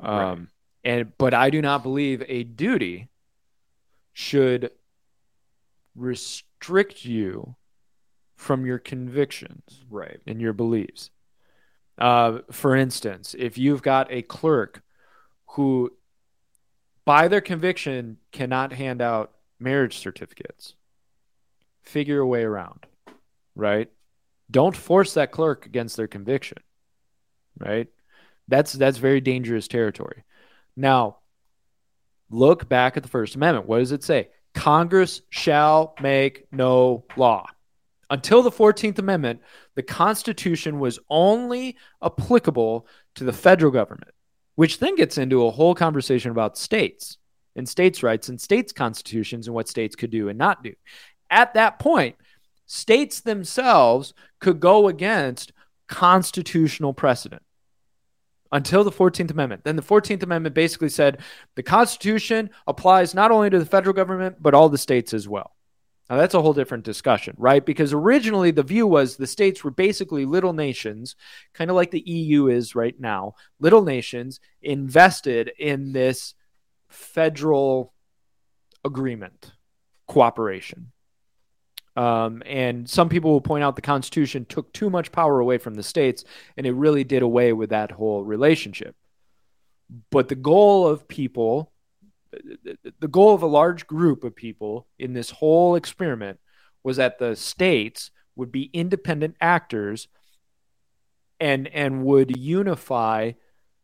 Right. 0.00 0.30
um 0.32 0.48
and 0.82 1.12
but 1.18 1.34
i 1.34 1.50
do 1.50 1.60
not 1.60 1.82
believe 1.82 2.22
a 2.26 2.42
duty 2.44 3.08
should 4.14 4.70
restrict 5.94 7.04
you 7.04 7.54
from 8.36 8.64
your 8.66 8.78
convictions 8.78 9.84
right, 9.90 10.20
and 10.26 10.40
your 10.40 10.52
beliefs 10.54 11.10
uh 11.98 12.38
for 12.50 12.74
instance 12.74 13.34
if 13.38 13.58
you've 13.58 13.82
got 13.82 14.10
a 14.10 14.22
clerk 14.22 14.82
who 15.50 15.92
by 17.04 17.28
their 17.28 17.42
conviction 17.42 18.16
cannot 18.32 18.72
hand 18.72 19.02
out 19.02 19.32
marriage 19.60 19.98
certificates 19.98 20.74
figure 21.82 22.20
a 22.20 22.26
way 22.26 22.42
around, 22.44 22.86
right? 23.56 23.90
Don't 24.52 24.76
force 24.76 25.14
that 25.14 25.32
clerk 25.32 25.66
against 25.66 25.96
their 25.96 26.06
conviction, 26.06 26.58
right? 27.58 27.88
That's 28.48 28.72
that's 28.72 28.98
very 28.98 29.20
dangerous 29.20 29.66
territory. 29.66 30.24
Now, 30.76 31.18
look 32.30 32.68
back 32.68 32.96
at 32.96 33.02
the 33.02 33.08
First 33.08 33.34
Amendment. 33.34 33.66
What 33.66 33.78
does 33.78 33.92
it 33.92 34.04
say? 34.04 34.28
Congress 34.54 35.22
shall 35.30 35.94
make 36.00 36.46
no 36.52 37.04
law. 37.16 37.46
Until 38.10 38.42
the 38.42 38.50
14th 38.50 38.98
Amendment, 38.98 39.40
the 39.74 39.82
Constitution 39.82 40.78
was 40.78 40.98
only 41.08 41.78
applicable 42.02 42.86
to 43.14 43.24
the 43.24 43.32
federal 43.32 43.72
government, 43.72 44.10
which 44.54 44.78
then 44.78 44.96
gets 44.96 45.16
into 45.16 45.46
a 45.46 45.50
whole 45.50 45.74
conversation 45.74 46.30
about 46.30 46.58
states 46.58 47.16
and 47.56 47.66
states' 47.66 48.02
rights 48.02 48.28
and 48.28 48.38
states' 48.38 48.72
constitutions 48.72 49.46
and 49.46 49.54
what 49.54 49.68
states 49.68 49.96
could 49.96 50.10
do 50.10 50.28
and 50.28 50.38
not 50.38 50.62
do 50.62 50.74
at 51.32 51.54
that 51.54 51.78
point, 51.78 52.16
states 52.66 53.20
themselves 53.20 54.14
could 54.40 54.60
go 54.60 54.88
against 54.88 55.52
constitutional 55.88 56.94
precedent 56.94 57.42
until 58.50 58.84
the 58.84 58.92
14th 58.92 59.30
Amendment. 59.30 59.64
Then 59.64 59.76
the 59.76 59.82
14th 59.82 60.22
Amendment 60.22 60.54
basically 60.54 60.88
said 60.88 61.20
the 61.54 61.62
Constitution 61.62 62.50
applies 62.66 63.14
not 63.14 63.30
only 63.30 63.50
to 63.50 63.58
the 63.58 63.66
federal 63.66 63.94
government, 63.94 64.36
but 64.40 64.54
all 64.54 64.68
the 64.68 64.78
states 64.78 65.14
as 65.14 65.28
well. 65.28 65.56
Now, 66.10 66.16
that's 66.18 66.34
a 66.34 66.42
whole 66.42 66.52
different 66.52 66.84
discussion, 66.84 67.34
right? 67.38 67.64
Because 67.64 67.94
originally 67.94 68.50
the 68.50 68.62
view 68.62 68.86
was 68.86 69.16
the 69.16 69.26
states 69.26 69.64
were 69.64 69.70
basically 69.70 70.26
little 70.26 70.52
nations, 70.52 71.16
kind 71.54 71.70
of 71.70 71.76
like 71.76 71.90
the 71.90 72.02
EU 72.06 72.48
is 72.48 72.74
right 72.74 72.98
now, 73.00 73.34
little 73.60 73.82
nations 73.82 74.38
invested 74.60 75.52
in 75.58 75.92
this 75.92 76.34
federal 76.88 77.94
agreement, 78.84 79.52
cooperation. 80.06 80.92
Um, 81.94 82.42
and 82.46 82.88
some 82.88 83.08
people 83.08 83.30
will 83.30 83.40
point 83.40 83.64
out 83.64 83.76
the 83.76 83.82
Constitution 83.82 84.46
took 84.46 84.72
too 84.72 84.88
much 84.88 85.12
power 85.12 85.40
away 85.40 85.58
from 85.58 85.74
the 85.74 85.82
states, 85.82 86.24
and 86.56 86.66
it 86.66 86.72
really 86.72 87.04
did 87.04 87.22
away 87.22 87.52
with 87.52 87.70
that 87.70 87.90
whole 87.90 88.24
relationship. 88.24 88.96
But 90.10 90.28
the 90.28 90.34
goal 90.34 90.86
of 90.86 91.06
people, 91.06 91.70
the 92.32 93.08
goal 93.08 93.34
of 93.34 93.42
a 93.42 93.46
large 93.46 93.86
group 93.86 94.24
of 94.24 94.34
people 94.34 94.86
in 94.98 95.12
this 95.12 95.30
whole 95.30 95.74
experiment 95.74 96.40
was 96.82 96.96
that 96.96 97.18
the 97.18 97.36
states 97.36 98.10
would 98.36 98.50
be 98.50 98.70
independent 98.72 99.36
actors 99.40 100.08
and 101.38 101.68
and 101.68 102.04
would 102.04 102.36
unify 102.36 103.32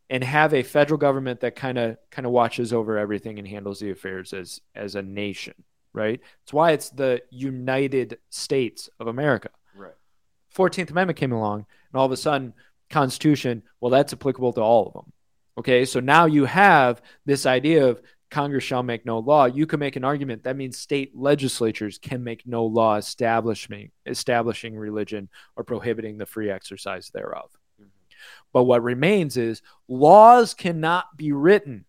and 0.08 0.24
have 0.24 0.54
a 0.54 0.62
federal 0.62 0.96
government 0.96 1.40
that 1.40 1.56
kind 1.56 1.76
of 1.76 1.98
kind 2.10 2.24
of 2.24 2.32
watches 2.32 2.72
over 2.72 2.96
everything 2.96 3.38
and 3.38 3.46
handles 3.46 3.80
the 3.80 3.90
affairs 3.90 4.32
as 4.32 4.60
as 4.74 4.94
a 4.94 5.02
nation 5.02 5.54
right? 5.92 6.20
It's 6.42 6.52
why 6.52 6.72
it's 6.72 6.90
the 6.90 7.22
United 7.30 8.18
States 8.30 8.88
of 9.00 9.06
America. 9.06 9.50
right. 9.74 9.94
14th 10.54 10.90
Amendment 10.90 11.18
came 11.18 11.32
along, 11.32 11.66
and 11.92 11.98
all 11.98 12.06
of 12.06 12.12
a 12.12 12.16
sudden, 12.16 12.54
Constitution, 12.90 13.62
well, 13.80 13.90
that's 13.90 14.12
applicable 14.12 14.52
to 14.54 14.60
all 14.60 14.86
of 14.86 14.92
them. 14.94 15.12
Okay, 15.58 15.84
so 15.84 16.00
now 16.00 16.26
you 16.26 16.44
have 16.44 17.02
this 17.26 17.44
idea 17.44 17.86
of 17.86 18.00
Congress 18.30 18.64
shall 18.64 18.82
make 18.82 19.04
no 19.06 19.18
law. 19.18 19.46
You 19.46 19.66
can 19.66 19.80
make 19.80 19.96
an 19.96 20.04
argument 20.04 20.44
that 20.44 20.56
means 20.56 20.76
state 20.78 21.16
legislatures 21.16 21.98
can 21.98 22.22
make 22.22 22.46
no 22.46 22.64
law 22.66 22.96
establishing 22.96 23.90
establishing 24.06 24.76
religion 24.76 25.28
or 25.56 25.64
prohibiting 25.64 26.18
the 26.18 26.26
free 26.26 26.50
exercise 26.50 27.10
thereof. 27.10 27.50
Mhm. 27.80 27.88
But 28.52 28.64
what 28.64 28.82
remains 28.82 29.36
is 29.36 29.62
laws 29.88 30.54
cannot 30.54 31.16
be 31.16 31.32
written 31.32 31.86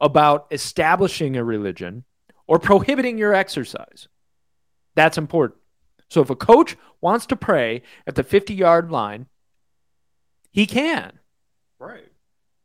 about 0.00 0.46
establishing 0.50 1.36
a 1.36 1.44
religion 1.44 2.04
or 2.52 2.58
prohibiting 2.58 3.16
your 3.16 3.32
exercise. 3.32 4.08
That's 4.94 5.16
important. 5.16 5.58
So 6.10 6.20
if 6.20 6.28
a 6.28 6.36
coach 6.36 6.76
wants 7.00 7.24
to 7.26 7.34
pray 7.34 7.80
at 8.06 8.14
the 8.14 8.22
50 8.22 8.52
yard 8.52 8.90
line, 8.90 9.24
he 10.50 10.66
can. 10.66 11.18
Right. 11.78 12.12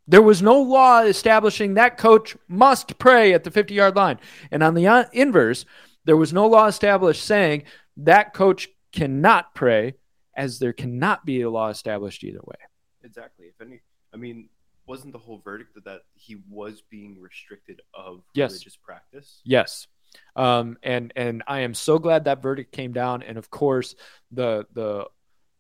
There 0.06 0.22
was 0.22 0.42
no 0.42 0.60
law 0.60 1.04
establishing 1.04 1.76
that 1.76 1.98
coach 1.98 2.36
must 2.50 3.00
pray 3.00 3.34
at 3.34 3.46
the 3.46 3.50
50 3.50 3.76
yard 3.76 3.96
line. 3.96 4.20
And 4.52 4.62
on 4.62 4.74
the 4.74 4.88
uh, 4.88 5.06
inverse, 5.14 5.64
there 6.04 6.18
was 6.18 6.34
no 6.34 6.48
law 6.48 6.66
established 6.66 7.24
saying 7.24 7.64
that 7.96 8.34
coach 8.34 8.68
cannot 8.92 9.56
pray, 9.56 9.94
as 10.36 10.60
there 10.60 10.74
cannot 10.74 11.26
be 11.26 11.44
a 11.44 11.50
law 11.50 11.70
established 11.70 12.26
either 12.26 12.42
way. 12.44 12.58
Exactly. 13.06 13.46
If 13.46 13.66
any, 13.66 13.80
I 14.14 14.18
mean, 14.18 14.50
wasn't 14.88 15.12
the 15.14 15.20
whole 15.20 15.40
verdict 15.44 15.76
that, 15.76 15.86
that 15.86 16.02
he 16.16 16.38
was 16.50 16.82
being 16.90 17.20
restricted 17.20 17.82
of 17.94 18.24
Yes. 18.34 18.52
religious 18.52 18.78
practice? 18.78 19.42
Yes. 19.44 19.88
Um, 20.36 20.78
and 20.84 21.12
and 21.16 21.44
I 21.48 21.60
am 21.62 21.74
so 21.74 22.00
glad 22.00 22.24
that 22.26 22.42
verdict 22.42 22.72
came 22.72 22.94
down. 22.94 23.22
And 23.24 23.38
of 23.38 23.50
course, 23.50 23.94
the 24.32 24.66
the 24.74 25.08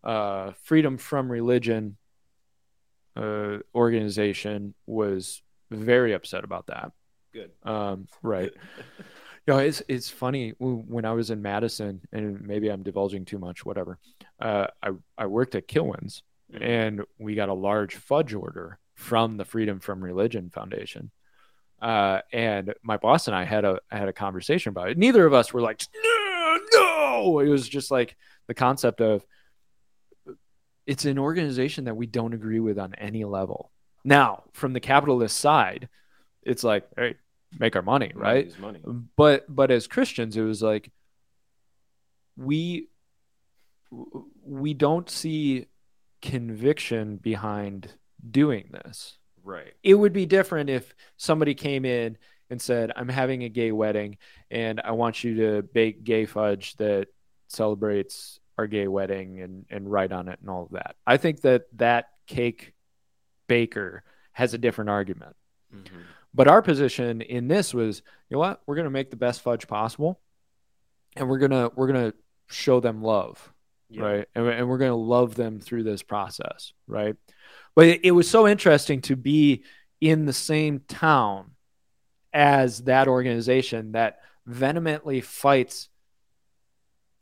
uh, 0.03 0.53
Freedom 0.63 0.97
from 0.97 1.29
Religion 1.29 1.97
uh, 3.15 3.57
organization 3.75 4.73
was 4.85 5.41
very 5.71 6.13
upset 6.13 6.43
about 6.43 6.67
that. 6.67 6.91
Good. 7.33 7.51
Um, 7.63 8.07
right. 8.21 8.51
You 9.45 9.53
know, 9.53 9.59
it's 9.61 9.81
it's 9.87 10.09
funny 10.09 10.49
when 10.59 11.05
I 11.05 11.13
was 11.13 11.29
in 11.29 11.41
Madison, 11.41 12.01
and 12.11 12.41
maybe 12.41 12.67
I'm 12.67 12.83
divulging 12.83 13.23
too 13.23 13.39
much. 13.39 13.63
Whatever. 13.65 13.97
Uh, 14.41 14.67
I 14.83 14.89
I 15.17 15.27
worked 15.27 15.55
at 15.55 15.69
Kilwins, 15.69 16.21
Mhm. 16.53 16.61
and 16.61 17.01
we 17.17 17.33
got 17.33 17.47
a 17.47 17.53
large 17.53 17.95
fudge 17.95 18.33
order 18.33 18.77
from 18.97 19.37
the 19.37 19.45
Freedom 19.45 19.79
from 19.79 20.03
Religion 20.03 20.49
Foundation. 20.49 21.11
Uh, 21.79 22.19
and 22.33 22.73
my 22.81 22.97
boss 22.97 23.27
and 23.27 23.35
I 23.35 23.45
had 23.45 23.63
a 23.63 23.79
had 23.89 24.09
a 24.09 24.13
conversation 24.13 24.71
about 24.71 24.89
it. 24.89 24.97
Neither 24.97 25.25
of 25.25 25.33
us 25.33 25.53
were 25.53 25.61
like, 25.61 25.83
no, 26.03 26.59
no. 26.73 27.39
It 27.39 27.47
was 27.47 27.69
just 27.69 27.91
like 27.91 28.17
the 28.47 28.55
concept 28.55 28.99
of 28.99 29.23
it's 30.87 31.05
an 31.05 31.19
organization 31.19 31.85
that 31.85 31.95
we 31.95 32.07
don't 32.07 32.33
agree 32.33 32.59
with 32.59 32.79
on 32.79 32.95
any 32.95 33.23
level. 33.23 33.71
Now, 34.03 34.43
from 34.53 34.73
the 34.73 34.79
capitalist 34.79 35.37
side, 35.37 35.89
it's 36.41 36.63
like, 36.63 36.87
hey, 36.97 37.15
make 37.59 37.75
our 37.75 37.81
money, 37.83 38.11
right? 38.15 38.51
money. 38.59 38.81
but 39.15 39.45
but 39.47 39.71
as 39.71 39.87
christians 39.87 40.35
it 40.35 40.41
was 40.41 40.61
like 40.61 40.91
we 42.35 42.87
we 44.43 44.73
don't 44.73 45.09
see 45.09 45.67
conviction 46.21 47.17
behind 47.17 47.93
doing 48.31 48.69
this 48.71 49.17
Right. 49.43 49.73
it 49.83 49.95
would 49.95 50.13
be 50.13 50.25
different 50.25 50.69
if 50.69 50.93
somebody 51.17 51.53
came 51.55 51.85
in 51.85 52.17
and 52.49 52.61
said 52.61 52.91
i'm 52.95 53.07
having 53.09 53.43
a 53.43 53.49
gay 53.49 53.71
wedding 53.71 54.17
and 54.51 54.81
i 54.81 54.91
want 54.91 55.23
you 55.23 55.35
to 55.35 55.61
bake 55.63 56.03
gay 56.03 56.25
fudge 56.25 56.75
that 56.77 57.07
celebrates 57.47 58.39
our 58.57 58.67
gay 58.67 58.87
wedding 58.87 59.39
and 59.41 59.65
and 59.69 59.89
write 59.91 60.11
on 60.11 60.27
it 60.27 60.39
and 60.41 60.49
all 60.49 60.63
of 60.63 60.71
that 60.71 60.95
i 61.05 61.17
think 61.17 61.41
that 61.41 61.63
that 61.77 62.07
cake 62.27 62.73
baker 63.47 64.03
has 64.33 64.53
a 64.53 64.57
different 64.57 64.89
argument 64.89 65.35
Mhm. 65.73 66.01
but 66.33 66.47
our 66.47 66.61
position 66.61 67.21
in 67.21 67.47
this 67.47 67.73
was, 67.73 68.01
you 68.29 68.35
know 68.35 68.39
what? 68.39 68.61
We're 68.65 68.75
going 68.75 68.85
to 68.85 68.89
make 68.91 69.09
the 69.09 69.17
best 69.17 69.41
fudge 69.41 69.67
possible, 69.67 70.21
and 71.17 71.27
we're 71.27 71.39
gonna 71.39 71.69
we're 71.75 71.87
gonna 71.87 72.13
show 72.47 72.79
them 72.79 73.01
love, 73.01 73.51
Yeah. 73.89 74.01
right? 74.03 74.27
And, 74.35 74.47
and 74.47 74.69
we're 74.69 74.77
gonna 74.77 74.95
love 74.95 75.35
them 75.35 75.59
through 75.59 75.83
this 75.83 76.03
process, 76.03 76.71
right? 76.87 77.15
But 77.77 77.85
it, 77.85 77.99
it 78.05 78.11
was 78.11 78.27
so 78.27 78.47
interesting 78.47 79.01
to 79.01 79.15
be 79.15 79.63
in 80.01 80.25
the 80.25 80.33
same 80.33 80.81
town 80.87 81.51
as 82.33 82.85
that 82.85 83.07
organization 83.07 83.91
that 83.91 84.17
vehemently 84.47 85.21
fights 85.21 85.87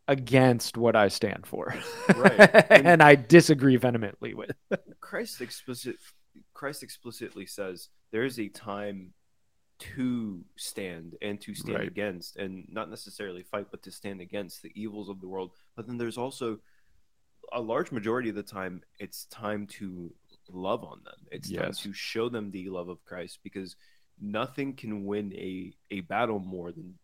against 0.08 0.78
what 0.78 0.96
I 0.96 1.10
stand 1.10 1.46
for. 1.46 1.76
Right. 2.16 2.72
and 2.72 3.04
I 3.04 3.16
disagree 3.16 3.76
vehemently 3.76 4.34
with. 4.34 4.52
Christ 5.02 5.42
explicit 5.42 5.98
Christ 6.54 6.84
explicitly 6.84 7.46
says 7.48 7.90
there 8.12 8.24
is 8.24 8.40
a 8.40 8.48
time 8.48 9.14
to 9.80 10.42
stand 10.56 11.16
and 11.22 11.42
to 11.42 11.54
stand 11.54 11.80
Right. 11.80 11.88
against 11.90 12.38
and 12.38 12.66
not 12.72 12.90
necessarily 12.90 13.44
fight 13.44 13.68
but 13.72 13.84
to 13.84 13.92
stand 13.92 14.22
against 14.22 14.62
the 14.62 14.72
evils 14.74 15.10
of 15.10 15.20
the 15.20 15.28
world 15.28 15.52
but 15.76 15.86
then 15.86 15.98
there's 15.98 16.18
also 16.18 16.60
a 17.52 17.60
large 17.60 17.92
majority 17.92 18.30
of 18.30 18.36
the 18.36 18.44
time 18.44 18.82
it's 19.00 19.26
time 19.26 19.68
to 19.68 20.14
love 20.52 20.84
on 20.84 21.02
them 21.04 21.16
it's 21.32 21.50
time 21.52 21.74
to 21.74 21.94
show 21.94 22.30
them 22.30 22.52
the 22.52 22.70
love 22.70 22.90
of 22.90 23.04
Christ 23.06 23.40
because 23.44 23.76
nothing 24.22 24.74
can 24.74 25.06
win 25.06 25.34
a 25.34 25.74
a 25.92 26.02
battle 26.02 26.40
more 26.40 26.72
than 26.72 26.96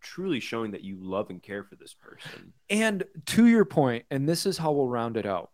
truly 0.00 0.40
showing 0.40 0.70
that 0.70 0.84
you 0.84 0.96
love 1.00 1.30
and 1.30 1.42
care 1.42 1.64
for 1.64 1.74
this 1.76 1.94
person 1.94 2.52
And 2.70 3.04
to 3.26 3.46
your 3.46 3.64
point, 3.64 4.04
and 4.10 4.28
this 4.28 4.46
is 4.46 4.58
how 4.58 4.72
we'll 4.72 4.88
round 4.88 5.16
it 5.16 5.26
out. 5.26 5.50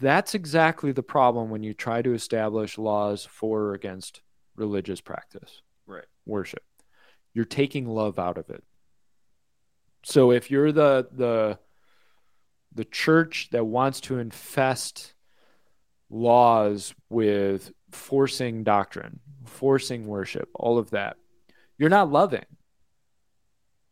That's 0.00 0.34
exactly 0.34 0.92
the 0.92 1.02
problem 1.02 1.50
when 1.50 1.62
you 1.62 1.74
try 1.74 2.02
to 2.02 2.14
establish 2.14 2.78
laws 2.78 3.24
for 3.24 3.62
or 3.62 3.74
against 3.74 4.22
religious 4.56 5.00
practice, 5.00 5.62
right 5.86 6.04
worship. 6.24 6.62
You're 7.34 7.44
taking 7.44 7.86
love 7.86 8.18
out 8.18 8.38
of 8.38 8.50
it. 8.50 8.64
So 10.04 10.30
if 10.30 10.50
you're 10.50 10.72
the 10.72 11.08
the 11.12 11.58
the 12.74 12.84
church 12.84 13.48
that 13.52 13.64
wants 13.64 14.00
to 14.02 14.18
infest 14.18 15.14
laws 16.10 16.94
with 17.08 17.72
forcing 17.90 18.62
doctrine, 18.62 19.20
forcing 19.44 20.06
worship, 20.06 20.48
all 20.54 20.78
of 20.78 20.90
that, 20.90 21.16
you're 21.78 21.90
not 21.90 22.10
loving. 22.10 22.44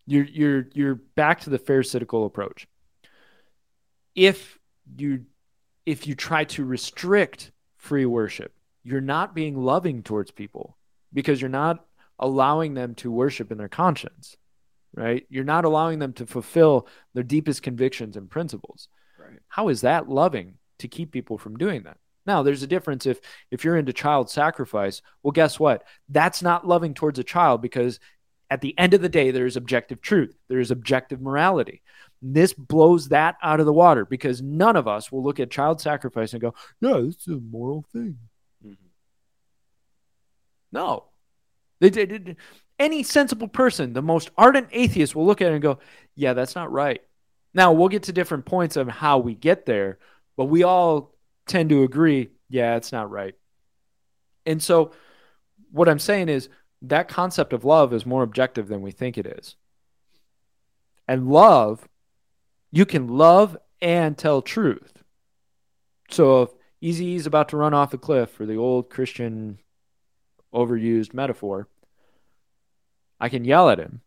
You're 0.06 0.24
you're 0.24 0.68
you're 0.74 0.94
back 0.94 1.40
to 1.40 1.50
the 1.50 1.58
pharisaical 1.58 2.26
approach. 2.26 2.66
If 4.14 4.58
you 4.96 5.24
if 5.86 6.06
you 6.06 6.14
try 6.14 6.44
to 6.44 6.64
restrict 6.64 7.52
free 7.76 8.06
worship, 8.06 8.52
you're 8.82 9.00
not 9.00 9.34
being 9.34 9.56
loving 9.56 10.02
towards 10.02 10.30
people 10.30 10.76
because 11.12 11.40
you're 11.40 11.48
not 11.48 11.84
allowing 12.18 12.74
them 12.74 12.94
to 12.96 13.10
worship 13.10 13.50
in 13.50 13.58
their 13.58 13.68
conscience, 13.68 14.36
right? 14.94 15.26
You're 15.28 15.44
not 15.44 15.64
allowing 15.64 15.98
them 15.98 16.12
to 16.14 16.26
fulfill 16.26 16.86
their 17.12 17.22
deepest 17.22 17.62
convictions 17.62 18.16
and 18.16 18.30
principles. 18.30 18.88
right 19.18 19.38
How 19.48 19.68
is 19.68 19.80
that 19.82 20.08
loving 20.08 20.54
to 20.78 20.88
keep 20.88 21.12
people 21.12 21.38
from 21.38 21.56
doing 21.56 21.82
that? 21.84 21.98
Now, 22.26 22.42
there's 22.42 22.62
a 22.62 22.66
difference 22.66 23.06
if 23.06 23.20
if 23.50 23.64
you're 23.64 23.76
into 23.76 23.92
child 23.92 24.30
sacrifice. 24.30 25.02
Well, 25.22 25.32
guess 25.32 25.60
what? 25.60 25.84
That's 26.08 26.42
not 26.42 26.66
loving 26.66 26.94
towards 26.94 27.18
a 27.18 27.24
child 27.24 27.60
because 27.62 28.00
at 28.50 28.60
the 28.60 28.78
end 28.78 28.94
of 28.94 29.00
the 29.00 29.08
day, 29.08 29.30
there 29.30 29.46
is 29.46 29.56
objective 29.56 30.00
truth. 30.00 30.36
There 30.48 30.60
is 30.60 30.70
objective 30.70 31.20
morality. 31.20 31.82
This 32.22 32.52
blows 32.52 33.08
that 33.08 33.36
out 33.42 33.60
of 33.60 33.66
the 33.66 33.72
water 33.72 34.04
because 34.06 34.40
none 34.40 34.76
of 34.76 34.88
us 34.88 35.10
will 35.12 35.22
look 35.22 35.40
at 35.40 35.50
child 35.50 35.80
sacrifice 35.80 36.32
and 36.32 36.40
go, 36.40 36.54
"Yeah, 36.80 37.00
this 37.00 37.16
is 37.26 37.28
a 37.28 37.40
moral 37.40 37.84
thing." 37.92 38.18
Mhm. 38.64 38.76
No. 40.72 41.04
They 41.80 41.90
did 41.90 42.36
any 42.78 43.02
sensible 43.02 43.48
person, 43.48 43.92
the 43.92 44.02
most 44.02 44.30
ardent 44.36 44.68
atheist 44.72 45.14
will 45.14 45.26
look 45.26 45.40
at 45.40 45.50
it 45.50 45.54
and 45.54 45.62
go, 45.62 45.78
"Yeah, 46.14 46.32
that's 46.32 46.54
not 46.54 46.72
right." 46.72 47.02
Now, 47.52 47.72
we'll 47.72 47.88
get 47.88 48.04
to 48.04 48.12
different 48.12 48.46
points 48.46 48.76
of 48.76 48.88
how 48.88 49.18
we 49.18 49.34
get 49.34 49.66
there, 49.66 49.98
but 50.36 50.46
we 50.46 50.62
all 50.64 51.13
tend 51.46 51.70
to 51.70 51.82
agree, 51.82 52.30
yeah, 52.48 52.76
it's 52.76 52.92
not 52.92 53.10
right. 53.10 53.34
And 54.46 54.62
so 54.62 54.92
what 55.70 55.88
I'm 55.88 55.98
saying 55.98 56.28
is 56.28 56.48
that 56.82 57.08
concept 57.08 57.52
of 57.52 57.64
love 57.64 57.92
is 57.92 58.06
more 58.06 58.22
objective 58.22 58.68
than 58.68 58.82
we 58.82 58.90
think 58.90 59.18
it 59.18 59.26
is. 59.26 59.56
And 61.08 61.28
love, 61.28 61.86
you 62.70 62.86
can 62.86 63.08
love 63.08 63.56
and 63.80 64.16
tell 64.16 64.42
truth. 64.42 65.02
So 66.10 66.42
if 66.42 66.50
Easy 66.80 67.14
is 67.14 67.26
about 67.26 67.48
to 67.48 67.56
run 67.56 67.74
off 67.74 67.94
a 67.94 67.98
cliff 67.98 68.30
for 68.30 68.44
the 68.46 68.56
old 68.56 68.90
Christian 68.90 69.58
overused 70.52 71.14
metaphor, 71.14 71.68
I 73.18 73.28
can 73.28 73.44
yell 73.44 73.70
at 73.70 73.78
him, 73.78 74.02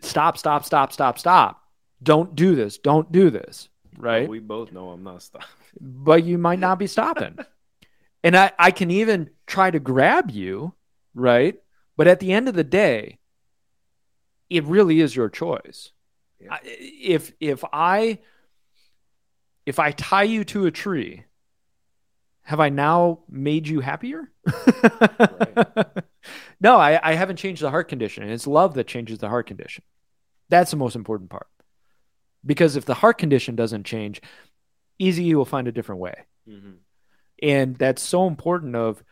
stop, 0.00 0.36
stop, 0.36 0.64
stop, 0.64 0.92
stop, 0.92 1.18
stop. 1.18 1.62
Don't 2.02 2.34
do 2.34 2.56
this. 2.56 2.78
Don't 2.78 3.12
do 3.12 3.30
this. 3.30 3.68
Right. 3.96 4.22
But 4.24 4.30
we 4.30 4.38
both 4.40 4.72
know 4.72 4.90
i'm 4.90 5.02
not 5.04 5.22
stopping 5.22 5.48
but 5.80 6.24
you 6.24 6.38
might 6.38 6.58
not 6.58 6.78
be 6.78 6.86
stopping. 6.86 7.38
and 8.24 8.36
I, 8.36 8.52
I 8.58 8.70
can 8.70 8.90
even 8.90 9.30
try 9.46 9.70
to 9.70 9.80
grab 9.80 10.30
you, 10.30 10.74
right? 11.14 11.56
But 11.96 12.08
at 12.08 12.20
the 12.20 12.32
end 12.32 12.48
of 12.48 12.54
the 12.54 12.64
day, 12.64 13.18
it 14.50 14.64
really 14.64 15.00
is 15.00 15.16
your 15.16 15.28
choice. 15.30 15.90
Yeah. 16.40 16.52
I- 16.54 16.60
If 16.64 17.32
if 17.40 17.64
I 17.72 18.18
if 19.64 19.78
I 19.78 19.92
tie 19.92 20.24
you 20.24 20.44
to 20.44 20.66
a 20.66 20.70
tree, 20.70 21.24
have 22.42 22.60
I 22.60 22.68
now 22.68 23.20
made 23.28 23.66
you 23.68 23.80
happier? 23.80 24.30
no, 26.60 26.76
I, 26.76 27.00
I 27.02 27.14
haven't 27.14 27.36
changed 27.36 27.62
the 27.62 27.70
heart 27.70 27.88
condition. 27.88 28.28
It's 28.28 28.46
love 28.46 28.74
that 28.74 28.86
changes 28.86 29.18
the 29.18 29.28
heart 29.28 29.46
condition. 29.46 29.84
That's 30.48 30.70
the 30.70 30.76
most 30.76 30.96
important 30.96 31.30
part. 31.30 31.46
Because 32.44 32.76
if 32.76 32.84
the 32.84 32.94
heart 32.94 33.18
condition 33.18 33.54
doesn't 33.56 33.84
change, 33.84 34.20
easy 34.98 35.24
you 35.24 35.36
will 35.36 35.44
find 35.44 35.68
a 35.68 35.72
different 35.72 36.00
way. 36.00 36.14
Mhm. 36.48 36.78
and 37.40 37.76
that's 37.76 38.02
so 38.02 38.26
important 38.26 38.74
of 38.76 39.02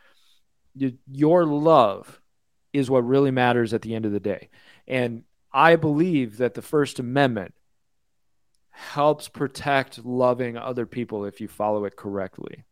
your 1.10 1.44
love 1.44 2.20
is 2.72 2.88
what 2.90 3.06
really 3.06 3.30
matters 3.32 3.72
at 3.74 3.82
the 3.82 3.94
end 3.94 4.04
of 4.06 4.12
the 4.12 4.20
day. 4.20 4.48
And 4.86 5.24
i 5.52 5.74
believe 5.76 6.36
that 6.36 6.54
the 6.54 6.62
first 6.62 6.98
amendment 7.00 7.54
helps 8.70 9.28
protect 9.28 10.04
loving 10.04 10.56
other 10.56 10.86
people 10.86 11.24
if 11.24 11.40
you 11.40 11.48
follow 11.48 11.84
it 11.84 11.96
correctly. 11.96 12.64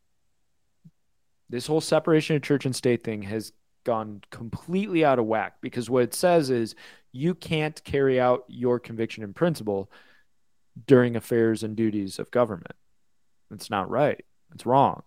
This 1.51 1.67
whole 1.67 1.81
separation 1.81 2.37
of 2.37 2.43
church 2.43 2.65
and 2.67 2.75
state 2.77 3.03
thing 3.03 3.23
has 3.23 3.53
gone 3.85 4.23
completely 4.31 5.05
out 5.05 5.19
of 5.19 5.25
whack 5.27 5.55
because 5.61 5.89
what 5.91 6.03
it 6.05 6.15
says 6.15 6.51
is 6.51 6.75
you 7.13 7.35
can't 7.35 7.83
carry 7.85 8.21
out 8.21 8.45
your 8.49 8.79
conviction 8.79 9.25
and 9.25 9.35
principle 9.35 9.91
during 10.87 11.17
affairs 11.17 11.63
and 11.63 11.77
duties 11.77 12.19
of 12.19 12.31
government 12.31 12.77
that's 13.51 13.71
not 13.71 13.91
right. 13.91 14.25
It's 14.55 14.67
wrong. 14.67 15.03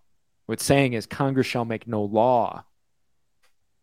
What's 0.46 0.64
saying 0.64 0.92
is 0.94 1.06
Congress 1.06 1.46
shall 1.46 1.64
make 1.64 1.86
no 1.86 2.02
law 2.02 2.64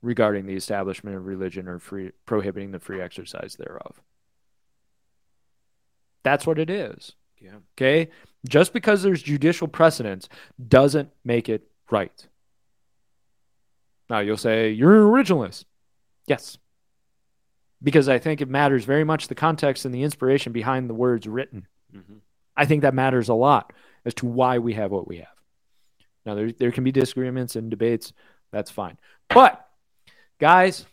regarding 0.01 0.45
the 0.45 0.55
establishment 0.55 1.15
of 1.15 1.25
religion 1.25 1.67
or 1.67 1.79
free 1.79 2.11
prohibiting 2.25 2.71
the 2.71 2.79
free 2.79 3.01
exercise 3.01 3.55
thereof. 3.55 4.01
That's 6.23 6.45
what 6.45 6.59
it 6.59 6.69
is. 6.69 7.13
yeah 7.39 7.57
Okay? 7.77 8.09
Just 8.47 8.73
because 8.73 9.03
there's 9.03 9.21
judicial 9.21 9.67
precedence 9.67 10.29
doesn't 10.65 11.09
make 11.23 11.49
it 11.49 11.69
right. 11.89 12.27
Now 14.09 14.19
you'll 14.19 14.37
say, 14.37 14.71
you're 14.71 14.95
an 14.95 15.03
originalist. 15.03 15.65
Yes. 16.27 16.57
Because 17.81 18.09
I 18.09 18.19
think 18.19 18.41
it 18.41 18.49
matters 18.49 18.85
very 18.85 19.03
much 19.03 19.27
the 19.27 19.35
context 19.35 19.85
and 19.85 19.93
the 19.93 20.03
inspiration 20.03 20.51
behind 20.51 20.89
the 20.89 20.93
words 20.93 21.27
written. 21.27 21.67
Hmm 21.91 22.17
I 22.57 22.65
think 22.65 22.81
that 22.81 22.93
matters 22.93 23.29
a 23.29 23.33
lot 23.33 23.71
as 24.03 24.13
to 24.15 24.25
why 24.25 24.57
we 24.57 24.73
have 24.73 24.91
what 24.91 25.07
we 25.07 25.17
have. 25.19 25.27
Now, 26.25 26.35
there, 26.35 26.51
there 26.51 26.71
can 26.73 26.83
be 26.83 26.91
disagreements 26.91 27.55
and 27.55 27.69
debates. 27.69 28.11
That's 28.51 28.69
fine. 28.69 28.97
But, 29.29 29.65
guys, 30.39 30.85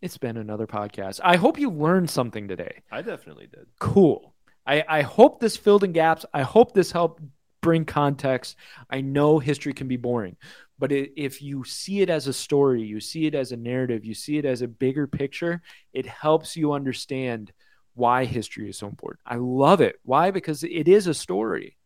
it's 0.00 0.18
been 0.18 0.36
another 0.36 0.66
podcast. 0.66 1.20
I 1.22 1.36
hope 1.36 1.58
you 1.58 1.70
learned 1.70 2.08
something 2.08 2.48
today. 2.48 2.82
i 2.90 3.02
definitely 3.02 3.46
did 3.46 3.66
Cool. 3.78 4.34
I, 4.66 4.84
I 4.88 5.02
hope 5.02 5.38
this 5.38 5.56
filled 5.56 5.84
in 5.84 5.92
gaps. 5.92 6.24
I 6.32 6.42
hope 6.42 6.72
this 6.72 6.92
helped 6.92 7.22
bring 7.60 7.84
context. 7.84 8.56
I 8.90 9.00
know 9.00 9.38
history 9.38 9.72
can 9.72 9.86
be 9.88 9.96
boring, 9.96 10.36
but 10.78 10.92
i 10.92 11.08
if 11.16 11.40
you 11.40 11.64
see 11.64 12.00
it 12.00 12.10
as 12.10 12.26
a 12.26 12.32
story, 12.32 12.82
you 12.82 13.00
see 13.00 13.26
it 13.26 13.34
as 13.34 13.52
a 13.52 13.56
narrative, 13.56 14.04
you 14.04 14.14
see 14.14 14.38
it 14.38 14.44
as 14.44 14.62
a 14.62 14.68
bigger 14.68 15.06
picture, 15.06 15.62
it 15.92 16.06
helps 16.06 16.56
you 16.56 16.72
understand 16.72 17.52
why 17.94 18.24
history 18.24 18.68
is 18.68 18.78
so 18.78 18.86
important. 18.88 19.20
I 19.26 19.36
love 19.36 19.80
it. 19.80 19.96
Why? 20.04 20.30
Because 20.30 20.64
it 20.64 20.88
is 20.88 21.06
a 21.06 21.14
story. 21.14 21.76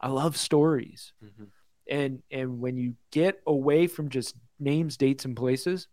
I 0.00 0.08
love 0.08 0.36
stories. 0.36 1.12
Mhm. 1.22 1.48
And 1.88 2.22
and 2.30 2.60
when 2.60 2.76
you 2.76 2.94
get 3.10 3.40
away 3.46 3.86
from 3.86 4.08
just 4.08 4.36
names, 4.58 4.96
dates, 4.96 5.24
and 5.24 5.36
places, 5.36 5.88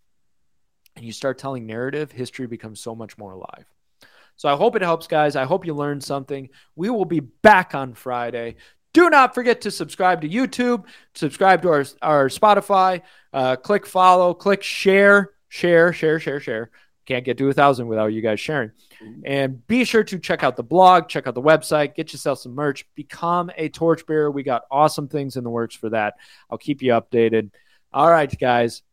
and 0.96 1.06
you 1.06 1.12
start 1.12 1.38
telling 1.38 1.66
narrative, 1.66 2.12
history 2.12 2.48
becomes 2.48 2.80
so 2.80 2.96
much 2.96 3.18
more 3.18 3.32
alive. 3.32 3.66
So 4.36 4.48
I 4.48 4.56
hope 4.56 4.76
it 4.76 4.82
helps, 4.82 5.08
guys. 5.08 5.36
I 5.36 5.44
hope 5.46 5.66
you 5.66 5.74
learned 5.74 6.04
something. 6.04 6.50
We 6.76 6.90
will 6.90 7.06
be 7.06 7.20
back 7.20 7.76
on 7.76 7.94
Friday. 7.94 8.56
Do 8.94 9.10
not 9.10 9.36
forget 9.36 9.62
to 9.62 9.72
subscribe 9.72 10.22
to 10.22 10.30
YouTube, 10.30 10.86
subscribe 11.14 11.62
to 11.64 11.70
our, 11.70 11.86
our 12.02 12.30
Spotify, 12.30 13.02
uh, 13.34 13.58
click 13.58 13.86
follow, 13.86 14.34
click 14.34 14.64
share, 14.64 15.32
share, 15.50 15.94
share, 15.94 16.20
share, 16.20 16.40
share. 16.40 16.72
Can't 17.10 17.26
get 17.26 17.40
to 17.40 17.50
a 17.50 17.54
thousand 17.54 17.88
without 17.88 18.14
you 18.14 18.22
guys 18.22 18.40
sharing. 18.40 18.70
Mm-hmm. 19.04 19.22
And 19.26 19.66
be 19.66 19.84
sure 19.84 20.04
to 20.04 20.20
check 20.20 20.44
out 20.44 20.56
the 20.56 20.62
blog, 20.62 21.10
check 21.10 21.26
out 21.26 21.34
the 21.34 21.42
website, 21.42 21.96
get 21.96 22.14
yourself 22.14 22.38
some 22.38 22.54
merch, 22.54 22.86
become 22.94 23.50
a 23.58 23.68
torchbearer. 23.68 24.30
We 24.30 24.44
got 24.44 24.66
awesome 24.70 25.08
things 25.08 25.36
in 25.36 25.44
the 25.44 25.50
works 25.50 25.74
for 25.74 25.90
that. 25.90 26.18
I'll 26.52 26.60
keep 26.60 26.84
you 26.84 26.92
updated. 26.92 27.50
All 27.92 28.12
right, 28.12 28.32
guys. 28.40 28.84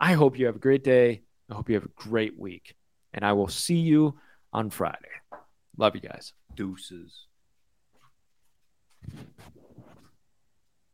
I 0.00 0.14
hope 0.14 0.38
you 0.38 0.46
have 0.46 0.56
a 0.56 0.58
great 0.58 0.82
day. 0.82 1.20
I 1.50 1.54
hope 1.54 1.68
you 1.68 1.74
have 1.74 1.84
a 1.84 1.90
great 1.94 2.38
week. 2.38 2.74
And 3.12 3.22
I 3.22 3.34
will 3.34 3.48
see 3.48 3.80
you 3.80 4.18
on 4.50 4.70
Friday. 4.70 4.96
Love 5.76 5.94
you 5.94 6.00
guys. 6.00 6.32
Deuces. 6.54 7.26